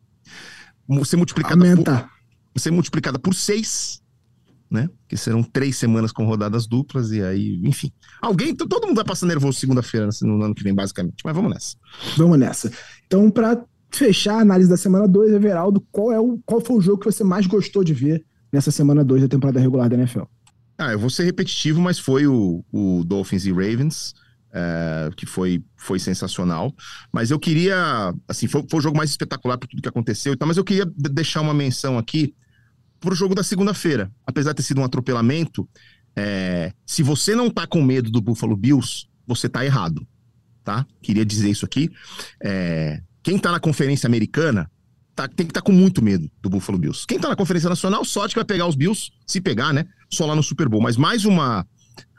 ser 1.05 1.15
multiplicada 1.15 1.63
Aumenta. 1.63 2.09
por, 2.53 2.59
ser 2.59 2.71
multiplicada 2.71 3.17
por 3.17 3.33
seis 3.33 4.02
né? 4.73 4.89
Que 5.07 5.15
serão 5.15 5.43
três 5.43 5.77
semanas 5.77 6.11
com 6.11 6.25
rodadas 6.25 6.65
duplas 6.65 7.11
e 7.11 7.21
aí, 7.21 7.61
enfim. 7.63 7.91
Alguém, 8.19 8.55
todo 8.55 8.87
mundo 8.87 8.95
vai 8.95 9.05
passar 9.05 9.27
nervoso 9.27 9.59
segunda-feira 9.59 10.09
no 10.23 10.43
ano 10.43 10.55
que 10.55 10.63
vem, 10.63 10.73
basicamente. 10.73 11.17
Mas 11.23 11.35
vamos 11.35 11.53
nessa. 11.53 11.77
Vamos 12.17 12.39
nessa. 12.39 12.71
Então, 13.05 13.29
para 13.29 13.63
fechar 13.91 14.37
a 14.37 14.41
análise 14.41 14.67
da 14.67 14.75
semana 14.75 15.07
2, 15.07 15.31
Everaldo, 15.33 15.79
qual, 15.91 16.11
é 16.11 16.19
o, 16.19 16.39
qual 16.43 16.59
foi 16.59 16.77
o 16.77 16.81
jogo 16.81 16.99
que 16.99 17.05
você 17.05 17.23
mais 17.23 17.45
gostou 17.45 17.83
de 17.83 17.93
ver 17.93 18.25
nessa 18.51 18.71
semana 18.71 19.03
2 19.03 19.21
da 19.21 19.27
temporada 19.27 19.59
regular 19.59 19.87
da 19.87 19.95
NFL? 19.95 20.23
Ah, 20.75 20.91
eu 20.91 20.99
vou 20.99 21.11
ser 21.11 21.23
repetitivo, 21.23 21.79
mas 21.79 21.99
foi 21.99 22.25
o, 22.25 22.65
o 22.71 23.03
Dolphins 23.05 23.45
e 23.45 23.51
Ravens. 23.51 24.15
É, 24.55 25.09
que 25.17 25.25
foi, 25.25 25.63
foi 25.75 25.97
sensacional. 25.97 26.71
Mas 27.11 27.31
eu 27.31 27.39
queria, 27.39 28.13
assim, 28.27 28.47
foi, 28.47 28.63
foi 28.69 28.79
o 28.79 28.83
jogo 28.83 28.95
mais 28.95 29.09
espetacular 29.09 29.57
por 29.57 29.65
tudo 29.65 29.81
que 29.81 29.89
aconteceu, 29.89 30.31
então, 30.31 30.47
mas 30.47 30.57
eu 30.57 30.63
queria 30.63 30.85
deixar 30.95 31.41
uma 31.41 31.55
menção 31.55 31.97
aqui 31.97 32.35
pro 33.03 33.15
jogo 33.15 33.35
da 33.35 33.43
segunda-feira. 33.43 34.09
Apesar 34.25 34.51
de 34.51 34.57
ter 34.57 34.63
sido 34.63 34.79
um 34.79 34.85
atropelamento, 34.85 35.67
é, 36.15 36.71
se 36.85 37.03
você 37.03 37.35
não 37.35 37.49
tá 37.49 37.67
com 37.67 37.81
medo 37.81 38.09
do 38.09 38.21
Buffalo 38.21 38.55
Bills, 38.55 39.07
você 39.27 39.49
tá 39.49 39.65
errado, 39.65 40.07
tá? 40.63 40.85
Queria 41.01 41.25
dizer 41.25 41.49
isso 41.49 41.65
aqui. 41.65 41.91
É, 42.41 43.01
quem 43.21 43.37
tá 43.37 43.51
na 43.51 43.59
conferência 43.59 44.07
americana 44.07 44.71
tá, 45.13 45.27
tem 45.27 45.45
que 45.45 45.51
estar 45.51 45.61
tá 45.61 45.65
com 45.65 45.73
muito 45.73 46.01
medo 46.01 46.31
do 46.41 46.49
Buffalo 46.49 46.77
Bills. 46.77 47.05
Quem 47.05 47.19
tá 47.19 47.27
na 47.27 47.35
conferência 47.35 47.69
nacional, 47.69 48.05
sorte 48.05 48.33
que 48.33 48.39
vai 48.39 48.45
pegar 48.45 48.67
os 48.67 48.75
Bills, 48.75 49.11
se 49.27 49.41
pegar, 49.41 49.73
né? 49.73 49.85
Só 50.09 50.25
lá 50.25 50.35
no 50.35 50.43
Super 50.43 50.69
Bowl. 50.69 50.81
Mas 50.81 50.95
mais 50.95 51.25
uma. 51.25 51.67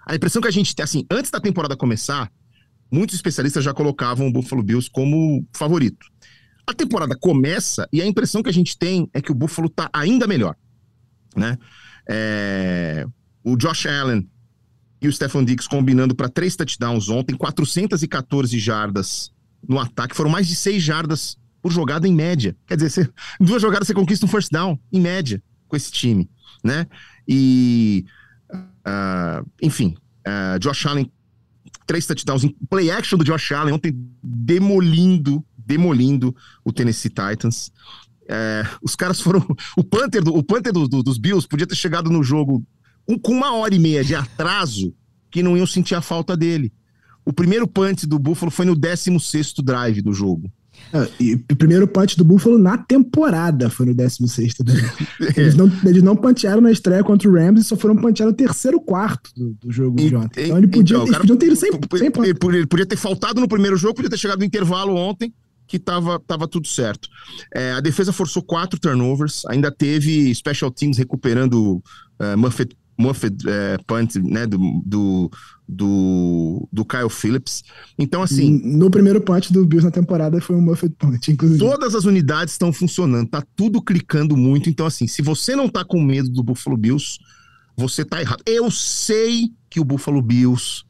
A 0.07 0.14
impressão 0.14 0.42
que 0.42 0.49
a 0.49 0.53
gente 0.53 0.75
tem, 0.75 0.85
assim, 0.85 1.07
antes 1.11 1.31
da 1.31 1.40
temporada 1.40 1.75
começar, 1.75 2.31
muitos 2.92 3.16
especialistas 3.16 3.64
já 3.64 3.73
colocavam 3.73 4.29
o 4.29 4.33
Buffalo 4.33 4.62
Bills 4.62 4.90
como 4.92 5.47
favorito. 5.51 6.07
A 6.66 6.75
temporada 6.75 7.16
começa 7.16 7.88
e 7.90 8.03
a 8.03 8.07
impressão 8.07 8.42
que 8.42 8.51
a 8.51 8.53
gente 8.53 8.77
tem 8.77 9.09
é 9.14 9.23
que 9.23 9.33
o 9.33 9.35
Buffalo 9.35 9.70
tá 9.70 9.88
ainda 9.94 10.27
melhor 10.27 10.55
né? 11.37 11.59
É, 12.09 13.07
o 13.42 13.57
Josh 13.57 13.87
Allen 13.87 14.29
e 15.01 15.09
o 15.09 15.12
Stefan 15.12 15.44
Diggs 15.44 15.68
combinando 15.68 16.14
para 16.14 16.29
três 16.29 16.57
touchdowns 16.57 17.09
ontem, 17.09 17.37
414 17.37 18.59
jardas 18.59 19.33
no 19.66 19.79
ataque, 19.79 20.16
foram 20.16 20.31
mais 20.31 20.47
de 20.47 20.55
seis 20.55 20.83
jardas 20.83 21.37
por 21.61 21.73
jogada 21.73 22.07
em 22.07 22.14
média. 22.14 22.57
Quer 22.66 22.77
dizer, 22.77 22.90
você, 22.90 23.11
duas 23.40 23.62
jogadas 23.62 23.87
você 23.87 23.94
conquista 23.94 24.27
um 24.27 24.29
first 24.29 24.51
down, 24.51 24.79
em 24.92 25.01
média, 25.01 25.42
com 25.68 25.77
esse 25.77 25.90
time, 25.90 26.29
né? 26.62 26.87
E, 27.27 28.05
uh, 28.53 29.51
enfim, 29.62 29.97
uh, 30.27 30.59
Josh 30.59 30.87
Allen, 30.87 31.11
três 31.87 32.07
touchdowns 32.07 32.44
em 32.44 32.55
play 32.68 32.90
action 32.90 33.18
do 33.18 33.25
Josh 33.25 33.53
Allen 33.53 33.75
ontem, 33.75 33.94
demolindo, 34.23 35.44
demolindo 35.57 36.35
o 36.64 36.73
Tennessee 36.73 37.11
Titans. 37.11 37.73
É, 38.29 38.67
os 38.83 38.97
caras 38.97 39.21
foram. 39.21 39.45
O 39.77 39.85
Panther, 39.85 40.23
do, 40.23 40.35
o 40.35 40.43
Panther 40.43 40.73
do, 40.73 40.89
do, 40.89 41.03
dos 41.03 41.19
Bills 41.19 41.47
podia 41.47 41.67
ter 41.67 41.77
chegado 41.77 42.11
no 42.11 42.23
jogo 42.23 42.65
um, 43.09 43.19
com 43.19 43.33
uma 43.33 43.55
hora 43.55 43.75
e 43.75 43.79
meia 43.79 44.05
de 44.05 44.15
atraso 44.15 44.95
que 45.31 45.43
não 45.43 45.57
iam 45.57 45.67
sentir 45.67 45.95
a 45.95 46.01
falta 46.01 46.37
dele. 46.37 46.73
O 47.25 47.33
primeiro 47.33 47.67
punch 47.67 48.07
do 48.07 48.19
Buffalo 48.19 48.51
foi 48.51 48.67
no 48.67 48.77
16 48.77 49.55
drive 49.65 50.03
do 50.03 50.13
jogo. 50.13 50.51
É, 50.93 51.09
e 51.21 51.35
o 51.35 51.57
primeiro 51.57 51.87
punch 51.87 52.17
do 52.17 52.25
Buffalo 52.25 52.59
na 52.59 52.77
temporada 52.77 53.71
foi 53.71 53.87
no 53.87 53.95
16 53.95 54.55
drive. 54.61 55.09
Eles 55.37 55.55
não, 55.55 55.71
eles 55.85 56.03
não 56.03 56.17
puncharam 56.17 56.61
na 56.61 56.71
estreia 56.71 57.03
contra 57.03 57.29
o 57.29 57.33
Rams 57.33 57.61
e 57.61 57.65
só 57.65 57.77
foram 57.77 57.97
punchar 57.97 58.27
no 58.27 58.33
terceiro 58.33 58.81
quarto 58.81 59.31
do, 59.35 59.55
do 59.55 59.73
jogo 59.73 59.97
de 59.97 60.15
ontem. 60.15 60.45
Então 60.45 60.59
ele 60.59 60.67
podia, 60.67 60.97
então, 60.97 61.07
eles 61.07 61.19
podiam 61.19 61.37
ter 61.37 61.47
ido 61.47 61.57
sem, 61.57 61.71
sem 61.73 62.13
ele 62.53 62.67
podia 62.67 62.87
ter 62.87 62.97
faltado 62.97 63.41
no 63.41 63.49
primeiro 63.49 63.77
jogo, 63.77 63.95
podia 63.95 64.11
ter 64.11 64.19
chegado 64.19 64.41
no 64.41 64.45
intervalo 64.45 64.95
ontem 64.95 65.33
que 65.66 65.79
tava, 65.79 66.20
tava 66.20 66.46
tudo 66.46 66.68
certo. 66.68 67.09
É, 67.55 67.72
a 67.72 67.81
defesa 67.81 68.12
forçou 68.12 68.42
quatro 68.42 68.79
turnovers, 68.79 69.44
ainda 69.46 69.70
teve 69.70 70.35
special 70.35 70.70
teams 70.70 70.98
recuperando 70.98 71.83
uh, 72.20 72.37
Muffet, 72.37 72.77
Muffet 72.98 73.33
uh, 73.33 73.85
punt 73.87 74.16
né, 74.16 74.46
do, 74.46 74.59
do, 74.85 75.31
do, 75.68 76.68
do, 76.72 76.85
Kyle 76.85 77.11
Phillips. 77.11 77.62
Então, 77.98 78.22
assim. 78.22 78.61
No 78.64 78.90
primeiro 78.90 79.20
punt 79.20 79.50
do 79.50 79.66
Bills 79.66 79.85
na 79.85 79.90
temporada 79.90 80.40
foi 80.40 80.57
um 80.57 80.61
Muffet 80.61 80.90
punt, 80.90 81.29
inclusive. 81.29 81.59
Todas 81.59 81.94
as 81.94 82.05
unidades 82.05 82.55
estão 82.55 82.72
funcionando, 82.72 83.29
tá 83.29 83.42
tudo 83.57 83.83
clicando 83.83 84.37
muito. 84.37 84.68
Então, 84.68 84.87
assim, 84.87 85.07
se 85.07 85.22
você 85.22 85.57
não 85.57 85.68
tá 85.68 85.85
com 85.85 86.00
medo 86.00 86.29
do 86.29 86.42
Buffalo 86.42 86.77
Bills, 86.77 87.18
você 87.77 88.05
tá 88.05 88.20
errado. 88.20 88.42
Eu 88.46 88.70
sei 88.70 89.50
que 89.68 89.81
o 89.81 89.85
Buffalo 89.85 90.22
Bills 90.22 90.85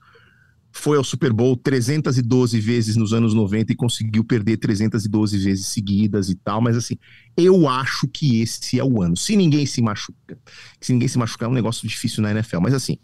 foi 0.77 0.99
ao 0.99 1.05
Super 1.05 1.33
Bowl 1.33 1.57
312 1.57 2.59
vezes 2.59 2.97
nos 2.97 3.13
anos 3.13 3.33
90 3.33 3.73
e 3.73 3.77
conseguiu 3.77 4.25
perder 4.25 4.57
312 4.57 5.39
vezes 5.39 5.69
seguidas 5.69 6.29
e 6.29 6.35
tal, 6.35 6.61
mas 6.61 6.77
assim, 6.77 6.99
eu 7.37 7.69
acho 7.69 8.09
que 8.09 8.43
esse 8.43 8.81
é 8.81 8.85
o 8.85 9.01
ano. 9.01 9.17
Se 9.17 9.37
ninguém 9.37 9.65
se 9.67 9.81
machuca, 9.81 10.37
se 10.81 10.93
ninguém 10.93 11.07
se 11.07 11.17
machucar 11.17 11.49
é 11.49 11.53
um 11.53 11.55
negócio 11.55 11.87
difícil 11.87 12.25
na 12.25 12.33
NFL, 12.33 12.59
mas 12.61 12.75
assim, 12.75 12.99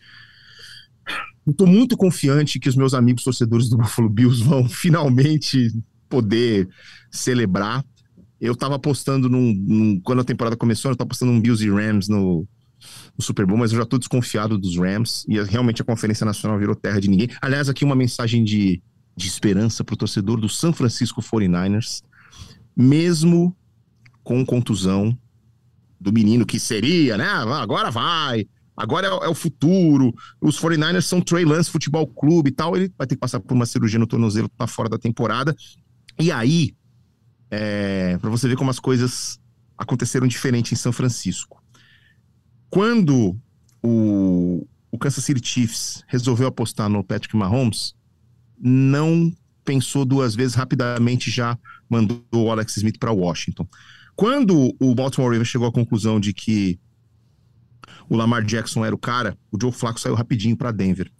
eu 1.47 1.55
tô 1.55 1.65
muito 1.65 1.97
confiante 1.97 2.59
que 2.59 2.69
os 2.69 2.75
meus 2.75 2.93
amigos 2.93 3.23
torcedores 3.23 3.69
do 3.69 3.77
Buffalo 3.77 4.11
Bills 4.11 4.43
vão 4.43 4.67
finalmente 4.69 5.73
poder 6.09 6.69
celebrar. 7.09 7.85
Eu 8.41 8.57
tava 8.57 8.75
apostando 8.75 9.29
num, 9.29 9.55
num 9.55 10.01
quando 10.01 10.21
a 10.21 10.25
temporada 10.25 10.57
começou, 10.57 10.91
eu 10.91 10.97
tava 10.97 11.07
apostando 11.07 11.31
num 11.31 11.41
Bills 11.41 11.65
e 11.65 11.71
Rams 11.71 12.09
no 12.09 12.49
o 13.17 13.23
Super 13.23 13.47
Bowl, 13.47 13.59
mas 13.59 13.73
eu 13.73 13.79
já 13.79 13.87
tô 13.87 13.99
desconfiado 13.99 14.59
dos 14.59 14.77
Rams 14.77 15.25
e 15.29 15.41
realmente 15.43 15.83
a 15.83 15.85
Conferência 15.85 16.25
Nacional 16.25 16.59
virou 16.59 16.75
terra 16.75 17.01
de 17.01 17.09
ninguém. 17.09 17.29
Aliás, 17.41 17.69
aqui 17.69 17.85
uma 17.85 17.95
mensagem 17.95 18.45
de, 18.45 18.83
de 19.17 19.27
esperança 19.27 19.85
pro 19.85 19.97
torcedor 19.97 20.41
do 20.41 20.49
San 20.49 20.73
Francisco 20.73 21.23
49ers, 21.23 22.03
mesmo 22.77 23.57
com 24.23 24.45
contusão 24.45 25.17
do 26.01 26.13
menino 26.13 26.47
que 26.47 26.59
seria, 26.59 27.19
né? 27.19 27.25
Ah, 27.25 27.61
agora 27.61 27.91
vai, 27.91 28.47
agora 28.77 29.07
é, 29.07 29.11
é, 29.11 29.29
o 29.29 29.35
futuro. 29.35 30.15
Os 30.41 30.59
49ers 30.59 31.03
são 31.03 31.21
Trey 31.21 31.45
Lance 31.45 31.71
Futebol 31.71 32.07
Clube 32.07 32.49
e 32.49 32.53
tal. 32.53 32.75
Ele 32.77 32.93
vai 32.97 33.07
ter 33.07 33.17
que 33.17 33.21
passar 33.21 33.41
por 33.41 33.55
uma 33.55 33.67
cirurgia 33.67 33.99
no 33.99 34.07
tornozelo, 34.07 34.49
tá 34.49 34.67
fora 34.67 34.89
da 34.89 34.99
temporada. 34.99 35.55
E 36.19 36.33
aí, 36.33 36.75
é, 37.51 38.17
para 38.19 38.31
você 38.31 38.49
ver 38.49 38.57
como 38.57 38.71
as 38.71 38.79
coisas 38.79 39.39
aconteceram 39.77 40.27
diferente 40.27 40.73
em 40.73 40.77
São 40.77 40.93
Francisco. 40.93 41.60
Quando 42.71 43.37
o, 43.83 44.67
o 44.91 44.99
Kansas 44.99 45.25
City 45.25 45.47
Chiefs 45.47 46.05
resolveu 46.07 46.47
apostar 46.47 46.89
no 46.89 47.03
Patrick 47.03 47.37
Mahomes, 47.37 47.95
não 48.59 49.33
pensou 49.65 50.05
duas 50.05 50.35
vezes, 50.35 50.55
rapidamente 50.55 51.31
já 51.31 51.59
mandou 51.89 52.23
o 52.33 52.51
Alex 52.51 52.77
Smith 52.77 52.99
para 52.99 53.11
Washington. 53.11 53.67
Quando 54.15 54.75
o 54.79 54.95
Baltimore 54.95 55.31
Ravens 55.31 55.49
chegou 55.49 55.67
à 55.67 55.73
conclusão 55.73 56.21
de 56.21 56.33
que 56.33 56.79
o 58.09 58.17
Lamar 58.17 58.45
Jackson 58.45 58.85
era 58.85 58.95
o 58.95 58.99
cara, 58.99 59.37
o 59.51 59.59
Joe 59.61 59.73
Flacco 59.73 60.01
saiu 60.01 60.15
rapidinho 60.15 60.57
para 60.57 60.71
Denver. 60.71 61.11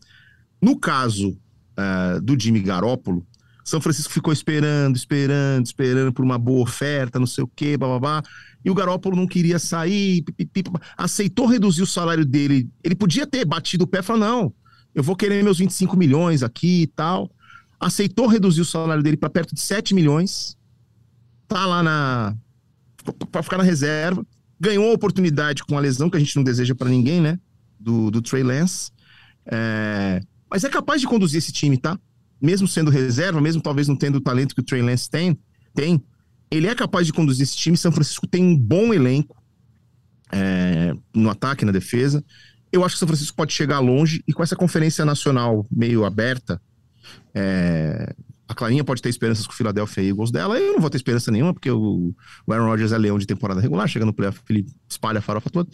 No 0.61 0.79
caso 0.79 1.31
uh, 1.31 2.21
do 2.21 2.39
Jimmy 2.39 2.61
Garoppolo, 2.61 3.27
São 3.65 3.81
Francisco 3.81 4.13
ficou 4.13 4.33
esperando, 4.33 4.97
esperando, 4.97 5.67
esperando 5.67 6.13
por 6.13 6.25
uma 6.25 6.39
boa 6.39 6.63
oferta, 6.63 7.19
não 7.19 7.27
sei 7.27 7.43
o 7.43 7.49
quê, 7.49 7.77
babá 7.77 8.23
e 8.65 8.71
o 8.71 8.75
Garópolo 8.75 9.17
não 9.17 9.27
queria 9.27 9.59
sair, 9.59 10.23
aceitou 10.97 11.47
reduzir 11.47 11.83
o 11.83 11.87
salário 11.87 12.25
dele. 12.25 12.69
Ele 12.85 12.95
podia 12.95 13.27
ter 13.27 13.45
batido 13.45 13.85
o 13.85 13.87
pé 13.87 14.01
e 14.01 14.03
falar: 14.03 14.19
não, 14.19 14.55
eu 14.95 15.03
vou 15.03 15.17
querer 15.17 15.43
meus 15.43 15.59
25 15.59 15.97
milhões 15.97 16.43
aqui 16.43 16.83
e 16.83 16.87
tal. 16.87 17.31
Aceitou 17.79 18.27
reduzir 18.27 18.61
o 18.61 18.65
salário 18.65 19.03
dele 19.03 19.17
para 19.17 19.31
perto 19.31 19.55
de 19.55 19.61
7 19.61 19.95
milhões. 19.95 20.57
Tá 21.49 21.65
lá 21.67 21.83
na. 21.83 22.37
para 23.33 23.43
ficar 23.43 23.57
na 23.57 23.65
reserva. 23.65 24.27
Ganhou 24.59 24.91
a 24.91 24.95
oportunidade 24.95 25.65
com 25.65 25.77
a 25.77 25.81
lesão 25.81 26.11
que 26.11 26.19
a 26.19 26.21
gente 26.21 26.37
não 26.37 26.45
deseja 26.45 26.75
para 26.75 26.91
ninguém, 26.91 27.21
né? 27.21 27.39
Do, 27.79 28.11
do 28.11 28.21
Trey 28.21 28.43
Lance. 28.43 28.91
É... 29.47 30.21
Mas 30.51 30.65
é 30.65 30.69
capaz 30.69 31.01
de 31.01 31.07
conduzir 31.07 31.39
esse 31.39 31.51
time, 31.51 31.79
tá? 31.79 31.99
Mesmo 32.43 32.69
sendo 32.69 32.91
reserva, 32.91 33.41
mesmo 33.41 33.63
talvez 33.63 33.89
não 33.89 33.97
tendo 33.97 34.17
o 34.17 34.21
talento 34.21 34.55
que 34.55 34.61
o 34.61 34.65
Trey 34.65 34.83
Lance 34.83 35.09
tem, 35.09 35.39
tem 35.75 36.03
ele 36.51 36.67
é 36.67 36.75
capaz 36.75 37.07
de 37.07 37.13
conduzir 37.13 37.45
esse 37.45 37.57
time. 37.57 37.77
São 37.77 37.93
Francisco 37.93 38.27
tem 38.27 38.43
um 38.45 38.57
bom 38.57 38.93
elenco 38.93 39.41
é, 40.33 40.93
no 41.15 41.31
ataque, 41.31 41.65
na 41.65 41.73
defesa. 41.73 42.25
Eu 42.73 42.85
acho 42.85 42.95
que 42.95 42.99
São 42.99 43.09
Francisco 43.09 43.37
pode 43.37 43.53
chegar 43.53 43.79
longe 43.79 44.23
e 44.27 44.33
com 44.33 44.43
essa 44.43 44.57
conferência 44.57 45.05
nacional 45.05 45.67
meio 45.71 46.05
aberta, 46.05 46.61
é, 47.35 48.15
A 48.51 48.55
Clarinha 48.55 48.83
pode 48.83 49.01
ter 49.01 49.09
esperanças 49.09 49.47
com 49.47 49.53
o 49.53 49.57
Philadelphia 49.57 50.03
Eagles 50.03 50.33
dela, 50.33 50.59
eu 50.59 50.73
não 50.73 50.81
vou 50.81 50.91
ter 50.91 50.97
esperança 50.97 51.31
nenhuma, 51.31 51.55
porque 51.55 51.71
o, 51.71 52.13
o 52.45 52.53
Aaron 52.53 52.67
Rodgers 52.67 52.91
é 52.91 52.99
leão 52.99 53.17
de 53.17 53.25
temporada 53.25 53.61
regular, 53.61 53.87
chega 53.87 54.05
no 54.05 54.13
playoff, 54.13 54.41
ele 54.51 54.67
espalha 54.89 55.21
a 55.21 55.23
farofa 55.23 55.49
toda. 55.49 55.71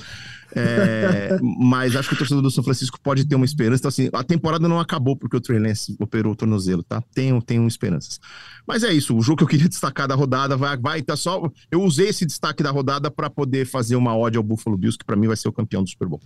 É, 0.54 1.38
mas 1.58 1.96
acho 1.96 2.10
que 2.10 2.14
o 2.14 2.18
torcedor 2.18 2.42
do 2.42 2.50
São 2.50 2.62
Francisco 2.62 3.00
pode 3.00 3.24
ter 3.24 3.34
uma 3.34 3.46
esperança. 3.46 3.80
Então, 3.80 3.88
assim, 3.88 4.10
a 4.12 4.22
temporada 4.22 4.68
não 4.68 4.78
acabou 4.78 5.16
porque 5.16 5.38
o 5.38 5.40
Trey 5.40 5.58
Lance 5.58 5.96
operou 5.98 6.34
o 6.34 6.36
tornozelo, 6.36 6.82
tá? 6.82 7.02
Tenho, 7.14 7.40
tenho 7.40 7.66
esperanças. 7.66 8.20
Mas 8.66 8.84
é 8.84 8.92
isso, 8.92 9.16
o 9.16 9.22
jogo 9.22 9.38
que 9.38 9.44
eu 9.44 9.48
queria 9.48 9.68
destacar 9.70 10.06
da 10.06 10.14
rodada 10.14 10.54
vai, 10.54 10.76
vai 10.76 11.00
tá 11.00 11.16
só. 11.16 11.50
Eu 11.70 11.82
usei 11.82 12.10
esse 12.10 12.26
destaque 12.26 12.62
da 12.62 12.70
rodada 12.70 13.10
para 13.10 13.30
poder 13.30 13.64
fazer 13.64 13.96
uma 13.96 14.14
ode 14.14 14.36
ao 14.36 14.42
Buffalo 14.42 14.76
Bills, 14.76 14.98
que 14.98 15.04
para 15.06 15.16
mim 15.16 15.28
vai 15.28 15.36
ser 15.38 15.48
o 15.48 15.52
campeão 15.52 15.82
do 15.82 15.88
Super 15.88 16.08
Bowl. 16.08 16.20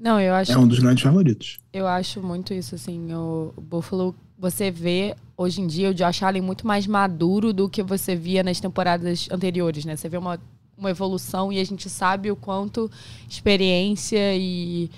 Não, 0.00 0.18
eu 0.18 0.32
acho. 0.32 0.50
É 0.50 0.56
um 0.56 0.66
dos 0.66 0.78
grandes 0.78 1.02
favoritos. 1.02 1.58
Eu 1.72 1.86
acho 1.86 2.22
muito 2.22 2.54
isso, 2.54 2.74
assim. 2.74 3.12
O 3.12 3.52
Buffalo, 3.60 4.14
você 4.40 4.70
vê 4.70 5.14
hoje 5.36 5.60
em 5.60 5.66
dia 5.66 5.90
o 5.90 5.94
Josh 5.94 6.22
Allen 6.22 6.40
muito 6.40 6.66
mais 6.66 6.86
maduro 6.86 7.52
do 7.52 7.68
que 7.68 7.82
você 7.82 8.16
via 8.16 8.42
nas 8.42 8.58
temporadas 8.58 9.28
anteriores, 9.30 9.84
né? 9.84 9.94
Você 9.94 10.08
vê 10.08 10.16
uma, 10.16 10.40
uma 10.78 10.90
evolução 10.90 11.52
e 11.52 11.60
a 11.60 11.64
gente 11.64 11.90
sabe 11.90 12.30
o 12.30 12.36
quanto 12.36 12.90
experiência 13.28 14.34
e. 14.34 14.90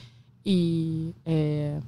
e 0.46 1.12
é, 1.26 1.78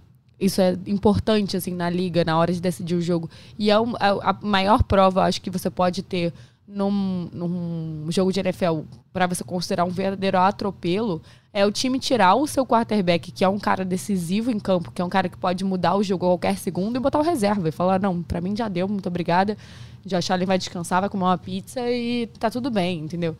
isso 0.41 0.61
é 0.61 0.77
importante, 0.89 1.57
assim, 1.57 1.73
na 1.73 1.89
liga, 1.89 2.25
na 2.25 2.37
hora 2.37 2.53
de 2.53 2.61
decidir 2.61 2.97
o 2.97 3.01
jogo. 3.01 3.31
E 3.57 3.71
é 3.71 3.79
um, 3.79 3.95
a, 4.01 4.31
a 4.31 4.39
maior 4.43 4.83
prova, 4.83 5.23
acho 5.23 5.41
que 5.41 5.49
você 5.49 5.71
pode 5.71 6.03
ter 6.03 6.33
num, 6.67 7.29
num 7.33 8.07
jogo 8.11 8.33
de 8.33 8.41
NFL, 8.41 8.81
para 9.13 9.29
você 9.29 9.45
considerar 9.45 9.85
um 9.85 9.91
verdadeiro 9.91 10.39
atropelo, 10.39 11.23
é 11.55 11.65
o 11.65 11.71
time 11.71 12.01
tirar 12.01 12.35
o 12.35 12.49
seu 12.49 12.67
quarterback, 12.67 13.31
que 13.31 13.45
é 13.45 13.49
um 13.49 13.61
cara 13.61 13.85
decisivo 13.85 14.51
em 14.51 14.59
campo, 14.59 14.91
que 14.91 15.01
é 15.01 15.05
um 15.05 15.09
cara 15.09 15.29
que 15.29 15.39
pode 15.39 15.65
mudar 15.65 15.95
o 15.95 16.03
jogo 16.03 16.27
a 16.27 16.31
qualquer 16.31 16.59
segundo, 16.59 16.97
e 16.97 17.01
botar 17.01 17.21
o 17.21 17.23
reserva 17.23 17.69
e 17.69 17.73
falar: 17.73 18.01
não, 18.01 18.21
para 18.25 18.41
mim 18.41 18.57
já 18.57 18.69
deu, 18.69 18.89
muito 18.89 19.07
obrigada. 19.07 19.57
Josh 20.05 20.33
Allen 20.33 20.47
vai 20.47 20.59
descansar, 20.59 21.01
vai 21.01 21.09
comer 21.09 21.23
uma 21.23 21.39
pizza 21.39 21.81
e 21.89 22.27
tá 22.41 22.51
tudo 22.51 22.73
bem, 22.73 22.99
entendeu? 22.99 23.37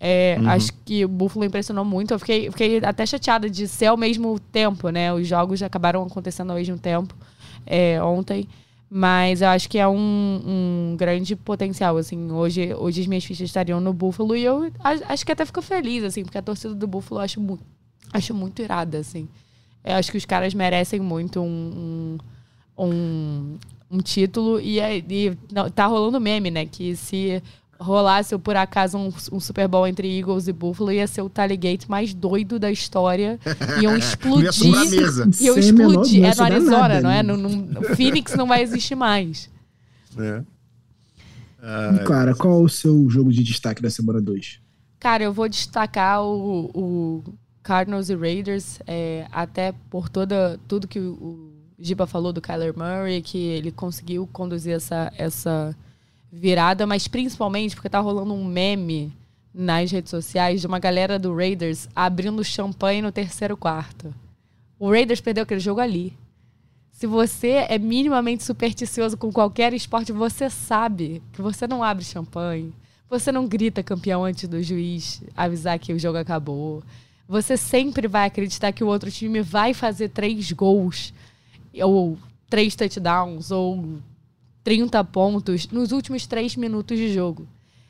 É, 0.00 0.38
uhum. 0.40 0.48
Acho 0.48 0.72
que 0.84 1.04
o 1.04 1.08
Buffalo 1.08 1.44
impressionou 1.44 1.84
muito. 1.84 2.14
Eu 2.14 2.18
fiquei, 2.18 2.50
fiquei 2.50 2.80
até 2.82 3.04
chateada 3.04 3.50
de 3.50 3.68
ser 3.68 3.86
ao 3.86 3.96
mesmo 3.96 4.38
tempo, 4.38 4.88
né? 4.88 5.12
Os 5.12 5.28
jogos 5.28 5.62
acabaram 5.62 6.02
acontecendo 6.02 6.50
ao 6.50 6.56
mesmo 6.56 6.78
tempo 6.78 7.14
é, 7.66 8.02
ontem. 8.02 8.48
Mas 8.90 9.42
eu 9.42 9.48
acho 9.48 9.68
que 9.68 9.76
é 9.76 9.86
um, 9.86 9.92
um, 10.46 10.96
grande 10.96 11.36
potencial, 11.36 11.96
assim. 11.98 12.30
Hoje, 12.32 12.74
hoje 12.74 13.02
as 13.02 13.06
minhas 13.06 13.24
fichas 13.24 13.48
estariam 13.48 13.80
no 13.80 13.92
Buffalo 13.92 14.34
e 14.34 14.44
eu 14.44 14.72
acho 14.82 15.26
que 15.26 15.32
até 15.32 15.44
fico 15.44 15.60
feliz, 15.60 16.02
assim, 16.04 16.24
porque 16.24 16.38
a 16.38 16.42
torcida 16.42 16.74
do 16.74 16.86
Buffalo 16.86 17.20
eu 17.20 17.24
acho 17.24 17.40
muito, 17.40 17.62
acho 18.12 18.34
muito 18.34 18.62
irada, 18.62 18.98
assim. 18.98 19.28
Eu 19.84 19.96
acho 19.96 20.10
que 20.10 20.16
os 20.16 20.24
caras 20.24 20.54
merecem 20.54 21.00
muito 21.00 21.40
um, 21.40 22.18
um, 22.78 22.86
um, 22.86 23.58
um 23.90 23.98
título 23.98 24.58
e, 24.58 24.80
é, 24.80 24.98
e 24.98 25.36
não, 25.52 25.70
tá 25.70 25.84
rolando 25.84 26.18
meme, 26.18 26.50
né? 26.50 26.64
Que 26.64 26.96
se 26.96 27.42
rolasse 27.78 28.36
por 28.38 28.56
acaso 28.56 28.98
um, 28.98 29.12
um, 29.32 29.40
Super 29.40 29.68
Bowl 29.68 29.86
entre 29.86 30.18
Eagles 30.18 30.48
e 30.48 30.52
Buffalo, 30.52 30.90
ia 30.90 31.06
ser 31.06 31.22
o 31.22 31.28
Tailgate 31.28 31.88
mais 31.88 32.12
doido 32.12 32.58
da 32.58 32.70
história. 32.70 33.38
Iam 33.80 33.96
explodir. 33.96 34.50
iam 35.40 35.58
explodir. 35.58 36.24
É 36.24 36.34
no 36.34 36.42
Arizona, 36.42 37.00
não 37.00 37.10
é? 37.10 37.22
No, 37.22 37.36
no, 37.36 37.82
Phoenix 37.94 38.34
não 38.34 38.46
vai 38.46 38.62
existir 38.62 38.94
mais. 38.94 39.48
É. 40.18 40.42
Ah, 41.62 42.04
Cara, 42.06 42.34
qual 42.34 42.60
é 42.60 42.64
o 42.64 42.68
seu 42.68 43.08
jogo 43.08 43.32
de 43.32 43.42
destaque 43.42 43.80
da 43.80 43.90
semana 43.90 44.20
2? 44.20 44.60
Cara, 44.98 45.22
eu 45.22 45.32
vou 45.32 45.48
destacar 45.48 46.22
o, 46.24 46.70
o 46.74 47.24
Cardinals 47.62 48.08
e 48.08 48.16
Raiders, 48.16 48.80
é, 48.86 49.26
até 49.30 49.72
por 49.88 50.08
toda, 50.08 50.58
tudo 50.66 50.88
que 50.88 50.98
o, 50.98 51.12
o 51.12 51.52
Giba 51.78 52.06
falou 52.06 52.32
do 52.32 52.40
Kyler 52.40 52.76
Murray, 52.76 53.22
que 53.22 53.38
ele 53.38 53.70
conseguiu 53.70 54.28
conduzir 54.32 54.74
essa, 54.74 55.12
essa 55.16 55.76
virada, 56.30 56.86
mas 56.86 57.08
principalmente 57.08 57.74
porque 57.74 57.88
tá 57.88 58.00
rolando 58.00 58.34
um 58.34 58.44
meme 58.44 59.12
nas 59.52 59.90
redes 59.90 60.10
sociais 60.10 60.60
de 60.60 60.66
uma 60.66 60.78
galera 60.78 61.18
do 61.18 61.34
Raiders 61.34 61.88
abrindo 61.94 62.44
champanhe 62.44 63.02
no 63.02 63.10
terceiro 63.10 63.56
quarto. 63.56 64.14
O 64.78 64.90
Raiders 64.90 65.20
perdeu 65.20 65.42
aquele 65.42 65.60
jogo 65.60 65.80
ali. 65.80 66.12
Se 66.92 67.06
você 67.06 67.66
é 67.68 67.78
minimamente 67.78 68.44
supersticioso 68.44 69.16
com 69.16 69.32
qualquer 69.32 69.72
esporte, 69.72 70.12
você 70.12 70.50
sabe 70.50 71.22
que 71.32 71.40
você 71.40 71.66
não 71.66 71.82
abre 71.82 72.04
champanhe. 72.04 72.72
Você 73.08 73.32
não 73.32 73.46
grita 73.46 73.82
campeão 73.82 74.24
antes 74.24 74.48
do 74.48 74.62
juiz 74.62 75.22
avisar 75.36 75.78
que 75.78 75.92
o 75.92 75.98
jogo 75.98 76.18
acabou. 76.18 76.82
Você 77.26 77.56
sempre 77.56 78.06
vai 78.06 78.26
acreditar 78.26 78.72
que 78.72 78.84
o 78.84 78.86
outro 78.86 79.10
time 79.10 79.40
vai 79.40 79.72
fazer 79.74 80.08
três 80.08 80.50
gols, 80.52 81.12
ou 81.82 82.18
três 82.50 82.74
touchdowns, 82.74 83.50
ou 83.50 83.98
30 84.68 85.02
pontos 85.04 85.66
nos 85.68 85.92
últimos 85.92 86.26
três 86.26 86.54
minutos 86.54 86.98
de 86.98 87.10
jogo. 87.10 87.48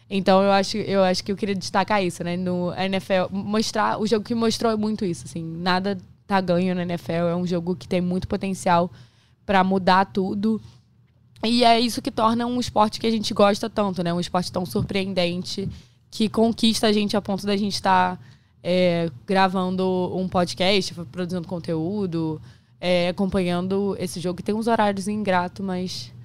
Então 0.09 0.45
eu 0.45 0.53
acho, 0.53 0.77
eu 0.77 1.03
acho 1.03 1.25
que 1.25 1.33
eu 1.33 1.37
queria 1.37 1.57
destacar 1.57 2.05
isso, 2.05 2.23
né? 2.23 2.37
No 2.37 2.73
NFL, 2.73 3.33
mostrar 3.33 4.01
o 4.01 4.07
jogo 4.07 4.25
que 4.25 4.33
mostrou 4.33 4.79
muito 4.79 5.05
isso, 5.05 5.25
assim, 5.27 5.43
nada 5.43 5.99
tá 6.25 6.41
ganho 6.41 6.77
no 6.77 6.81
NFL, 6.81 7.13
é 7.31 7.35
um 7.35 7.45
jogo 7.45 7.75
que 7.75 7.89
tem 7.89 8.01
muito 8.01 8.29
potencial 8.29 8.89
para 9.45 9.65
mudar 9.65 10.05
tudo. 10.05 10.61
E 11.45 11.65
é 11.65 11.81
isso 11.81 12.01
que 12.01 12.13
torna 12.13 12.47
um 12.47 12.61
esporte 12.61 13.01
que 13.01 13.09
a 13.09 13.11
gente 13.11 13.35
gosta 13.35 13.69
tanto, 13.69 14.05
né? 14.05 14.15
Um 14.15 14.21
esporte 14.21 14.53
tão 14.53 14.65
surpreendente 14.65 15.69
que 16.13 16.29
conquista 16.29 16.87
a 16.87 16.93
gente 16.93 17.17
a 17.17 17.21
ponto 17.21 17.45
da 17.45 17.57
gente 17.57 17.75
estar 17.75 18.15
tá, 18.15 18.23
é, 18.63 19.11
gravando 19.27 20.15
um 20.15 20.29
podcast, 20.29 20.95
produzindo 21.11 21.49
conteúdo, 21.49 22.41
é, 22.81 23.09
acompanhando 23.09 23.97
esse 23.99 24.21
jogo 24.21 24.37
que 24.37 24.45
tem 24.45 24.55
uns 24.55 24.69
horários 24.69 25.09
ingratos, 25.09 25.67
mas 25.67 26.17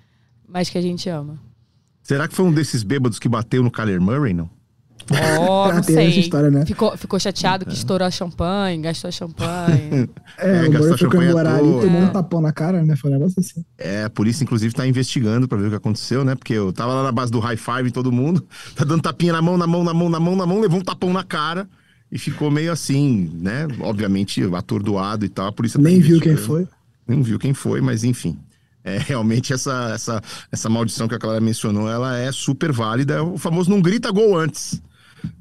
mas 0.48 0.70
que 0.70 0.78
a 0.78 0.82
gente 0.82 1.10
ama. 1.10 1.40
Será 2.02 2.28
que 2.28 2.36
foi 2.36 2.46
um 2.46 2.52
desses 2.52 2.84
bêbados 2.84 3.18
que 3.18 3.30
bateu 3.30 3.64
no 3.64 3.72
Kyler 3.72 4.02
Murray, 4.02 4.34
não? 4.34 4.50
Oh, 5.40 5.72
não 5.74 5.84
sei. 5.84 6.08
História, 6.08 6.50
né? 6.50 6.66
ficou, 6.66 6.96
ficou 6.98 7.20
chateado 7.20 7.66
que 7.66 7.74
estourou 7.74 8.08
a 8.08 8.12
champanhe, 8.12 8.82
gastou 8.82 9.08
a 9.08 9.12
champanhe. 9.12 10.10
é, 10.38 10.66
é, 10.66 10.68
o 10.68 10.72
Murray 10.72 10.98
foi 10.98 11.10
comemorar 11.10 11.56
ali, 11.56 11.82
tomou 11.82 12.02
é. 12.02 12.06
um 12.06 12.10
tapão 12.10 12.42
na 12.42 12.52
cara, 12.52 12.84
né? 12.84 12.96
Foi 12.96 13.10
um 13.10 13.14
negócio 13.14 13.40
assim. 13.40 13.66
É, 13.78 14.04
a 14.04 14.10
polícia, 14.10 14.44
inclusive, 14.44 14.74
tá 14.74 14.86
investigando 14.88 15.48
pra 15.48 15.58
ver 15.58 15.68
o 15.68 15.70
que 15.70 15.76
aconteceu, 15.76 16.24
né? 16.24 16.36
Porque 16.36 16.54
eu 16.54 16.72
tava 16.72 16.94
lá 16.94 17.04
na 17.04 17.12
base 17.12 17.32
do 17.32 17.40
high 17.40 17.58
five 17.58 17.92
todo 17.92 18.12
mundo, 18.12 18.46
tá 18.76 18.84
dando 18.84 19.02
tapinha 19.02 19.34
na 19.34 19.42
mão, 19.42 19.58
na 19.58 19.68
mão, 19.68 19.84
na 19.84 19.94
mão, 19.94 20.10
na 20.10 20.20
mão, 20.20 20.36
na 20.36 20.46
mão, 20.46 20.60
levou 20.60 20.80
um 20.80 20.84
tapão 20.84 21.12
na 21.12 21.24
cara 21.24 21.68
e 22.12 22.18
ficou 22.18 22.52
meio 22.52 22.72
assim, 22.72 23.30
né? 23.34 23.68
Obviamente, 23.80 24.44
atordoado 24.54 25.26
e 25.26 25.30
tal. 25.30 25.48
A 25.48 25.52
polícia 25.52 25.80
tá 25.80 25.84
Nem 25.84 26.00
viu 26.00 26.20
quem 26.20 26.38
foi. 26.38 26.68
Nem 27.08 27.22
viu 27.22 27.40
quem 27.40 27.54
foi, 27.54 27.82
mas 27.82 28.04
enfim. 28.04 28.38
É, 28.84 28.98
realmente 29.08 29.54
essa, 29.54 29.92
essa, 29.94 30.22
essa 30.52 30.70
maldição 30.70 31.08
que 31.08 31.16
a 31.16 31.20
Clara 31.20 31.40
mencionou, 31.40 31.90
ela 31.90 32.18
é 32.18 32.32
super 32.32 32.72
válida. 32.72 33.16
É 33.16 33.22
o 33.22 33.38
famoso 33.38 33.70
não 33.70 33.82
grita 33.82 34.12
gol 34.12 34.38
antes. 34.38 34.82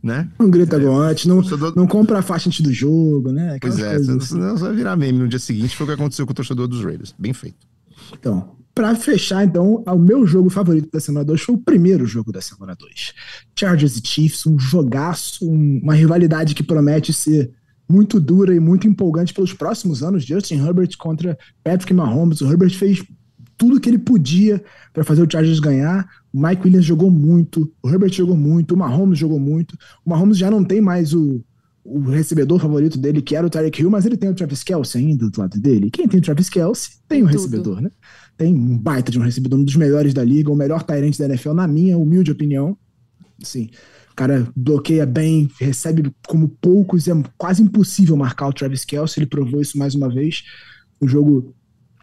Né? 0.01 0.29
Não 0.39 0.49
grita 0.49 0.77
é, 0.77 0.79
gol 0.79 0.97
antes, 0.97 1.27
não, 1.27 1.41
torcedor... 1.41 1.73
não 1.75 1.89
compra 1.89 2.21
a 2.21 2.23
faixa 2.23 2.49
antes 2.49 2.61
do 2.61 2.73
jogo, 2.73 3.33
né? 3.33 3.57
Aquelas 3.57 3.81
pois 3.81 3.85
é, 3.85 3.97
assim. 3.97 4.39
vai 4.57 4.73
virar 4.75 4.95
meme 4.95 5.19
no 5.19 5.29
dia 5.29 5.41
seguinte. 5.41 5.77
Foi 5.77 5.85
o 5.85 5.89
que 5.89 5.95
aconteceu 5.95 6.25
com 6.25 6.31
o 6.31 6.35
torcedor 6.35 6.69
dos 6.69 6.85
Raiders. 6.85 7.13
Bem 7.19 7.33
feito. 7.33 7.67
Então, 8.13 8.57
para 8.75 8.95
fechar, 8.95 9.45
então, 9.45 9.83
o 9.87 9.99
meu 9.99 10.27
jogo 10.27 10.49
favorito 10.49 10.89
da 10.91 11.01
semana 11.01 11.25
2 11.25 11.43
foi 11.43 11.55
o 11.57 11.59
primeiro 11.59 12.07
jogo 12.07 12.33
da 12.33 12.41
semana 12.41 12.75
2. 12.75 13.13
Chargers 13.59 13.97
e 13.97 14.07
Chiefs, 14.07 14.47
um 14.47 14.59
jogaço, 14.59 15.45
um, 15.45 15.81
uma 15.83 15.95
rivalidade 15.95 16.55
que 16.55 16.63
promete 16.63 17.13
ser 17.13 17.51
muito 17.89 18.19
dura 18.19 18.55
e 18.55 18.61
muito 18.61 18.89
empolgante 18.89 19.35
pelos 19.35 19.53
próximos 19.53 20.03
anos. 20.03 20.25
Justin 20.25 20.65
Herbert 20.65 20.97
contra 20.97 21.37
Patrick 21.63 21.93
Mahomes. 21.93 22.41
O 22.41 22.51
Herbert 22.51 22.75
fez 22.75 23.05
tudo 23.63 23.81
que 23.81 23.89
ele 23.89 23.99
podia 23.99 24.61
para 24.93 25.05
fazer 25.05 25.23
o 25.23 25.31
Chargers 25.31 25.61
ganhar. 25.61 26.05
O 26.33 26.43
Mike 26.43 26.65
Williams 26.65 26.85
jogou 26.85 27.13
muito, 27.13 27.73
o 27.81 27.89
Herbert 27.89 28.13
jogou 28.13 28.37
muito, 28.37 28.75
o 28.75 28.77
Mahomes 28.77 29.17
jogou 29.17 29.39
muito. 29.39 29.79
O 30.05 30.11
Mahomes 30.11 30.37
já 30.37 30.51
não 30.51 30.65
tem 30.65 30.81
mais 30.81 31.15
o, 31.15 31.41
o 31.85 32.01
recebedor 32.01 32.59
favorito 32.59 32.99
dele, 32.99 33.23
que 33.23 33.37
era 33.37 33.47
o 33.47 33.51
Tyreek 33.51 33.81
Hill, 33.81 33.89
mas 33.89 34.05
ele 34.05 34.17
tem 34.17 34.29
o 34.29 34.35
Travis 34.35 34.65
Kelce 34.65 34.99
ainda 34.99 35.31
do 35.31 35.41
lado 35.41 35.61
dele. 35.61 35.93
Quem 35.93 36.09
tem 36.09 36.19
o 36.19 36.23
Travis 36.23 36.49
Kelce 36.49 36.99
tem 37.07 37.23
um 37.23 37.27
recebedor, 37.27 37.81
né? 37.81 37.93
Tem 38.37 38.53
um 38.53 38.77
baita 38.77 39.13
de 39.13 39.19
um 39.21 39.23
recebedor, 39.23 39.61
um 39.61 39.65
dos 39.65 39.77
melhores 39.77 40.13
da 40.13 40.25
liga, 40.25 40.51
o 40.51 40.57
melhor 40.57 40.83
Tyrant 40.83 41.17
da 41.17 41.27
NFL, 41.27 41.53
na 41.53 41.69
minha 41.69 41.97
humilde 41.97 42.33
opinião. 42.33 42.77
Sim. 43.45 43.71
O 44.11 44.17
cara 44.17 44.49
bloqueia 44.57 45.07
bem, 45.07 45.49
recebe 45.61 46.13
como 46.27 46.49
poucos, 46.49 47.07
é 47.07 47.13
quase 47.39 47.63
impossível 47.63 48.17
marcar 48.17 48.49
o 48.49 48.53
Travis 48.53 48.85
Kelce, 48.85 49.21
ele 49.21 49.27
provou 49.27 49.61
isso 49.61 49.79
mais 49.79 49.95
uma 49.95 50.09
vez. 50.09 50.43
Um 51.01 51.07
jogo, 51.07 51.55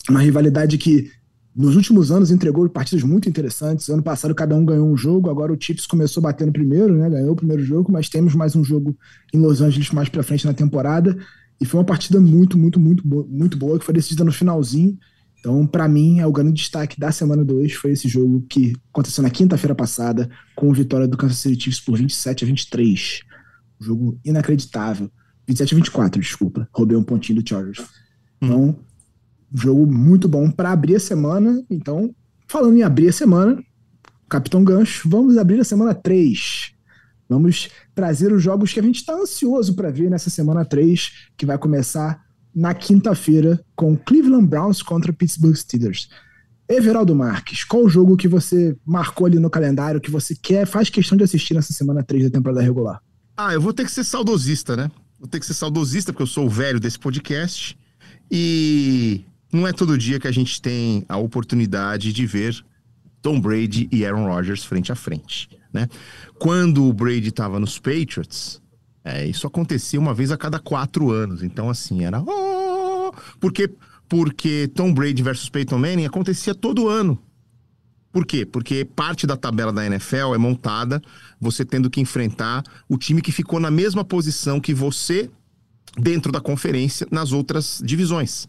uma 0.10 0.22
rivalidade 0.22 0.78
que 0.78 1.12
nos 1.60 1.76
últimos 1.76 2.10
anos 2.10 2.32
entregou 2.32 2.70
partidas 2.70 3.04
muito 3.04 3.28
interessantes. 3.28 3.90
Ano 3.90 4.02
passado 4.02 4.34
cada 4.34 4.56
um 4.56 4.64
ganhou 4.64 4.90
um 4.90 4.96
jogo, 4.96 5.30
agora 5.30 5.52
o 5.52 5.58
Chiefs 5.60 5.86
começou 5.86 6.24
batendo 6.24 6.54
primeiro, 6.54 6.96
né? 6.96 7.10
Ganhou 7.10 7.34
o 7.34 7.36
primeiro 7.36 7.62
jogo, 7.62 7.92
mas 7.92 8.08
temos 8.08 8.34
mais 8.34 8.56
um 8.56 8.64
jogo 8.64 8.98
em 9.34 9.40
Los 9.40 9.60
Angeles 9.60 9.92
mais 9.92 10.08
para 10.08 10.24
frente 10.24 10.46
na 10.46 10.54
temporada. 10.54 11.18
E 11.60 11.66
foi 11.66 11.82
uma 11.82 11.86
partida 11.86 12.18
muito, 12.18 12.58
muito, 12.58 12.80
muito, 12.80 13.06
boa, 13.06 13.28
muito 13.30 13.58
boa 13.58 13.78
que 13.78 13.84
foi 13.84 13.94
decidida 13.94 14.24
no 14.24 14.32
finalzinho. 14.32 14.98
Então, 15.38 15.68
para 15.68 15.86
mim, 15.90 16.22
é 16.22 16.26
o 16.26 16.32
grande 16.32 16.54
destaque 16.54 16.98
da 16.98 17.12
semana 17.12 17.44
2 17.44 17.74
foi 17.74 17.92
esse 17.92 18.08
jogo 18.08 18.42
que 18.50 18.74
aconteceu 18.94 19.22
na 19.22 19.30
quinta-feira 19.30 19.76
passada, 19.76 20.30
com 20.56 20.72
a 20.72 20.74
vitória 20.74 21.10
do 21.10 21.18
Kansas 21.18 21.40
City 21.40 21.62
Chiefs 21.62 21.82
por 21.82 21.98
27 21.98 22.46
a 22.46 22.48
23. 22.48 23.20
Um 23.82 23.84
jogo 23.84 24.20
inacreditável. 24.24 25.12
27 25.46 25.74
a 25.74 25.76
24, 25.76 26.22
desculpa. 26.22 26.70
Roubei 26.72 26.96
um 26.96 27.04
pontinho 27.04 27.42
do 27.42 27.50
Chargers. 27.50 27.86
Então, 28.42 28.80
jogo 29.54 29.86
muito 29.86 30.28
bom 30.28 30.50
para 30.50 30.72
abrir 30.72 30.96
a 30.96 31.00
semana. 31.00 31.64
Então, 31.70 32.14
falando 32.48 32.78
em 32.78 32.84
abrir 32.84 33.10
a 33.10 33.14
semana, 33.14 33.62
Capitão 34.30 34.64
Gancho, 34.64 35.10
vamos 35.10 35.38
abrir 35.38 35.60
a 35.60 35.64
semana 35.64 35.94
3. 35.94 36.72
Vamos 37.28 37.70
trazer 37.94 38.32
os 38.32 38.42
jogos 38.42 38.74
que 38.74 38.80
a 38.80 38.84
gente 38.84 38.98
está 38.98 39.14
ansioso 39.14 39.76
para 39.76 39.92
ver 39.92 40.10
nessa 40.10 40.30
semana 40.30 40.66
3, 40.66 41.30
que 41.38 41.46
vai 41.46 41.58
começar 41.58 42.24
na 42.54 42.74
quinta-feira 42.74 43.64
com 43.76 43.96
Cleveland 43.96 44.48
Browns 44.48 44.82
contra 44.82 45.14
Pittsburgh 45.14 45.56
Steelers. 45.56 46.10
Everaldo 46.68 47.16
Marques, 47.16 47.64
qual 47.64 47.84
o 47.84 47.90
jogo 47.90 48.18
que 48.18 48.28
você 48.28 48.76
marcou 48.86 49.26
ali 49.26 49.40
no 49.40 49.50
calendário 49.50 50.02
que 50.02 50.12
você 50.12 50.36
quer, 50.36 50.68
faz 50.68 50.90
questão 50.90 51.18
de 51.18 51.24
assistir 51.24 51.54
nessa 51.56 51.74
semana 51.74 52.04
3 52.04 52.26
da 52.26 52.30
temporada 52.30 52.62
regular? 52.62 53.02
Ah, 53.36 53.54
eu 53.54 53.62
vou 53.62 53.74
ter 53.74 53.86
que 53.86 53.92
ser 53.92 54.04
saudosista, 54.04 54.76
né? 54.76 54.92
Vou 55.20 55.28
ter 55.28 55.40
que 55.40 55.46
ser 55.46 55.54
saudosista, 55.54 56.12
porque 56.12 56.24
eu 56.24 56.28
sou 56.28 56.46
o 56.46 56.50
velho 56.50 56.80
desse 56.80 57.00
podcast. 57.00 57.78
E 58.32 59.24
não 59.52 59.68
é 59.68 59.74
todo 59.74 59.98
dia 59.98 60.20
que 60.20 60.28
a 60.28 60.32
gente 60.32 60.62
tem 60.62 61.04
a 61.10 61.18
oportunidade 61.18 62.14
de 62.14 62.26
ver 62.26 62.64
Tom 63.22 63.40
Brady 63.40 63.90
e 63.92 64.06
Aaron 64.06 64.28
Rodgers 64.28 64.64
frente 64.64 64.92
a 64.92 64.96
frente, 64.96 65.50
né? 65.74 65.88
Quando 66.38 66.86
o 66.86 66.94
Brady 66.94 67.30
estava 67.30 67.60
nos 67.60 67.78
Patriots, 67.78 68.62
é, 69.04 69.26
isso 69.26 69.48
acontecia 69.48 70.00
uma 70.00 70.14
vez 70.14 70.32
a 70.32 70.38
cada 70.38 70.60
quatro 70.60 71.12
anos. 71.12 71.44
Então, 71.44 71.70
assim, 71.70 72.04
era... 72.04 72.22
Oh! 72.22 73.12
Porque, 73.40 73.70
porque 74.08 74.70
Tom 74.74 74.94
Brady 74.94 75.24
versus 75.24 75.50
Peyton 75.50 75.78
Manning 75.78 76.06
acontecia 76.06 76.54
todo 76.54 76.88
ano. 76.88 77.18
Por 78.12 78.26
quê? 78.26 78.46
Porque 78.46 78.84
parte 78.84 79.28
da 79.28 79.38
tabela 79.38 79.72
da 79.72 79.86
NFL 79.86 80.34
é 80.34 80.38
montada 80.38 81.02
você 81.40 81.64
tendo 81.64 81.90
que 81.90 82.02
enfrentar 82.02 82.64
o 82.88 82.98
time 82.98 83.22
que 83.22 83.32
ficou 83.32 83.60
na 83.60 83.70
mesma 83.70 84.04
posição 84.04 84.60
que 84.60 84.74
você 84.74 85.30
dentro 85.98 86.32
da 86.32 86.42
conferência 86.42 87.08
nas 87.12 87.32
outras 87.32 87.82
divisões. 87.84 88.48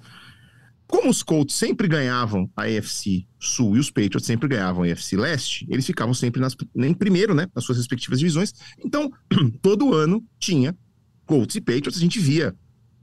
Como 0.90 1.08
os 1.08 1.22
Colts 1.22 1.54
sempre 1.54 1.86
ganhavam 1.86 2.50
a 2.56 2.64
AFC 2.64 3.24
Sul 3.38 3.76
e 3.76 3.78
os 3.78 3.90
Patriots 3.90 4.26
sempre 4.26 4.48
ganhavam 4.48 4.82
a 4.82 4.92
AFC 4.92 5.16
Leste, 5.16 5.64
eles 5.70 5.86
ficavam 5.86 6.12
sempre 6.12 6.40
nas, 6.40 6.56
em 6.74 6.92
primeiro, 6.92 7.32
né, 7.32 7.46
nas 7.54 7.64
suas 7.64 7.78
respectivas 7.78 8.18
divisões. 8.18 8.52
Então, 8.84 9.08
todo 9.62 9.94
ano 9.94 10.20
tinha 10.36 10.76
Colts 11.24 11.54
e 11.54 11.60
Patriots, 11.60 11.96
a 11.96 12.00
gente 12.00 12.18
via. 12.18 12.56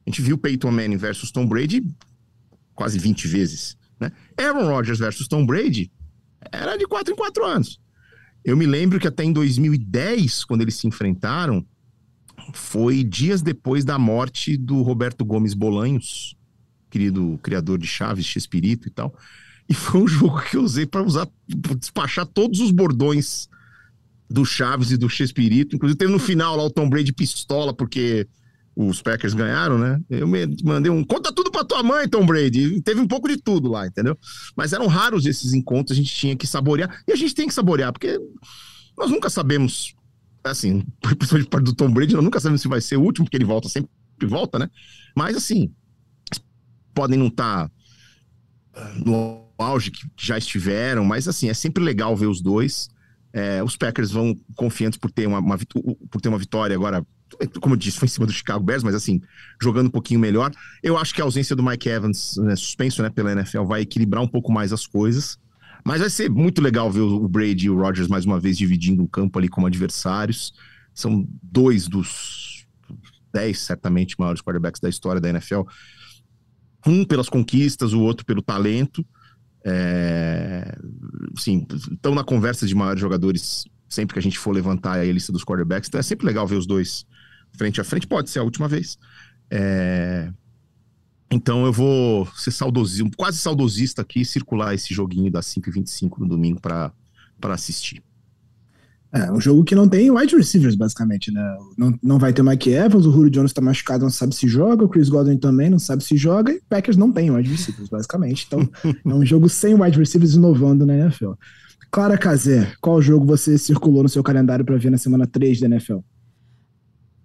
A 0.05 0.09
gente 0.09 0.21
viu 0.21 0.37
Peyton 0.37 0.69
Manning 0.69 0.97
versus 0.97 1.31
Tom 1.31 1.47
Brady 1.47 1.81
quase 2.75 2.99
20 2.99 3.25
vezes, 3.25 3.77
né? 3.99 4.11
Aaron 4.37 4.67
Rodgers 4.67 4.99
versus 4.99 5.27
Tom 5.27 5.45
Brady 5.45 5.89
era 6.51 6.75
de 6.75 6.85
quatro 6.85 7.13
em 7.13 7.17
quatro 7.17 7.45
anos. 7.45 7.79
Eu 8.43 8.57
me 8.57 8.65
lembro 8.65 8.99
que 8.99 9.07
até 9.07 9.23
em 9.23 9.31
2010, 9.31 10.43
quando 10.43 10.61
eles 10.61 10.75
se 10.75 10.87
enfrentaram, 10.87 11.65
foi 12.53 13.03
dias 13.03 13.41
depois 13.41 13.83
da 13.83 13.97
morte 13.97 14.57
do 14.57 14.81
Roberto 14.81 15.25
Gomes 15.25 15.53
Bolanhos, 15.53 16.36
querido 16.89 17.39
criador 17.41 17.77
de 17.77 17.87
Chaves, 17.87 18.25
Chespirito 18.25 18.87
e 18.87 18.91
tal. 18.91 19.13
E 19.69 19.73
foi 19.73 20.01
um 20.01 20.07
jogo 20.07 20.41
que 20.41 20.57
eu 20.57 20.63
usei 20.63 20.85
para 20.85 21.03
usar, 21.03 21.27
pra 21.61 21.73
despachar 21.75 22.25
todos 22.25 22.59
os 22.59 22.71
bordões 22.71 23.49
do 24.29 24.45
Chaves 24.45 24.91
e 24.91 24.97
do 24.97 25.09
Chespirito. 25.09 25.75
Inclusive, 25.75 25.97
teve 25.97 26.11
no 26.11 26.19
final 26.19 26.55
lá 26.55 26.63
o 26.63 26.69
Tom 26.69 26.89
Brady 26.89 27.13
pistola, 27.13 27.73
porque 27.73 28.27
os 28.75 29.01
Packers 29.01 29.33
ganharam, 29.33 29.79
né? 29.79 29.99
Eu 30.09 30.27
mandei 30.63 30.91
um. 30.91 31.03
Conta 31.03 31.33
tudo 31.33 31.49
pra 31.49 31.63
tua 31.63 31.81
mãe, 31.81 32.07
Tom 32.07 32.25
Brady. 32.25 32.79
Teve 32.81 32.99
um 32.99 33.07
pouco 33.07 33.27
de 33.27 33.37
tudo 33.37 33.69
lá, 33.69 33.87
entendeu? 33.87 34.17
Mas 34.55 34.71
eram 34.71 34.87
raros 34.87 35.25
esses 35.25 35.53
encontros, 35.53 35.97
a 35.97 35.99
gente 35.99 36.13
tinha 36.13 36.35
que 36.35 36.45
saborear. 36.45 37.01
E 37.07 37.11
a 37.11 37.15
gente 37.15 37.33
tem 37.33 37.47
que 37.47 37.53
saborear, 37.53 37.91
porque 37.91 38.19
nós 38.97 39.09
nunca 39.09 39.29
sabemos. 39.29 39.95
Assim, 40.43 40.85
principalmente 41.01 41.49
parte 41.49 41.65
do 41.65 41.75
Tom 41.75 41.91
Brady, 41.91 42.13
nós 42.13 42.23
nunca 42.23 42.39
sabemos 42.39 42.61
se 42.61 42.67
vai 42.67 42.79
ser 42.79 42.97
o 42.97 43.01
último, 43.01 43.25
porque 43.25 43.37
ele 43.37 43.45
volta 43.45 43.67
sempre 43.67 43.89
volta, 44.25 44.57
né? 44.57 44.69
Mas 45.15 45.35
assim, 45.35 45.71
podem 46.97 47.19
não 47.19 47.27
estar 47.27 47.69
tá 47.69 48.91
no 49.05 49.45
auge 49.55 49.91
que 49.91 50.01
já 50.17 50.35
estiveram, 50.35 51.05
mas 51.05 51.27
assim, 51.27 51.47
é 51.47 51.53
sempre 51.53 51.83
legal 51.83 52.17
ver 52.17 52.25
os 52.25 52.41
dois. 52.41 52.89
É, 53.31 53.63
os 53.63 53.77
Packers 53.77 54.09
vão 54.09 54.35
confiantes 54.55 54.97
por 54.97 55.11
ter 55.11 55.27
uma, 55.27 55.37
uma, 55.37 55.59
por 56.09 56.19
ter 56.19 56.29
uma 56.29 56.39
vitória 56.39 56.75
agora, 56.75 57.05
como 57.61 57.75
eu 57.75 57.77
disse, 57.77 57.99
foi 57.99 58.07
em 58.07 58.09
cima 58.09 58.25
do 58.25 58.31
Chicago 58.31 58.63
Bears, 58.63 58.81
mas 58.81 58.95
assim, 58.95 59.21
jogando 59.61 59.87
um 59.87 59.91
pouquinho 59.91 60.19
melhor. 60.19 60.51
Eu 60.81 60.97
acho 60.97 61.13
que 61.13 61.21
a 61.21 61.23
ausência 61.23 61.55
do 61.55 61.61
Mike 61.61 61.87
Evans, 61.87 62.35
né, 62.37 62.55
suspenso 62.55 63.03
né, 63.03 63.11
pela 63.11 63.31
NFL, 63.31 63.65
vai 63.65 63.81
equilibrar 63.81 64.23
um 64.23 64.27
pouco 64.27 64.51
mais 64.51 64.73
as 64.73 64.87
coisas. 64.87 65.37
Mas 65.85 66.01
vai 66.01 66.09
ser 66.09 66.31
muito 66.31 66.63
legal 66.63 66.91
ver 66.91 67.01
o 67.01 67.27
Brady 67.29 67.67
e 67.67 67.69
o 67.69 67.79
Rodgers 67.79 68.07
mais 68.07 68.25
uma 68.25 68.39
vez 68.39 68.57
dividindo 68.57 69.03
o 69.03 69.07
campo 69.07 69.37
ali 69.37 69.47
como 69.47 69.67
adversários. 69.67 70.51
São 70.95 71.27
dois 71.43 71.87
dos 71.87 72.65
dez, 73.31 73.59
certamente, 73.59 74.15
maiores 74.17 74.41
quarterbacks 74.41 74.81
da 74.81 74.89
história 74.89 75.21
da 75.21 75.29
NFL 75.29 75.61
um 76.85 77.03
pelas 77.05 77.29
conquistas, 77.29 77.93
o 77.93 78.01
outro 78.01 78.25
pelo 78.25 78.41
talento. 78.41 79.05
É, 79.65 80.77
sim, 81.37 81.65
estão 81.91 82.15
na 82.15 82.23
conversa 82.23 82.65
de 82.65 82.73
maiores 82.73 83.01
jogadores 83.01 83.65
sempre 83.89 84.13
que 84.13 84.19
a 84.19 84.21
gente 84.21 84.37
for 84.37 84.51
levantar 84.51 84.99
a 84.99 85.03
lista 85.03 85.31
dos 85.31 85.43
quarterbacks. 85.43 85.89
Então 85.89 85.99
é 85.99 86.03
sempre 86.03 86.25
legal 86.25 86.47
ver 86.47 86.55
os 86.55 86.65
dois 86.65 87.05
frente 87.57 87.81
a 87.81 87.83
frente. 87.83 88.07
Pode 88.07 88.29
ser 88.29 88.39
a 88.39 88.43
última 88.43 88.67
vez. 88.67 88.97
É, 89.49 90.31
então 91.29 91.65
eu 91.65 91.73
vou 91.73 92.25
ser 92.35 92.51
saudosista, 92.51 93.09
quase 93.17 93.37
saudosista 93.37 94.01
aqui, 94.01 94.23
circular 94.23 94.73
esse 94.73 94.93
joguinho 94.93 95.31
das 95.31 95.45
5h25 95.47 96.19
no 96.19 96.27
domingo 96.27 96.61
para 96.61 96.93
assistir. 97.43 98.01
É, 99.17 99.31
um 99.31 99.41
jogo 99.41 99.63
que 99.63 99.73
não 99.73 99.89
tem 99.89 100.11
wide 100.11 100.35
receivers, 100.35 100.75
basicamente, 100.75 101.31
né? 101.31 101.57
Não, 101.75 101.97
não 102.03 102.19
vai 102.19 102.31
ter 102.31 102.43
Mike 102.43 102.69
Evans, 102.69 103.05
o 103.05 103.11
Julio 103.11 103.31
Jones 103.31 103.51
tá 103.51 103.61
machucado, 103.61 104.03
não 104.03 104.11
sabe 104.11 104.35
se 104.35 104.47
joga, 104.47 104.85
o 104.85 104.89
Chris 104.89 105.09
Godwin 105.09 105.37
também 105.37 105.71
não 105.71 105.79
sabe 105.79 106.03
se 106.03 106.15
joga, 106.15 106.51
e 106.51 106.61
Packers 106.69 106.97
não 106.97 107.11
tem 107.11 107.31
wide 107.31 107.49
receivers, 107.49 107.89
basicamente. 107.89 108.45
Então, 108.45 108.69
é 108.83 109.13
um 109.15 109.25
jogo 109.25 109.49
sem 109.49 109.73
wide 109.73 109.97
receivers 109.97 110.35
inovando 110.35 110.85
na 110.85 110.95
NFL. 110.95 111.31
Clara 111.89 112.17
Cazé, 112.17 112.71
qual 112.79 113.01
jogo 113.01 113.25
você 113.25 113.57
circulou 113.57 114.03
no 114.03 114.09
seu 114.09 114.21
calendário 114.21 114.63
para 114.63 114.77
ver 114.77 114.91
na 114.91 114.97
semana 114.99 115.25
3 115.25 115.61
da 115.61 115.65
NFL? 115.65 115.97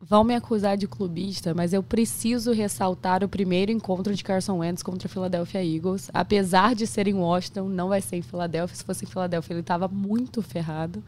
Vão 0.00 0.24
me 0.24 0.34
acusar 0.34 0.76
de 0.76 0.86
clubista, 0.86 1.54
mas 1.54 1.72
eu 1.72 1.82
preciso 1.82 2.52
ressaltar 2.52 3.22
o 3.22 3.28
primeiro 3.28 3.70
encontro 3.70 4.14
de 4.14 4.24
Carson 4.24 4.58
Wentz 4.58 4.82
contra 4.82 5.06
o 5.06 5.10
Philadelphia 5.10 5.64
Eagles. 5.64 6.10
Apesar 6.12 6.74
de 6.74 6.86
ser 6.86 7.06
em 7.06 7.14
Washington, 7.14 7.68
não 7.68 7.88
vai 7.88 8.00
ser 8.00 8.16
em 8.16 8.22
Filadélfia. 8.22 8.76
Se 8.76 8.84
fosse 8.84 9.04
em 9.04 9.08
Filadélfia, 9.08 9.54
ele 9.54 9.60
estava 9.60 9.88
muito 9.88 10.42
ferrado. 10.42 11.02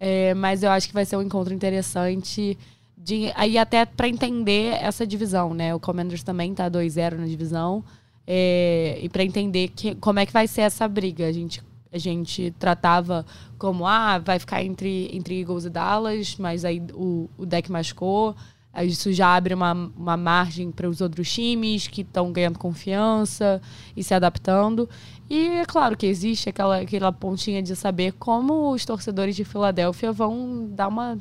É, 0.00 0.34
mas 0.34 0.62
eu 0.62 0.70
acho 0.70 0.88
que 0.88 0.94
vai 0.94 1.04
ser 1.04 1.16
um 1.16 1.22
encontro 1.22 1.52
interessante. 1.52 2.56
De, 2.96 3.32
aí 3.34 3.56
até 3.56 3.84
para 3.84 4.08
entender 4.08 4.74
essa 4.82 5.06
divisão, 5.06 5.54
né? 5.54 5.74
O 5.74 5.80
Commanders 5.80 6.22
também 6.22 6.54
tá 6.54 6.70
2-0 6.70 7.16
na 7.16 7.26
divisão. 7.26 7.84
É, 8.26 8.98
e 9.00 9.08
para 9.08 9.24
entender 9.24 9.68
que, 9.68 9.94
como 9.94 10.18
é 10.18 10.26
que 10.26 10.32
vai 10.32 10.46
ser 10.46 10.62
essa 10.62 10.86
briga. 10.86 11.26
A 11.26 11.32
gente, 11.32 11.62
a 11.92 11.98
gente 11.98 12.54
tratava 12.58 13.24
como, 13.58 13.86
ah, 13.86 14.18
vai 14.18 14.38
ficar 14.38 14.62
entre, 14.62 15.08
entre 15.12 15.40
Eagles 15.40 15.64
e 15.64 15.70
Dallas, 15.70 16.36
mas 16.38 16.64
aí 16.64 16.82
o, 16.92 17.28
o 17.38 17.46
deck 17.46 17.70
machucou. 17.72 18.36
Isso 18.84 19.12
já 19.12 19.34
abre 19.34 19.54
uma, 19.54 19.72
uma 19.72 20.16
margem 20.16 20.70
para 20.70 20.88
os 20.88 21.00
outros 21.00 21.32
times 21.32 21.86
que 21.86 22.02
estão 22.02 22.32
ganhando 22.32 22.58
confiança 22.58 23.60
e 23.96 24.02
se 24.02 24.14
adaptando. 24.14 24.88
E 25.28 25.46
é 25.48 25.64
claro 25.64 25.96
que 25.96 26.06
existe 26.06 26.48
aquela, 26.48 26.78
aquela 26.78 27.12
pontinha 27.12 27.62
de 27.62 27.74
saber 27.76 28.12
como 28.12 28.72
os 28.72 28.84
torcedores 28.84 29.36
de 29.36 29.44
Filadélfia 29.44 30.12
vão 30.12 30.68
dar 30.70 30.88
uma 30.88 31.18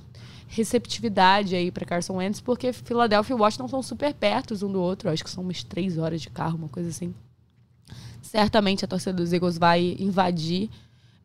receptividade 0.48 1.56
aí 1.56 1.72
para 1.72 1.86
Carson 1.86 2.16
Wentz, 2.16 2.40
porque 2.40 2.72
Filadélfia 2.72 3.36
e 3.36 3.40
Washington 3.40 3.68
são 3.68 3.84
super 3.84 4.14
perto 4.14 4.54
um 4.66 4.72
do 4.72 4.82
outro. 4.82 5.10
Acho 5.10 5.24
que 5.24 5.30
são 5.30 5.44
umas 5.44 5.64
três 5.64 5.98
horas 5.98 6.22
de 6.22 6.30
carro, 6.30 6.58
uma 6.58 6.70
coisa 6.70 6.90
assim. 6.90 7.14
Certamente 8.22 8.86
a 8.86 8.88
torcida 8.88 9.14
dos 9.14 9.34
Eagles 9.34 9.58
vai 9.58 9.96
invadir 10.00 10.70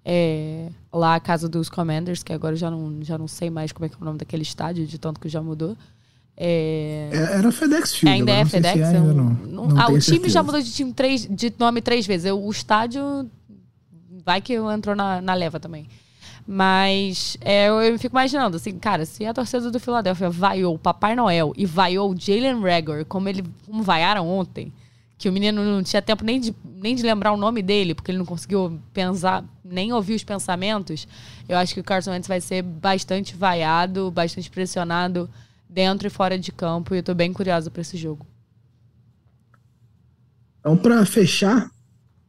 é, 0.05 0.71
lá 0.93 1.15
a 1.15 1.21
casa 1.21 1.49
dos 1.49 1.69
Commanders, 1.69 2.23
que 2.23 2.33
agora 2.33 2.57
já 2.57 2.71
não, 2.71 3.03
já 3.03 3.17
não 3.17 3.29
sei 3.29 3.51
mais 3.51 3.73
como 3.73 3.87
é 3.87 3.89
que 3.89 3.95
é 3.95 3.99
o 3.99 4.05
nome 4.05 4.19
daquele 4.19 4.43
estádio, 4.43 4.87
de 4.87 4.99
tanto 4.99 5.21
que 5.21 5.29
já 5.29 5.41
mudou. 5.41 5.77
É... 6.37 7.11
é 7.13 7.39
era 7.39 7.53
FedEx 7.53 7.95
Field. 7.95 8.19
Ainda 8.19 8.33
é 8.33 8.45
FedEx? 8.45 8.75
Se 8.75 8.97
é, 8.97 9.01
não, 9.01 9.15
não, 9.15 9.69
não 9.69 9.81
ah, 9.81 9.87
o 9.87 9.99
time 9.99 10.01
certeza. 10.01 10.29
já 10.31 10.43
mudou 10.43 10.61
de, 10.61 10.73
time 10.73 10.93
três, 10.93 11.27
de 11.27 11.53
nome 11.59 11.81
três 11.81 12.07
vezes. 12.07 12.27
Eu, 12.27 12.43
o 12.43 12.51
estádio 12.51 13.31
vai 14.25 14.41
que 14.41 14.55
entrou 14.55 14.95
na, 14.95 15.21
na 15.21 15.35
leva 15.35 15.61
também. 15.61 15.87
Mas 16.47 17.37
é, 17.41 17.69
eu, 17.69 17.81
eu 17.83 17.99
fico 17.99 18.15
imaginando, 18.15 18.57
assim, 18.57 18.77
cara, 18.79 19.07
se 19.07 19.25
a 19.25 19.33
torcida 19.33 19.71
do 19.71 19.79
Philadelphia 19.79 20.29
vaiou 20.29 20.75
o 20.75 20.79
Papai 20.79 21.15
Noel 21.15 21.53
e 21.57 21.65
vaiou 21.65 22.11
o 22.11 22.19
Jalen 22.19 22.61
Rager, 22.61 23.05
como 23.07 23.29
ele 23.29 23.45
como 23.65 23.83
vaiaram 23.83 24.29
ontem, 24.29 24.73
que 25.17 25.29
o 25.29 25.33
menino 25.33 25.65
não 25.65 25.85
tinha 25.85 26.03
tempo 26.03 26.25
nem 26.25 26.41
de, 26.41 26.53
nem 26.65 26.97
de 26.97 27.03
lembrar 27.05 27.33
o 27.33 27.37
nome 27.37 27.63
dele, 27.63 27.95
porque 27.95 28.11
ele 28.11 28.19
não 28.19 28.25
conseguiu 28.25 28.81
pensar, 28.93 29.45
nem 29.65 29.93
ouvir 29.93 30.15
os 30.15 30.25
pensamentos, 30.25 31.07
eu 31.49 31.57
acho 31.57 31.75
que 31.75 31.81
o 31.81 31.85
Carson 31.85 32.11
Wentz 32.11 32.27
vai 32.27 32.41
ser 32.41 32.63
bastante 32.63 33.37
vaiado, 33.37 34.11
bastante 34.11 34.51
pressionado 34.51 35.31
dentro 35.73 36.07
e 36.07 36.11
fora 36.11 36.39
de 36.39 36.53
campo, 36.53 36.95
e 36.95 36.99
eu 36.99 37.03
tô 37.03 37.15
bem 37.15 37.33
curiosa 37.33 37.71
para 37.71 37.81
esse 37.81 37.97
jogo. 37.97 38.27
Então, 40.61 40.77
para 40.77 41.05
fechar, 41.05 41.71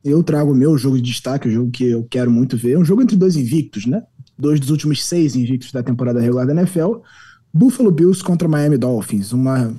eu 0.04 0.24
trago 0.24 0.52
o 0.52 0.56
meu 0.56 0.78
jogo 0.78 0.96
de 0.98 1.04
destaque, 1.04 1.48
o 1.48 1.52
jogo 1.52 1.72
que 1.72 1.84
eu 1.86 2.04
quero 2.10 2.32
muito 2.32 2.58
ver. 2.58 2.74
É 2.74 2.80
um 2.80 2.86
jogo 2.86 3.02
entre 3.02 3.16
dois 3.16 3.36
invictos, 3.36 3.86
né? 3.86 4.04
Dois 4.38 4.60
dos 4.60 4.70
últimos 4.70 5.04
seis 5.06 5.36
invictos 5.36 5.72
da 5.72 5.84
temporada 5.84 6.20
regular 6.20 6.48
da 6.48 6.54
NFL. 6.54 6.96
Buffalo 7.54 7.92
Bills 7.92 8.24
contra 8.24 8.48
Miami 8.48 8.78
Dolphins. 8.78 9.32
Uma, 9.32 9.74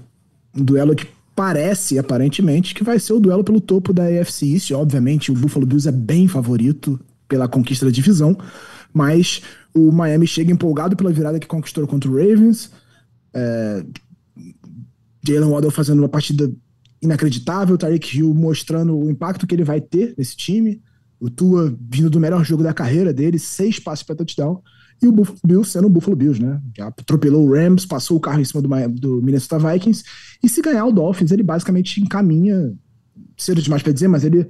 um 0.54 0.62
duelo 0.62 0.94
que 0.94 1.08
parece, 1.34 1.98
aparentemente, 1.98 2.74
que 2.74 2.84
vai 2.84 3.00
ser 3.00 3.14
o 3.14 3.20
duelo 3.20 3.42
pelo 3.42 3.60
topo 3.60 3.92
da 3.92 4.04
AFC 4.04 4.54
East. 4.54 4.70
Obviamente, 4.70 5.32
o 5.32 5.34
Buffalo 5.34 5.66
Bills 5.66 5.88
é 5.88 5.92
bem 5.92 6.28
favorito. 6.28 7.00
pela 7.26 7.48
conquista 7.48 7.86
da 7.86 7.90
divisão, 7.90 8.36
mas 8.92 9.42
o 9.74 9.90
Miami 9.90 10.26
chega 10.26 10.52
empolgado 10.52 10.94
pela 10.94 11.10
virada 11.12 11.40
que 11.40 11.46
conquistou 11.46 11.86
contra 11.86 12.08
o 12.08 12.14
Ravens. 12.16 12.70
É, 13.34 13.84
Jalen 15.26 15.50
Waddle 15.50 15.70
fazendo 15.70 16.00
uma 16.00 16.08
partida 16.08 16.50
inacreditável, 17.02 17.76
Tyreek 17.76 18.18
Hill 18.18 18.32
mostrando 18.34 18.96
o 18.96 19.10
impacto 19.10 19.46
que 19.46 19.54
ele 19.54 19.64
vai 19.64 19.80
ter 19.80 20.14
nesse 20.16 20.36
time. 20.36 20.82
O 21.20 21.30
Tua 21.30 21.74
vindo 21.80 22.10
do 22.10 22.20
melhor 22.20 22.44
jogo 22.44 22.62
da 22.62 22.74
carreira 22.74 23.12
dele, 23.12 23.38
seis 23.38 23.78
passes 23.78 24.02
para 24.02 24.16
touchdown. 24.16 24.62
E 25.02 25.06
o 25.06 25.12
Buffalo 25.12 25.38
Bills 25.44 25.70
sendo 25.70 25.86
o 25.86 25.90
Buffalo 25.90 26.16
Bills, 26.16 26.42
né? 26.42 26.60
Já 26.76 26.86
atropelou 26.86 27.46
o 27.46 27.52
Rams, 27.52 27.86
passou 27.86 28.16
o 28.16 28.20
carro 28.20 28.40
em 28.40 28.44
cima 28.44 28.62
do, 28.62 28.68
do 28.88 29.22
Minnesota 29.22 29.58
Vikings. 29.58 30.04
E 30.42 30.48
se 30.48 30.62
ganhar 30.62 30.84
o 30.86 30.92
Dolphins, 30.92 31.30
ele 31.30 31.42
basicamente 31.42 32.00
encaminha, 32.00 32.72
cedo 33.36 33.60
demais 33.60 33.82
para 33.82 33.92
dizer, 33.92 34.08
mas 34.08 34.24
ele 34.24 34.48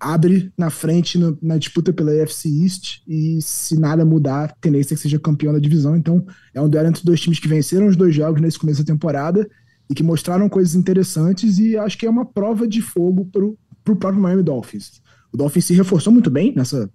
abre 0.00 0.52
na 0.56 0.70
frente 0.70 1.18
no, 1.18 1.36
na 1.42 1.58
disputa 1.58 1.92
pela 1.92 2.10
AFC 2.10 2.48
East. 2.48 3.02
E 3.06 3.40
se 3.42 3.78
nada 3.78 4.04
mudar, 4.04 4.44
a 4.44 4.48
tendência 4.60 4.94
é 4.94 4.96
que 4.96 5.02
seja 5.02 5.18
campeão 5.18 5.52
da 5.52 5.58
divisão. 5.58 5.96
Então 5.96 6.24
é 6.54 6.60
um 6.60 6.68
duelo 6.68 6.88
entre 6.88 7.04
dois 7.04 7.20
times 7.20 7.38
que 7.38 7.48
venceram 7.48 7.86
os 7.86 7.96
dois 7.96 8.14
jogos 8.14 8.40
nesse 8.40 8.58
começo 8.58 8.82
da 8.82 8.92
temporada 8.92 9.48
e 9.90 9.94
que 9.94 10.02
mostraram 10.02 10.48
coisas 10.48 10.74
interessantes. 10.74 11.58
E 11.58 11.76
acho 11.76 11.98
que 11.98 12.06
é 12.06 12.10
uma 12.10 12.24
prova 12.24 12.66
de 12.66 12.80
fogo 12.80 13.24
para 13.26 13.44
o 13.44 13.96
próprio 13.96 14.20
Miami 14.20 14.42
Dolphins. 14.42 15.00
O 15.32 15.36
Dolphins 15.36 15.64
se 15.66 15.74
reforçou 15.74 16.12
muito 16.12 16.30
bem 16.30 16.52
nessa 16.54 16.90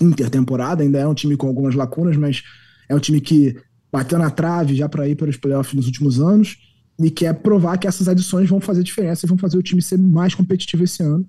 intertemporada, 0.00 0.82
ainda 0.82 0.98
é 0.98 1.06
um 1.06 1.14
time 1.14 1.36
com 1.36 1.46
algumas 1.46 1.74
lacunas, 1.74 2.16
mas 2.16 2.42
é 2.88 2.94
um 2.94 2.98
time 2.98 3.20
que 3.20 3.56
bateu 3.90 4.18
na 4.18 4.30
trave 4.30 4.74
já 4.74 4.88
para 4.88 5.08
ir 5.08 5.14
para 5.14 5.28
os 5.28 5.36
playoffs 5.36 5.74
nos 5.74 5.86
últimos 5.86 6.18
anos 6.18 6.56
e 6.98 7.10
quer 7.10 7.34
provar 7.34 7.78
que 7.78 7.86
essas 7.86 8.08
adições 8.08 8.48
vão 8.48 8.60
fazer 8.60 8.82
diferença 8.82 9.26
e 9.26 9.28
vão 9.28 9.38
fazer 9.38 9.58
o 9.58 9.62
time 9.62 9.82
ser 9.82 9.98
mais 9.98 10.34
competitivo 10.34 10.84
esse 10.84 11.02
ano. 11.02 11.26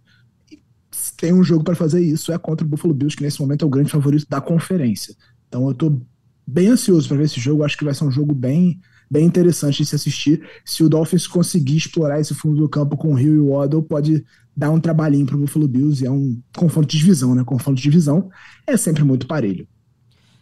Tem 1.18 1.34
um 1.34 1.44
jogo 1.44 1.64
para 1.64 1.76
fazer 1.76 2.02
isso, 2.02 2.32
é 2.32 2.38
contra 2.38 2.66
o 2.66 2.70
Buffalo 2.70 2.94
Bills, 2.94 3.16
que 3.16 3.24
nesse 3.24 3.40
momento 3.40 3.64
é 3.64 3.66
o 3.66 3.70
grande 3.70 3.92
favorito 3.92 4.26
da 4.30 4.42
conferência. 4.42 5.16
Então 5.48 5.66
eu 5.66 5.72
estou 5.72 6.02
bem 6.46 6.68
ansioso 6.68 7.08
para 7.08 7.18
ver 7.18 7.26
esse 7.26 7.40
jogo, 7.40 7.64
acho 7.64 7.78
que 7.78 7.86
vai 7.86 7.94
ser 7.94 8.04
um 8.06 8.12
jogo 8.12 8.34
bem 8.34 8.80
bem 9.10 9.26
interessante 9.26 9.78
de 9.78 9.86
se 9.86 9.96
assistir. 9.96 10.42
Se 10.66 10.84
o 10.84 10.90
Dolphins 10.90 11.28
conseguir 11.28 11.78
explorar 11.78 12.20
esse 12.20 12.34
fundo 12.34 12.58
do 12.58 12.68
campo 12.68 12.98
com 12.98 13.14
o 13.14 13.20
Hill 13.20 13.36
e 13.36 13.40
o 13.40 13.52
Waddle, 13.52 13.84
pode 13.84 14.26
dar 14.58 14.72
um 14.72 14.80
trabalhinho 14.80 15.26
para 15.26 15.36
o 15.36 15.40
Buffalo 15.40 15.68
Bills 15.68 16.04
e 16.04 16.08
é 16.08 16.12
um 16.12 16.42
confronto 16.56 16.88
de 16.88 16.98
divisão, 16.98 17.36
né? 17.36 17.44
Confronto 17.44 17.78
de 17.78 17.84
divisão 17.84 18.30
é 18.66 18.76
sempre 18.76 19.04
muito 19.04 19.28
parelho. 19.28 19.68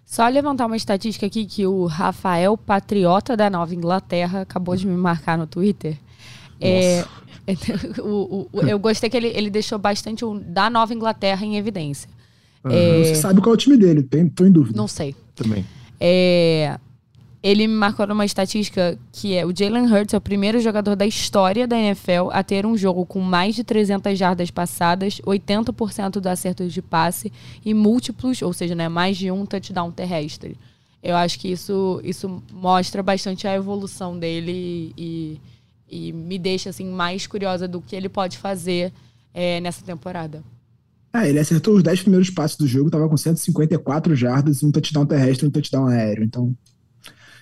Só 0.05 0.27
levantar 0.27 0.65
uma 0.65 0.75
estatística 0.75 1.25
aqui 1.25 1.45
que 1.45 1.65
o 1.65 1.85
Rafael 1.85 2.57
Patriota 2.57 3.35
da 3.35 3.49
Nova 3.49 3.73
Inglaterra 3.73 4.41
acabou 4.41 4.75
de 4.75 4.85
me 4.85 4.95
marcar 4.95 5.37
no 5.37 5.47
Twitter. 5.47 5.97
É, 6.59 7.05
o, 7.99 8.47
o, 8.51 8.61
eu 8.61 8.77
gostei 8.79 9.09
que 9.09 9.17
ele, 9.17 9.27
ele 9.27 9.49
deixou 9.49 9.77
bastante 9.77 10.23
o 10.23 10.39
da 10.39 10.69
Nova 10.69 10.93
Inglaterra 10.93 11.45
em 11.45 11.57
evidência. 11.57 12.09
Uhum. 12.63 12.71
É, 12.71 13.03
Você 13.03 13.15
sabe 13.15 13.41
qual 13.41 13.53
é 13.53 13.55
o 13.55 13.57
time 13.57 13.77
dele, 13.77 14.03
tem, 14.03 14.27
tô 14.27 14.45
em 14.45 14.51
dúvida. 14.51 14.77
Não 14.77 14.87
sei. 14.87 15.15
Também. 15.35 15.65
É, 15.99 16.77
ele 17.43 17.67
me 17.67 17.73
marcou 17.73 18.05
numa 18.05 18.23
estatística 18.23 18.97
que 19.11 19.33
é 19.33 19.45
o 19.45 19.55
Jalen 19.55 19.91
Hurts 19.91 20.13
é 20.13 20.17
o 20.17 20.21
primeiro 20.21 20.59
jogador 20.59 20.95
da 20.95 21.05
história 21.05 21.67
da 21.67 21.77
NFL 21.77 22.29
a 22.31 22.43
ter 22.43 22.65
um 22.65 22.77
jogo 22.77 23.05
com 23.05 23.19
mais 23.19 23.55
de 23.55 23.63
300 23.63 24.17
jardas 24.17 24.51
passadas, 24.51 25.19
80% 25.25 26.19
do 26.19 26.27
acerto 26.27 26.67
de 26.67 26.81
passe 26.81 27.31
e 27.65 27.73
múltiplos, 27.73 28.41
ou 28.43 28.53
seja, 28.53 28.75
né, 28.75 28.87
mais 28.87 29.17
de 29.17 29.31
um 29.31 29.45
touchdown 29.45 29.91
terrestre. 29.91 30.55
Eu 31.03 31.15
acho 31.15 31.39
que 31.39 31.51
isso, 31.51 31.99
isso 32.03 32.43
mostra 32.53 33.01
bastante 33.01 33.47
a 33.47 33.55
evolução 33.55 34.19
dele 34.19 34.93
e, 34.95 35.39
e 35.91 36.13
me 36.13 36.39
deixa 36.39 36.69
assim 36.69 36.89
mais 36.89 37.27
curiosa 37.27 37.67
do 37.67 37.81
que 37.81 37.95
ele 37.95 38.09
pode 38.09 38.37
fazer 38.37 38.93
é, 39.33 39.59
nessa 39.59 39.83
temporada. 39.83 40.43
Ah, 41.13 41.27
ele 41.27 41.39
acertou 41.39 41.75
os 41.75 41.83
10 41.83 42.03
primeiros 42.03 42.29
passes 42.29 42.55
do 42.57 42.65
jogo, 42.65 42.87
estava 42.87 43.09
com 43.09 43.17
154 43.17 44.15
jardas, 44.15 44.63
um 44.63 44.71
touchdown 44.71 45.05
terrestre 45.05 45.45
e 45.45 45.49
um 45.49 45.51
touchdown 45.51 45.87
aéreo. 45.87 46.23
Então, 46.23 46.55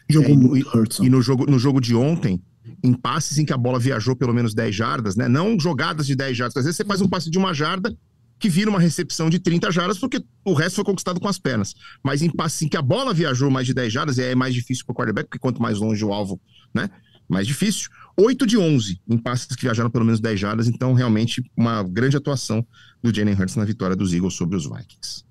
Jogou 0.10 0.34
é, 0.34 0.38
muito 0.38 0.78
Hurts. 0.78 1.00
E 1.00 1.10
no 1.10 1.22
jogo, 1.22 1.46
no 1.46 1.60
jogo 1.60 1.80
de 1.80 1.96
ontem, 1.96 2.42
em 2.84 2.94
passes 2.94 3.38
em 3.38 3.46
que 3.46 3.54
a 3.54 3.58
bola 3.58 3.80
viajou 3.80 4.16
pelo 4.16 4.34
menos 4.34 4.54
10 4.54 4.76
jardas, 4.76 5.16
né? 5.16 5.28
Não 5.28 5.60
jogadas 5.60 6.08
de 6.08 6.16
10 6.16 6.36
jardas. 6.36 6.58
Às 6.58 6.66
vezes 6.66 6.78
você 6.78 6.86
faz 6.86 7.00
um 7.00 7.08
passe 7.08 7.30
de 7.30 7.38
uma 7.38 7.54
jarda 7.54 7.96
que 8.40 8.50
vira 8.50 8.70
uma 8.70 8.80
recepção 8.80 9.30
de 9.30 9.38
30 9.38 9.70
jardas, 9.70 10.00
porque 10.00 10.24
o 10.46 10.54
resto 10.54 10.76
foi 10.76 10.86
conquistado 10.86 11.20
com 11.20 11.28
as 11.28 11.38
pernas. 11.38 11.76
Mas 12.02 12.22
em 12.22 12.30
passes 12.30 12.62
em 12.62 12.70
que 12.70 12.78
a 12.78 12.82
bola 12.82 13.14
viajou 13.14 13.52
mais 13.52 13.68
de 13.68 13.74
10 13.74 13.94
jardas, 13.94 14.18
e 14.18 14.24
é 14.24 14.34
mais 14.34 14.54
difícil 14.54 14.86
para 14.86 14.94
o 14.94 14.96
quarterback, 14.96 15.28
porque 15.28 15.40
quanto 15.40 15.62
mais 15.62 15.78
longe 15.78 16.04
o 16.04 16.12
alvo, 16.12 16.40
né? 16.74 16.90
Mais 17.28 17.46
difícil. 17.46 17.90
8 18.20 18.46
de 18.46 18.58
11 18.58 19.02
em 19.08 19.18
passes 19.18 19.56
que 19.56 19.62
viajaram 19.62 19.90
pelo 19.90 20.06
menos 20.06 20.20
10 20.20 20.40
jardas, 20.40 20.68
então 20.68 20.94
realmente 20.94 21.44
uma 21.56 21.84
grande 21.84 22.18
atuação 22.18 22.66
do 23.02 23.14
Jalen 23.14 23.36
Hurts 23.36 23.56
na 23.56 23.66
vitória 23.66 23.96
dos 23.96 24.14
Eagles 24.14 24.34
sobre 24.34 24.56
os 24.56 24.64
Vikings. 24.64 25.24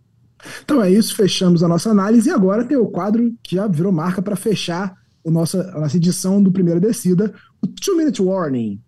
Então 0.64 0.82
é 0.82 0.90
isso, 0.90 1.14
fechamos 1.14 1.62
a 1.62 1.68
nossa 1.68 1.90
análise 1.90 2.28
e 2.28 2.32
agora 2.32 2.64
tem 2.64 2.76
o 2.76 2.86
quadro 2.86 3.34
que 3.42 3.56
já 3.56 3.66
virou 3.66 3.92
marca 3.92 4.22
para 4.22 4.36
fechar 4.36 4.96
o 5.22 5.30
nossa, 5.30 5.70
a 5.74 5.80
nossa 5.80 5.96
edição 5.96 6.42
do 6.42 6.50
Primeira 6.50 6.80
Descida, 6.80 7.34
o 7.62 7.66
Two 7.66 7.96
Minute 7.96 8.22
Warning. 8.22 8.80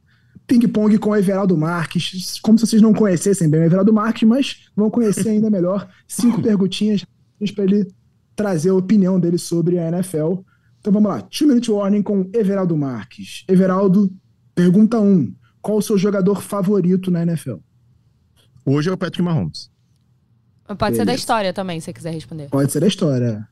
Ping-pong 0.46 0.98
com 0.98 1.10
o 1.10 1.16
Everaldo 1.16 1.56
Marques, 1.56 2.40
como 2.42 2.58
se 2.58 2.66
vocês 2.66 2.82
não 2.82 2.92
conhecessem 2.92 3.48
bem 3.48 3.60
o 3.60 3.64
Everaldo 3.64 3.92
Marques, 3.92 4.28
mas 4.28 4.56
vão 4.74 4.90
conhecer 4.90 5.28
ainda 5.28 5.48
melhor. 5.48 5.88
Cinco 6.08 6.42
perguntinhas 6.42 7.04
para 7.54 7.64
ele 7.64 7.86
trazer 8.34 8.70
a 8.70 8.74
opinião 8.74 9.20
dele 9.20 9.38
sobre 9.38 9.78
a 9.78 9.88
NFL. 9.88 10.40
Então 10.80 10.92
vamos 10.92 11.10
lá, 11.10 11.20
Two 11.20 11.46
Minute 11.46 11.70
Warning 11.70 12.02
com 12.02 12.30
Everaldo 12.32 12.76
Marques. 12.76 13.44
Everaldo, 13.46 14.10
pergunta 14.54 14.98
1. 14.98 15.06
Um, 15.06 15.34
qual 15.60 15.78
o 15.78 15.82
seu 15.82 15.98
jogador 15.98 16.42
favorito 16.42 17.10
na 17.10 17.22
NFL? 17.22 17.56
Hoje 18.64 18.88
é 18.88 18.92
o 18.92 18.96
Patrick 18.96 19.22
Mahomes. 19.22 19.70
Pode 20.78 20.96
ser 20.96 21.04
da 21.04 21.14
história 21.14 21.52
também, 21.52 21.80
se 21.80 21.86
você 21.86 21.92
quiser 21.92 22.12
responder. 22.12 22.48
Pode 22.48 22.72
ser 22.72 22.80
da 22.80 22.86
história. 22.86 23.46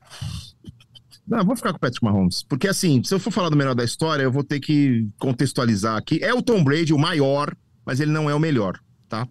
Não, 1.27 1.45
vou 1.45 1.55
ficar 1.55 1.71
com 1.71 1.77
o 1.77 1.79
Patrick 1.79 2.03
Mahomes. 2.03 2.41
Porque, 2.41 2.67
assim, 2.67 3.03
se 3.03 3.13
eu 3.13 3.19
for 3.19 3.29
falar 3.29 3.49
do 3.49 3.57
melhor 3.57 3.75
da 3.75 3.83
história, 3.83 4.23
eu 4.23 4.31
vou 4.31 4.43
ter 4.43 4.59
que 4.59 5.07
contextualizar 5.19 5.97
aqui. 5.97 6.19
É 6.23 6.33
o 6.33 6.41
Tom 6.41 6.63
Brady, 6.63 6.93
o 6.93 6.97
maior, 6.97 7.55
mas 7.85 7.99
ele 7.99 8.11
não 8.11 8.29
é 8.29 8.33
o 8.33 8.39
melhor, 8.39 8.79
tá? 9.07 9.27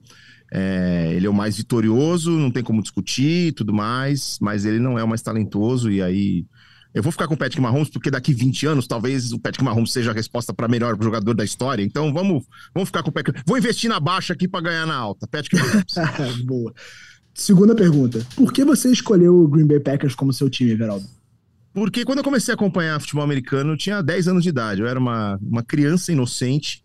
É, 0.52 1.12
ele 1.14 1.26
é 1.26 1.30
o 1.30 1.34
mais 1.34 1.56
vitorioso, 1.56 2.30
não 2.30 2.50
tem 2.50 2.62
como 2.62 2.82
discutir 2.82 3.48
e 3.48 3.52
tudo 3.52 3.72
mais, 3.72 4.38
mas 4.40 4.64
ele 4.64 4.78
não 4.78 4.98
é 4.98 5.02
o 5.02 5.08
mais 5.08 5.22
talentoso. 5.22 5.90
E 5.90 6.00
aí. 6.00 6.46
Eu 6.94 7.02
vou 7.02 7.12
ficar 7.12 7.28
com 7.28 7.34
o 7.34 7.36
Patrick 7.36 7.60
Mahomes, 7.60 7.90
porque 7.90 8.10
daqui 8.10 8.32
20 8.32 8.66
anos, 8.66 8.86
talvez 8.86 9.32
o 9.32 9.38
Patrick 9.38 9.62
Mahomes 9.62 9.92
seja 9.92 10.10
a 10.10 10.14
resposta 10.14 10.54
para 10.54 10.66
melhor 10.66 10.96
jogador 11.00 11.34
da 11.34 11.44
história. 11.44 11.82
Então 11.82 12.12
vamos, 12.12 12.44
vamos 12.74 12.88
ficar 12.88 13.02
com 13.02 13.10
o 13.10 13.12
Patrick. 13.12 13.42
Vou 13.46 13.58
investir 13.58 13.90
na 13.90 14.00
baixa 14.00 14.32
aqui 14.32 14.48
para 14.48 14.62
ganhar 14.62 14.86
na 14.86 14.96
alta. 14.96 15.26
Patrick 15.26 15.56
Mahomes. 15.56 16.42
Boa. 16.44 16.72
Segunda 17.34 17.74
pergunta. 17.74 18.26
Por 18.34 18.52
que 18.52 18.64
você 18.64 18.90
escolheu 18.90 19.36
o 19.36 19.48
Green 19.48 19.66
Bay 19.66 19.80
Packers 19.80 20.14
como 20.14 20.32
seu 20.32 20.50
time, 20.50 20.72
Everaldo? 20.72 21.06
Porque 21.72 22.04
quando 22.04 22.18
eu 22.18 22.24
comecei 22.24 22.52
a 22.52 22.56
acompanhar 22.56 23.00
futebol 23.00 23.22
americano, 23.22 23.74
eu 23.74 23.76
tinha 23.76 24.02
10 24.02 24.28
anos 24.28 24.42
de 24.42 24.48
idade. 24.48 24.80
Eu 24.80 24.88
era 24.88 24.98
uma, 24.98 25.38
uma 25.40 25.62
criança 25.62 26.10
inocente 26.10 26.82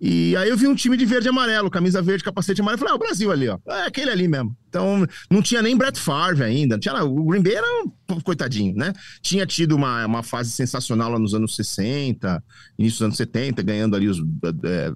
e 0.00 0.36
aí 0.36 0.48
eu 0.48 0.56
vi 0.56 0.66
um 0.66 0.74
time 0.74 0.96
de 0.96 1.06
verde 1.06 1.28
e 1.28 1.30
amarelo, 1.30 1.70
camisa 1.70 2.02
verde, 2.02 2.24
capacete 2.24 2.60
amarelo. 2.60 2.80
Falei, 2.80 2.92
ah, 2.92 2.96
o 2.96 2.98
Brasil 2.98 3.30
ali, 3.30 3.48
ó. 3.48 3.58
É 3.68 3.86
aquele 3.86 4.10
ali 4.10 4.28
mesmo. 4.28 4.56
Então, 4.68 5.06
não 5.30 5.40
tinha 5.40 5.62
nem 5.62 5.76
Brett 5.76 5.98
Favre 5.98 6.42
ainda. 6.42 6.78
Tinha, 6.78 7.02
o 7.04 7.24
Green 7.24 7.42
Bay 7.42 7.54
era 7.54 7.66
um 8.10 8.20
coitadinho, 8.20 8.74
né? 8.74 8.92
Tinha 9.22 9.46
tido 9.46 9.76
uma, 9.76 10.04
uma 10.04 10.22
fase 10.22 10.50
sensacional 10.50 11.10
lá 11.10 11.18
nos 11.18 11.32
anos 11.32 11.54
60, 11.54 12.42
início 12.78 12.98
dos 12.98 13.04
anos 13.04 13.16
70, 13.16 13.62
ganhando 13.62 13.94
ali 13.94 14.08
os, 14.08 14.18
é, 14.18 14.92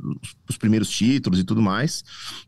os 0.48 0.56
primeiros 0.56 0.90
títulos 0.90 1.38
e 1.38 1.44
tudo 1.44 1.62
mais. 1.62 2.02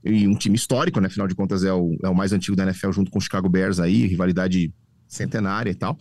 E 0.04 0.26
um 0.26 0.34
time 0.34 0.56
histórico, 0.56 1.00
né? 1.00 1.06
Afinal 1.06 1.28
de 1.28 1.34
contas, 1.34 1.64
é 1.64 1.72
o, 1.72 1.96
é 2.02 2.08
o 2.08 2.14
mais 2.14 2.32
antigo 2.32 2.56
da 2.56 2.64
NFL 2.64 2.90
junto 2.92 3.10
com 3.10 3.18
o 3.18 3.22
Chicago 3.22 3.48
Bears 3.48 3.78
aí, 3.78 4.06
rivalidade 4.06 4.72
centenária 5.06 5.70
e 5.70 5.74
tal 5.74 5.98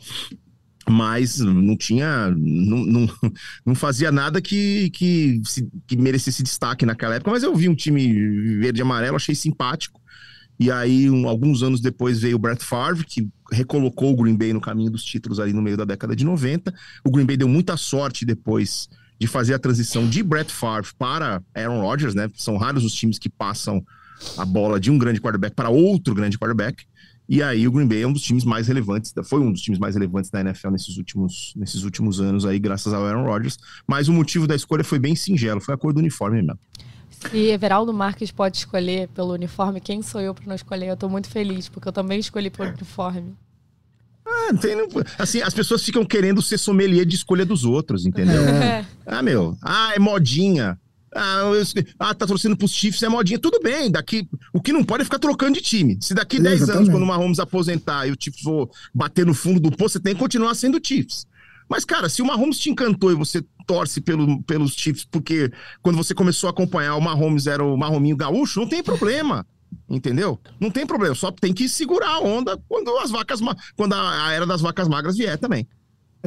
mas 0.89 1.39
não 1.39 1.77
tinha, 1.77 2.29
não, 2.31 2.85
não, 2.85 3.09
não 3.65 3.75
fazia 3.75 4.11
nada 4.11 4.41
que, 4.41 4.89
que, 4.89 5.41
que 5.87 5.95
merecesse 5.95 6.41
destaque 6.41 6.85
naquela 6.85 7.15
época. 7.15 7.31
Mas 7.31 7.43
eu 7.43 7.55
vi 7.55 7.69
um 7.69 7.75
time 7.75 8.57
verde 8.57 8.79
e 8.79 8.81
amarelo, 8.81 9.15
achei 9.15 9.35
simpático. 9.35 10.01
E 10.59 10.69
aí, 10.69 11.09
um, 11.09 11.27
alguns 11.27 11.63
anos 11.63 11.79
depois, 11.79 12.19
veio 12.19 12.35
o 12.35 12.39
Brett 12.39 12.63
Favre, 12.65 13.05
que 13.05 13.29
recolocou 13.51 14.11
o 14.11 14.15
Green 14.15 14.35
Bay 14.35 14.51
no 14.51 14.59
caminho 14.59 14.91
dos 14.91 15.03
títulos 15.03 15.39
ali 15.39 15.53
no 15.53 15.61
meio 15.61 15.77
da 15.77 15.85
década 15.85 16.15
de 16.15 16.25
90. 16.25 16.73
O 17.05 17.11
Green 17.11 17.25
Bay 17.25 17.37
deu 17.37 17.47
muita 17.47 17.77
sorte 17.77 18.25
depois 18.25 18.89
de 19.19 19.27
fazer 19.27 19.53
a 19.53 19.59
transição 19.59 20.07
de 20.07 20.23
Brett 20.23 20.51
Favre 20.51 20.91
para 20.97 21.41
Aaron 21.53 21.81
Rodgers, 21.81 22.15
né? 22.15 22.29
São 22.35 22.57
raros 22.57 22.83
os 22.83 22.93
times 22.93 23.17
que 23.19 23.29
passam 23.29 23.83
a 24.37 24.45
bola 24.45 24.79
de 24.79 24.91
um 24.91 24.97
grande 24.97 25.21
quarterback 25.21 25.55
para 25.55 25.69
outro 25.69 26.13
grande 26.13 26.37
quarterback. 26.37 26.83
E 27.29 27.43
aí 27.43 27.67
o 27.67 27.71
Green 27.71 27.85
Bay 27.85 28.01
é 28.01 28.07
um 28.07 28.11
dos 28.11 28.23
times 28.23 28.43
mais 28.43 28.67
relevantes, 28.67 29.13
foi 29.23 29.39
um 29.39 29.51
dos 29.51 29.61
times 29.61 29.77
mais 29.77 29.93
relevantes 29.93 30.31
da 30.31 30.41
NFL 30.41 30.71
nesses 30.71 30.97
últimos, 30.97 31.53
nesses 31.55 31.83
últimos 31.83 32.19
anos 32.19 32.43
aí, 32.43 32.57
graças 32.57 32.91
ao 32.91 33.05
Aaron 33.05 33.23
Rodgers. 33.23 33.59
Mas 33.85 34.07
o 34.07 34.13
motivo 34.13 34.47
da 34.47 34.55
escolha 34.55 34.83
foi 34.83 34.97
bem 34.97 35.15
singelo, 35.15 35.61
foi 35.61 35.75
a 35.75 35.77
cor 35.77 35.93
do 35.93 35.99
uniforme 35.99 36.41
mesmo. 36.41 36.59
Se 37.07 37.37
Everaldo 37.37 37.93
Marques 37.93 38.31
pode 38.31 38.57
escolher 38.57 39.09
pelo 39.09 39.33
uniforme, 39.33 39.79
quem 39.79 40.01
sou 40.01 40.19
eu 40.19 40.33
para 40.33 40.47
não 40.47 40.55
escolher? 40.55 40.87
Eu 40.87 40.95
estou 40.95 41.07
muito 41.07 41.29
feliz, 41.29 41.69
porque 41.69 41.87
eu 41.87 41.93
também 41.93 42.19
escolhi 42.19 42.49
pelo 42.49 42.69
uniforme. 42.69 43.35
Ah, 44.25 44.53
tem, 44.59 44.75
assim, 45.19 45.41
as 45.41 45.53
pessoas 45.53 45.83
ficam 45.83 46.03
querendo 46.03 46.41
ser 46.41 46.57
sommelier 46.57 47.05
de 47.05 47.15
escolha 47.15 47.45
dos 47.45 47.63
outros, 47.63 48.07
entendeu? 48.07 48.41
É. 48.41 48.85
Ah, 49.05 49.21
meu, 49.21 49.55
ah, 49.61 49.91
é 49.93 49.99
modinha. 49.99 50.79
Ah, 51.13 51.41
eu, 51.53 51.63
ah, 51.97 52.13
tá 52.13 52.27
torcendo 52.27 52.55
pros 52.55 52.71
Chiefs, 52.71 53.01
é 53.01 53.09
modinha. 53.09 53.39
Tudo 53.39 53.59
bem, 53.61 53.89
daqui. 53.89 54.27
O 54.53 54.61
que 54.61 54.71
não 54.71 54.83
pode 54.83 55.01
é 55.01 55.05
ficar 55.05 55.19
trocando 55.19 55.53
de 55.53 55.61
time. 55.61 55.97
Se 56.01 56.13
daqui 56.13 56.37
é, 56.37 56.41
10 56.41 56.69
anos, 56.69 56.89
quando 56.89 57.03
o 57.03 57.07
Mahomes 57.07 57.39
aposentar 57.39 58.07
e 58.07 58.11
o 58.11 58.17
Chiefs 58.19 58.41
for 58.41 58.69
bater 58.93 59.25
no 59.25 59.33
fundo 59.33 59.59
do 59.59 59.71
poço, 59.71 59.93
você 59.93 59.99
tem 59.99 60.13
que 60.13 60.19
continuar 60.19 60.53
sendo 60.55 60.79
Chiefs. 60.83 61.25
Mas, 61.69 61.85
cara, 61.85 62.09
se 62.09 62.21
o 62.21 62.25
Mahomes 62.25 62.57
te 62.57 62.69
encantou 62.69 63.11
e 63.11 63.15
você 63.15 63.43
torce 63.67 64.01
pelo, 64.01 64.41
pelos 64.43 64.73
Chiefs 64.73 65.05
porque 65.05 65.51
quando 65.81 65.95
você 65.95 66.15
começou 66.15 66.47
a 66.47 66.51
acompanhar 66.51 66.95
o 66.95 67.01
Mahomes 67.01 67.45
era 67.45 67.63
o 67.63 67.77
Mahominho 67.77 68.17
gaúcho, 68.17 68.59
não 68.59 68.67
tem 68.67 68.81
problema. 68.81 69.45
Entendeu? 69.87 70.39
Não 70.59 70.71
tem 70.71 70.85
problema, 70.85 71.13
só 71.13 71.31
tem 71.31 71.53
que 71.53 71.69
segurar 71.69 72.09
a 72.09 72.19
onda 72.19 72.57
quando 72.67 72.95
as 72.97 73.11
vacas 73.11 73.39
quando 73.75 73.93
a 73.93 74.31
era 74.31 74.45
das 74.45 74.61
vacas 74.61 74.87
magras 74.87 75.15
vier 75.15 75.37
também. 75.37 75.67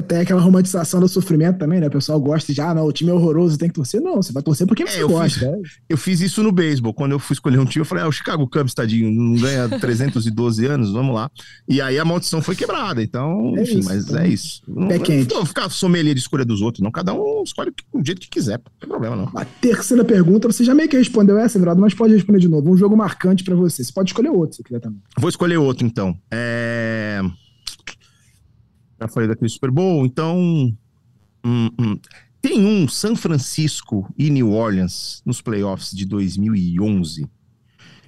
Tem 0.08 0.20
aquela 0.20 0.40
romantização 0.40 1.00
do 1.00 1.08
sofrimento 1.08 1.58
também, 1.58 1.78
né? 1.78 1.86
O 1.86 1.90
pessoal 1.90 2.18
gosta 2.18 2.50
de, 2.50 2.60
ah, 2.62 2.72
não, 2.72 2.86
o 2.86 2.92
time 2.92 3.10
é 3.10 3.14
horroroso, 3.14 3.58
tem 3.58 3.68
que 3.68 3.74
torcer. 3.74 4.00
Não, 4.00 4.16
você 4.16 4.32
vai 4.32 4.42
torcer 4.42 4.66
porque 4.66 4.84
é, 4.84 4.86
você 4.86 5.04
gosta. 5.04 5.40
Fiz, 5.40 5.48
né? 5.48 5.58
Eu 5.86 5.98
fiz 5.98 6.20
isso 6.22 6.42
no 6.42 6.50
beisebol. 6.50 6.94
Quando 6.94 7.12
eu 7.12 7.18
fui 7.18 7.34
escolher 7.34 7.58
um 7.58 7.66
time, 7.66 7.82
eu 7.82 7.84
falei, 7.84 8.02
ah, 8.02 8.08
o 8.08 8.12
Chicago 8.12 8.48
Cubs, 8.48 8.72
tadinho, 8.72 9.10
não 9.10 9.38
ganha 9.38 9.68
312 9.78 10.64
anos, 10.64 10.90
vamos 10.92 11.14
lá. 11.14 11.30
E 11.68 11.78
aí 11.78 11.98
a 11.98 12.04
maldição 12.06 12.40
foi 12.40 12.56
quebrada. 12.56 13.02
Então, 13.02 13.52
é 13.54 13.62
enfim, 13.62 13.80
isso, 13.80 13.88
mas 13.88 14.04
então, 14.04 14.18
é 14.18 14.28
isso. 14.28 14.62
Não, 14.66 14.88
pé 14.88 14.98
quente. 14.98 15.34
Não 15.34 15.44
ficar 15.44 15.68
sommelier 15.68 16.14
de 16.14 16.20
escolha 16.20 16.44
dos 16.44 16.62
outros, 16.62 16.82
não. 16.82 16.90
Cada 16.90 17.12
um 17.12 17.42
escolhe 17.42 17.70
o 17.92 18.02
jeito 18.02 18.22
que 18.22 18.30
quiser, 18.30 18.58
não 18.58 18.72
tem 18.80 18.88
problema, 18.88 19.14
não. 19.14 19.30
A 19.34 19.44
terceira 19.44 20.04
pergunta, 20.04 20.50
você 20.50 20.64
já 20.64 20.74
meio 20.74 20.88
que 20.88 20.96
respondeu 20.96 21.36
essa, 21.36 21.58
Everaldo, 21.58 21.82
mas 21.82 21.92
pode 21.92 22.14
responder 22.14 22.38
de 22.38 22.48
novo. 22.48 22.70
Um 22.70 22.76
jogo 22.78 22.96
marcante 22.96 23.44
para 23.44 23.54
você. 23.54 23.84
Você 23.84 23.92
pode 23.92 24.08
escolher 24.08 24.30
outro, 24.30 24.56
se 24.56 24.62
quiser 24.62 24.80
também. 24.80 25.02
Vou 25.18 25.28
escolher 25.28 25.58
outro, 25.58 25.86
então. 25.86 26.16
É 26.30 27.20
já 29.02 29.08
falei 29.08 29.28
daquele 29.28 29.48
Super 29.48 29.70
Bowl, 29.70 30.04
então. 30.06 30.38
Hum, 31.44 31.70
hum. 31.78 31.98
Tem 32.40 32.64
um 32.64 32.88
San 32.88 33.14
Francisco 33.14 34.12
e 34.18 34.28
New 34.28 34.52
Orleans 34.52 35.22
nos 35.24 35.40
playoffs 35.40 35.92
de 35.92 36.04
2011, 36.04 37.28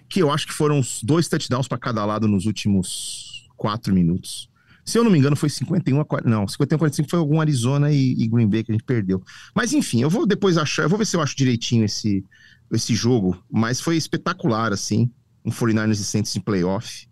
que 0.09 0.20
eu 0.20 0.30
acho 0.30 0.47
que 0.49 0.53
foram 0.53 0.80
dois 1.05 1.28
touchdowns 1.28 1.68
para 1.68 1.78
cada 1.78 2.05
lado 2.05 2.26
nos 2.26 2.45
últimos 2.45 3.49
quatro 3.57 3.95
minutos. 3.95 4.49
Se 4.84 4.99
eu 4.99 5.05
não 5.05 5.11
me 5.11 5.18
engano, 5.18 5.36
foi 5.36 5.49
51 5.49 6.01
a 6.01 6.05
40. 6.05 6.28
Não, 6.28 6.49
51 6.49 6.76
a 6.76 6.78
45 6.78 7.11
foi 7.11 7.18
algum 7.18 7.40
Arizona 7.40 7.92
e, 7.92 8.12
e, 8.12 8.26
Green 8.26 8.49
Bay 8.49 8.64
que 8.64 8.72
a 8.72 8.74
gente 8.74 8.84
perdeu. 8.84 9.22
Mas 9.55 9.72
enfim, 9.72 10.03
eu 10.03 10.11
vou 10.11 10.26
depois 10.26 10.59
achar, 10.59 10.82
eu 10.82 10.88
vou 10.88 10.99
ver 10.99 11.07
se 11.07 11.16
eu 11.16 11.22
acho 11.22 11.36
direitinho 11.36 11.84
esse, 11.84 12.24
esse 12.72 12.92
jogo. 12.92 13.40
Mas 13.51 13.80
foi 13.80 13.97
espetacular, 13.97 14.72
assim. 14.72 15.11
Um 15.45 15.51
49ers 15.51 15.92
e 15.92 16.05
Saints 16.05 16.34
em 16.36 16.40
playoff. 16.40 17.07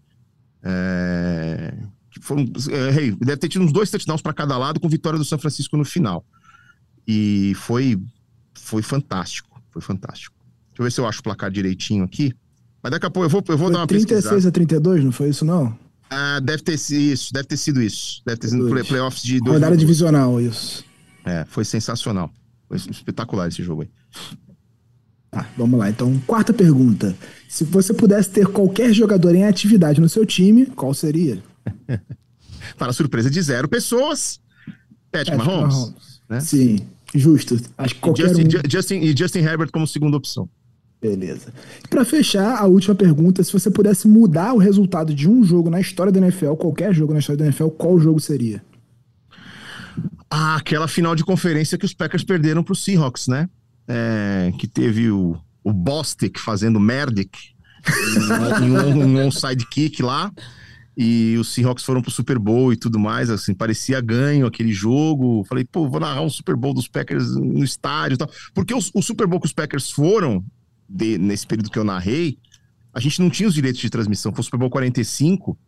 É 0.63 1.73
foram. 2.23 2.45
É, 2.71 3.11
deve 3.11 3.37
ter 3.37 3.49
tido 3.49 3.65
uns 3.65 3.73
dois 3.73 3.91
touchdowns 3.91 4.23
para 4.23 4.33
cada 4.33 4.57
lado, 4.57 4.81
com 4.81 4.89
vitória 4.89 5.19
do 5.19 5.25
São 5.25 5.39
Francisco 5.39 5.77
no 5.77 5.85
final. 5.85 6.25
E 7.07 7.53
foi, 7.57 8.01
foi 8.55 8.83
fantástico. 8.83 9.61
Foi 9.71 9.83
fantástico. 9.83 10.37
Deixa 10.69 10.81
eu 10.81 10.85
ver 10.85 10.93
se 10.93 11.01
eu 11.01 11.07
acho 11.07 11.21
o 11.21 11.23
placar 11.23 11.51
direitinho 11.51 12.05
aqui. 12.05 12.33
Mas 12.83 12.93
daqui 12.93 13.07
a 13.07 13.11
pouco 13.11 13.27
eu 13.27 13.31
vou, 13.31 13.45
eu 13.49 13.59
vou 13.59 13.71
dar 13.71 13.81
uma 13.81 13.87
36 13.87 14.25
pesquisada. 14.25 14.49
a 14.49 14.53
32, 14.53 15.05
não 15.05 15.13
foi 15.13 15.29
isso, 15.29 15.45
não? 15.45 15.77
Ah, 16.11 16.41
deve 16.41 16.63
ter 16.63 16.77
sido 16.79 17.01
isso, 17.01 17.33
deve 17.33 17.49
ter 17.49 17.57
sido 17.57 17.83
isso. 17.83 18.23
Deve 18.25 18.39
ter 18.39 18.49
sido 18.49 18.69
play, 18.69 18.85
playoffs 18.85 19.23
de. 19.23 19.39
Rodada 19.39 19.77
divisional, 19.77 20.41
isso. 20.41 20.85
É, 21.25 21.45
foi 21.49 21.65
sensacional. 21.65 22.31
Foi 22.69 22.77
espetacular 22.77 23.49
esse 23.49 23.63
jogo 23.63 23.83
aí. 23.83 23.91
Tá, 25.31 25.49
vamos 25.57 25.79
lá. 25.79 25.89
Então, 25.89 26.21
quarta 26.27 26.53
pergunta. 26.53 27.17
Se 27.49 27.65
você 27.65 27.95
pudesse 27.95 28.29
ter 28.29 28.47
qualquer 28.47 28.93
jogador 28.93 29.35
em 29.35 29.45
atividade 29.45 30.01
no 30.01 30.09
seu 30.09 30.27
time, 30.27 30.67
qual 30.67 30.93
seria? 30.93 31.43
Para 32.79 32.93
surpresa 32.93 33.31
de 33.31 33.41
zero 33.43 33.69
pessoas, 33.69 34.41
Patrick, 35.11 35.37
Mahomes. 35.37 35.75
Mahomes. 35.75 36.23
Né? 36.29 36.41
Sim, 36.41 36.79
justo. 37.15 37.61
Acho 37.77 37.95
que 37.95 38.01
qualquer 38.01 38.29
Justin, 38.29 38.47
um... 38.47 38.71
Justin, 38.71 38.95
e 39.01 39.17
Justin 39.17 39.41
Herbert 39.41 39.71
como 39.71 39.87
segunda 39.87 40.17
opção. 40.17 40.49
Beleza. 41.01 41.53
Para 41.91 42.05
fechar, 42.05 42.57
a 42.57 42.67
última 42.67 42.95
pergunta: 42.95 43.43
se 43.43 43.53
você 43.53 43.71
pudesse 43.71 44.07
mudar 44.07 44.55
o 44.55 44.59
resultado 44.59 45.13
de 45.13 45.29
um 45.29 45.43
jogo 45.43 45.69
na 45.69 45.81
história 45.81 46.13
da 46.13 46.21
NFL, 46.21 46.55
qualquer 46.55 46.95
jogo 46.95 47.13
na 47.13 47.19
história 47.19 47.39
da 47.39 47.45
NFL, 47.47 47.69
qual 47.69 47.99
jogo 47.99 48.21
seria? 48.21 48.65
Ah, 50.31 50.57
aquela 50.57 50.89
final 50.89 51.15
de 51.15 51.25
conferência 51.25 51.77
que 51.77 51.85
os 51.85 51.93
Packers 51.93 52.25
perderam 52.25 52.63
para 52.63 52.73
os 52.73 52.83
Seahawks, 52.83 53.27
né? 53.27 53.51
É, 53.87 54.53
que 54.59 54.69
teve 54.69 55.11
o, 55.11 55.37
o 55.63 55.73
Bostic 55.73 56.39
fazendo 56.39 56.79
Merdick 56.79 57.37
em, 58.63 58.71
um, 58.71 59.05
um 59.05 59.27
onside 59.27 59.67
kick 59.67 60.01
lá 60.01 60.33
e 60.97 61.37
os 61.39 61.49
Seahawks 61.55 61.85
foram 61.85 62.03
pro 62.03 62.11
Super 62.11 62.39
Bowl 62.39 62.73
e 62.73 62.77
tudo 62.77 62.99
mais, 62.99 63.31
assim, 63.31 63.55
parecia 63.55 64.01
ganho 64.01 64.47
aquele 64.47 64.73
jogo. 64.73 65.45
Falei, 65.45 65.65
pô, 65.65 65.89
vou 65.89 66.01
narrar 66.01 66.23
um 66.23 66.29
Super 66.29 66.55
Bowl 66.55 66.75
dos 66.75 66.87
Packers 66.87 67.35
no 67.35 67.65
estádio 67.65 68.17
e 68.17 68.19
tal. 68.19 68.31
Porque 68.55 68.75
o, 68.75 68.79
o 68.95 69.03
Super 69.03 69.27
Bowl 69.27 69.41
que 69.41 69.47
os 69.47 69.53
Packers 69.53 69.91
foram, 69.91 70.45
de, 70.89 71.17
nesse 71.17 71.47
período 71.47 71.71
que 71.71 71.79
eu 71.79 71.85
narrei, 71.85 72.39
a 72.93 73.01
gente 73.01 73.23
não 73.23 73.31
tinha 73.31 73.49
os 73.49 73.55
direitos 73.55 73.81
de 73.81 73.89
transmissão. 73.89 74.33
Foi 74.33 74.41
o 74.41 74.45
Super 74.45 74.59
Bowl 74.59 74.69
45, 74.69 75.59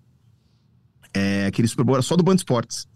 é, 1.15 1.47
aquele 1.47 1.69
Super 1.69 1.85
Bowl 1.85 1.97
era 1.97 2.03
só 2.03 2.17
do 2.17 2.23
Band 2.23 2.37
Sports. 2.37 2.87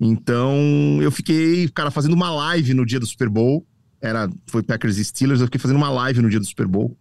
Então, 0.00 0.98
eu 1.00 1.12
fiquei, 1.12 1.68
cara, 1.68 1.90
fazendo 1.90 2.14
uma 2.14 2.30
live 2.30 2.74
no 2.74 2.84
dia 2.84 2.98
do 2.98 3.06
Super 3.06 3.28
Bowl. 3.28 3.64
Era, 4.00 4.28
foi 4.46 4.62
Packers 4.62 4.96
e 4.96 5.04
Steelers, 5.04 5.40
eu 5.40 5.46
fiquei 5.46 5.60
fazendo 5.60 5.76
uma 5.76 5.90
live 5.90 6.22
no 6.22 6.30
dia 6.30 6.40
do 6.40 6.46
Super 6.46 6.66
Bowl. 6.66 6.96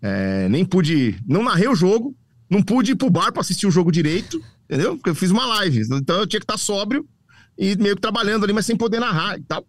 É, 0.00 0.48
nem 0.48 0.64
pude, 0.64 1.18
não 1.26 1.42
narrei 1.42 1.66
o 1.68 1.74
jogo, 1.74 2.14
não 2.48 2.62
pude 2.62 2.92
ir 2.92 2.96
pro 2.96 3.10
bar 3.10 3.32
pra 3.32 3.40
assistir 3.40 3.66
o 3.66 3.70
jogo 3.70 3.90
direito, 3.90 4.40
entendeu? 4.68 4.96
Porque 4.96 5.10
eu 5.10 5.14
fiz 5.14 5.30
uma 5.30 5.46
live. 5.46 5.82
Então 5.92 6.20
eu 6.20 6.26
tinha 6.26 6.40
que 6.40 6.44
estar 6.44 6.58
sóbrio 6.58 7.06
e 7.58 7.76
meio 7.76 7.94
que 7.94 8.02
trabalhando 8.02 8.44
ali, 8.44 8.52
mas 8.52 8.66
sem 8.66 8.76
poder 8.76 9.00
narrar 9.00 9.38
e 9.38 9.42
tal. 9.42 9.66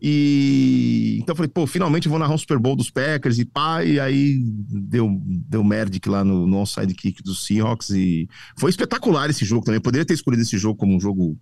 E 0.00 1.18
então 1.20 1.32
eu 1.32 1.36
falei, 1.36 1.50
pô, 1.50 1.66
finalmente 1.66 2.08
vou 2.08 2.18
narrar 2.18 2.34
um 2.34 2.38
Super 2.38 2.58
Bowl 2.58 2.76
dos 2.76 2.90
Packers 2.90 3.38
e 3.38 3.44
pá, 3.44 3.82
e 3.84 3.98
aí 3.98 4.38
deu, 4.42 5.20
deu 5.24 5.64
Merdic 5.64 6.08
lá 6.08 6.22
no, 6.22 6.46
no 6.46 6.58
onside 6.58 6.94
kick 6.94 7.22
dos 7.22 7.46
Seahawks 7.46 7.90
e 7.90 8.28
foi 8.56 8.70
espetacular 8.70 9.30
esse 9.30 9.44
jogo 9.44 9.64
também. 9.64 9.78
Eu 9.78 9.82
poderia 9.82 10.04
ter 10.04 10.14
escolhido 10.14 10.42
esse 10.42 10.58
jogo 10.58 10.78
como 10.78 10.94
um 10.94 11.00
jogo 11.00 11.38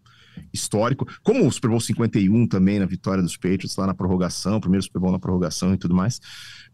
histórico, 0.52 1.06
como 1.22 1.46
o 1.46 1.52
Super 1.52 1.68
Bowl 1.68 1.80
51 1.80 2.46
também, 2.46 2.78
na 2.78 2.86
vitória 2.86 3.22
dos 3.22 3.36
Patriots 3.36 3.76
lá 3.76 3.86
na 3.86 3.94
prorrogação, 3.94 4.60
primeiro 4.60 4.82
Super 4.82 5.00
Bowl 5.00 5.12
na 5.12 5.18
prorrogação 5.18 5.74
e 5.74 5.76
tudo 5.76 5.94
mais. 5.94 6.20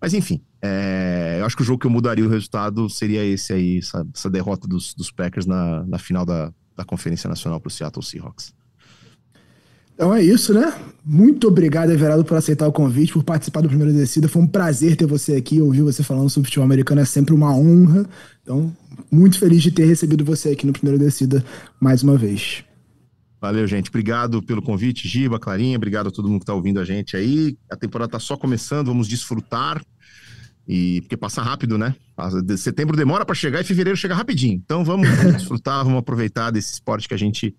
Mas 0.01 0.15
enfim, 0.15 0.41
é, 0.63 1.39
eu 1.41 1.45
acho 1.45 1.57
que 1.57 1.63
o 1.63 1.65
jogo 1.65 1.79
que 1.79 1.87
eu 1.87 1.91
mudaria 1.91 2.25
o 2.25 2.29
resultado 2.29 2.89
seria 2.89 3.25
esse 3.25 3.53
aí, 3.53 3.79
essa, 3.79 4.07
essa 4.15 4.31
derrota 4.31 4.67
dos, 4.67 4.95
dos, 4.95 5.11
Packers 5.11 5.47
na, 5.47 5.85
na 5.85 5.99
final 5.99 6.25
da, 6.25 6.53
da 6.77 6.85
Conferência 6.85 7.29
Nacional 7.29 7.61
para 7.61 7.69
o 7.69 7.71
Seattle 7.71 8.05
Seahawks. 8.05 8.55
Então 10.01 10.15
é 10.15 10.23
isso, 10.23 10.55
né? 10.55 10.73
Muito 11.05 11.47
obrigado, 11.47 11.91
Everaldo, 11.91 12.25
por 12.25 12.35
aceitar 12.35 12.67
o 12.67 12.73
convite, 12.73 13.13
por 13.13 13.23
participar 13.23 13.61
do 13.61 13.69
primeiro 13.69 13.93
descida. 13.93 14.29
Foi 14.29 14.41
um 14.41 14.47
prazer 14.47 14.97
ter 14.97 15.05
você 15.05 15.35
aqui, 15.35 15.61
ouvir 15.61 15.83
você 15.83 16.03
falando 16.03 16.31
sobre 16.31 16.49
futebol 16.49 16.65
americano 16.65 17.03
é 17.03 17.05
sempre 17.05 17.35
uma 17.35 17.55
honra. 17.55 18.09
Então, 18.43 18.75
muito 19.13 19.39
feliz 19.39 19.63
de 19.63 19.71
ter 19.71 19.85
recebido 19.85 20.25
você 20.25 20.49
aqui 20.49 20.67
no 20.67 20.73
primeiro 20.73 20.99
descida 20.99 21.45
mais 21.79 22.03
uma 22.03 22.17
vez. 22.17 22.65
Valeu, 23.41 23.67
gente. 23.67 23.89
Obrigado 23.89 24.43
pelo 24.43 24.61
convite, 24.61 25.09
Giba, 25.09 25.39
Clarinha. 25.39 25.77
Obrigado 25.77 26.09
a 26.09 26.11
todo 26.11 26.29
mundo 26.29 26.41
que 26.41 26.45
está 26.45 26.53
ouvindo 26.53 26.79
a 26.79 26.85
gente 26.85 27.17
aí. 27.17 27.57
A 27.71 27.77
temporada 27.77 28.09
está 28.09 28.19
só 28.19 28.37
começando, 28.37 28.89
vamos 28.89 29.09
desfrutar. 29.09 29.83
E 30.69 31.01
porque 31.01 31.17
passa 31.17 31.43
rápido, 31.43 31.79
né? 31.79 31.97
Setembro 32.59 32.97
demora 32.97 33.25
para 33.25 33.35
chegar 33.35 33.61
e 33.61 33.65
fevereiro 33.65 33.97
chega 33.97 34.15
rapidinho. 34.15 34.61
Então 34.63 34.85
vamos, 34.85 35.09
vamos 35.09 35.37
desfrutar, 35.39 35.83
vamos 35.83 35.99
aproveitar 35.99 36.51
desse 36.51 36.75
esporte 36.75 37.09
que 37.09 37.15
a 37.15 37.17
gente 37.17 37.57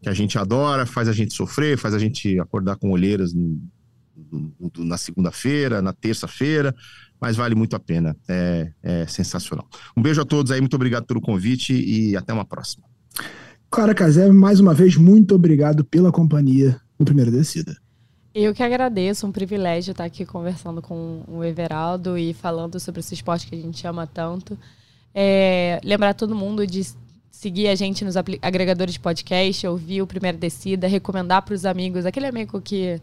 que 0.00 0.08
a 0.08 0.14
gente 0.14 0.38
adora, 0.38 0.86
faz 0.86 1.08
a 1.08 1.12
gente 1.12 1.34
sofrer, 1.34 1.76
faz 1.76 1.92
a 1.92 1.98
gente 1.98 2.38
acordar 2.38 2.76
com 2.76 2.90
olheiras 2.90 3.34
no, 3.34 3.60
no, 4.30 4.84
na 4.84 4.96
segunda-feira, 4.96 5.82
na 5.82 5.92
terça-feira, 5.92 6.72
mas 7.20 7.36
vale 7.36 7.56
muito 7.56 7.74
a 7.74 7.80
pena. 7.80 8.16
É, 8.28 8.72
é 8.80 9.06
sensacional. 9.08 9.68
Um 9.96 10.02
beijo 10.02 10.20
a 10.20 10.24
todos 10.24 10.52
aí, 10.52 10.60
muito 10.60 10.76
obrigado 10.76 11.04
pelo 11.04 11.20
convite 11.20 11.72
e 11.72 12.16
até 12.16 12.32
uma 12.32 12.44
próxima. 12.44 12.84
Clara 13.70 13.94
Casé, 13.94 14.28
mais 14.28 14.60
uma 14.60 14.72
vez, 14.72 14.96
muito 14.96 15.34
obrigado 15.34 15.84
pela 15.84 16.10
companhia 16.10 16.80
no 16.98 17.04
Primeiro 17.04 17.30
Descida. 17.30 17.76
Eu 18.34 18.54
que 18.54 18.62
agradeço, 18.62 19.26
um 19.26 19.32
privilégio 19.32 19.90
estar 19.90 20.04
aqui 20.04 20.24
conversando 20.24 20.80
com 20.80 21.22
o 21.28 21.44
Everaldo 21.44 22.16
e 22.16 22.32
falando 22.32 22.80
sobre 22.80 23.00
esse 23.00 23.14
esporte 23.14 23.46
que 23.46 23.54
a 23.54 23.60
gente 23.60 23.86
ama 23.86 24.06
tanto. 24.06 24.58
É, 25.14 25.80
lembrar 25.84 26.14
todo 26.14 26.34
mundo 26.34 26.66
de 26.66 26.86
seguir 27.30 27.68
a 27.68 27.74
gente 27.74 28.04
nos 28.04 28.16
agregadores 28.16 28.94
de 28.94 29.00
podcast, 29.00 29.66
ouvir 29.66 30.02
o 30.02 30.06
Primeiro 30.06 30.38
Descida, 30.38 30.86
recomendar 30.86 31.42
para 31.42 31.54
os 31.54 31.64
amigos, 31.64 32.06
aquele 32.06 32.26
amigo 32.26 32.60
que 32.60 33.00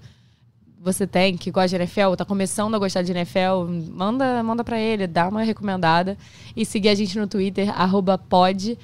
você 0.81 1.05
tem 1.05 1.37
que 1.37 1.51
gosta 1.51 1.69
de 1.69 1.75
NFL, 1.75 2.13
está 2.13 2.25
começando 2.25 2.75
a 2.75 2.79
gostar 2.79 3.01
de 3.01 3.11
NFL, 3.11 3.65
manda, 3.91 4.43
manda 4.43 4.63
para 4.63 4.79
ele, 4.79 5.07
dá 5.07 5.27
uma 5.27 5.43
recomendada 5.43 6.17
e 6.55 6.65
seguir 6.65 6.89
a 6.89 6.95
gente 6.95 7.17
no 7.17 7.27
Twitter 7.27 7.67
@pod 8.29 8.77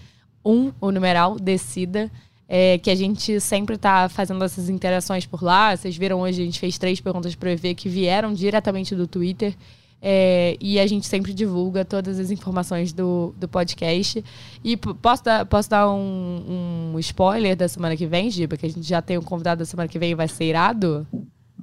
um, 0.43 0.71
o 0.79 0.91
numeral, 0.91 1.39
Decida, 1.39 2.11
é, 2.47 2.77
que 2.77 2.89
a 2.89 2.95
gente 2.95 3.39
sempre 3.39 3.75
está 3.75 4.09
fazendo 4.09 4.43
essas 4.43 4.69
interações 4.69 5.25
por 5.25 5.41
lá. 5.41 5.75
Vocês 5.75 5.95
viram 5.95 6.19
hoje, 6.21 6.41
a 6.41 6.45
gente 6.45 6.59
fez 6.59 6.77
três 6.77 6.99
perguntas 6.99 7.33
para 7.33 7.47
o 7.47 7.51
EV 7.51 7.73
que 7.75 7.87
vieram 7.87 8.33
diretamente 8.33 8.95
do 8.95 9.07
Twitter. 9.07 9.55
É, 10.03 10.57
e 10.59 10.79
a 10.79 10.87
gente 10.87 11.05
sempre 11.05 11.31
divulga 11.31 11.85
todas 11.85 12.19
as 12.19 12.31
informações 12.31 12.91
do, 12.91 13.33
do 13.37 13.47
podcast. 13.47 14.23
E 14.63 14.75
posso 14.75 15.23
dar, 15.23 15.45
posso 15.45 15.69
dar 15.69 15.89
um, 15.89 16.91
um 16.93 16.99
spoiler 16.99 17.55
da 17.55 17.67
semana 17.67 17.95
que 17.95 18.07
vem, 18.07 18.29
Giba? 18.29 18.57
Que 18.57 18.65
a 18.65 18.69
gente 18.69 18.87
já 18.87 19.01
tem 19.01 19.17
um 19.17 19.21
convidado 19.21 19.59
da 19.59 19.65
semana 19.65 19.87
que 19.87 19.99
vem 19.99 20.11
e 20.11 20.15
vai 20.15 20.27
ser 20.27 20.45
irado? 20.45 21.07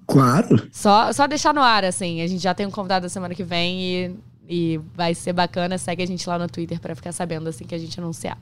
Claro. 0.06 0.68
Só, 0.72 1.12
só 1.12 1.26
deixar 1.26 1.52
no 1.52 1.60
ar, 1.60 1.84
assim. 1.84 2.22
A 2.22 2.26
gente 2.26 2.42
já 2.42 2.54
tem 2.54 2.64
um 2.64 2.70
convidado 2.70 3.02
da 3.02 3.08
semana 3.10 3.34
que 3.34 3.44
vem 3.44 3.80
e, 3.82 4.16
e 4.48 4.80
vai 4.94 5.14
ser 5.14 5.32
bacana. 5.34 5.76
Segue 5.76 6.02
a 6.02 6.06
gente 6.06 6.26
lá 6.26 6.38
no 6.38 6.46
Twitter 6.46 6.80
para 6.80 6.94
ficar 6.94 7.12
sabendo 7.12 7.48
assim 7.48 7.64
que 7.64 7.74
a 7.74 7.78
gente 7.78 7.98
anunciar. 8.00 8.38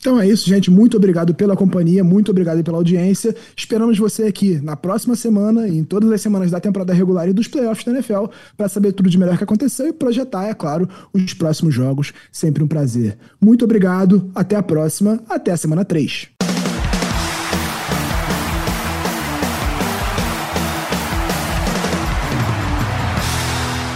Então 0.00 0.20
é 0.20 0.26
isso, 0.26 0.48
gente. 0.48 0.70
Muito 0.70 0.96
obrigado 0.96 1.34
pela 1.34 1.56
companhia, 1.56 2.04
muito 2.04 2.30
obrigado 2.30 2.62
pela 2.62 2.76
audiência. 2.78 3.34
Esperamos 3.56 3.98
você 3.98 4.24
aqui 4.24 4.60
na 4.62 4.76
próxima 4.76 5.16
semana 5.16 5.66
e 5.68 5.76
em 5.76 5.84
todas 5.84 6.10
as 6.10 6.20
semanas 6.20 6.50
da 6.50 6.60
temporada 6.60 6.94
regular 6.94 7.28
e 7.28 7.32
dos 7.32 7.48
playoffs 7.48 7.84
da 7.84 7.92
NFL 7.92 8.26
para 8.56 8.68
saber 8.68 8.92
tudo 8.92 9.10
de 9.10 9.18
melhor 9.18 9.36
que 9.36 9.44
aconteceu 9.44 9.88
e 9.88 9.92
projetar, 9.92 10.46
é 10.46 10.54
claro, 10.54 10.88
os 11.12 11.34
próximos 11.34 11.74
jogos. 11.74 12.12
Sempre 12.30 12.62
um 12.62 12.68
prazer. 12.68 13.18
Muito 13.40 13.64
obrigado, 13.64 14.30
até 14.34 14.56
a 14.56 14.62
próxima, 14.62 15.20
até 15.28 15.50
a 15.50 15.56
semana 15.56 15.84
3. 15.84 16.28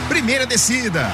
Primeira 0.09 0.47
descida. 0.47 1.07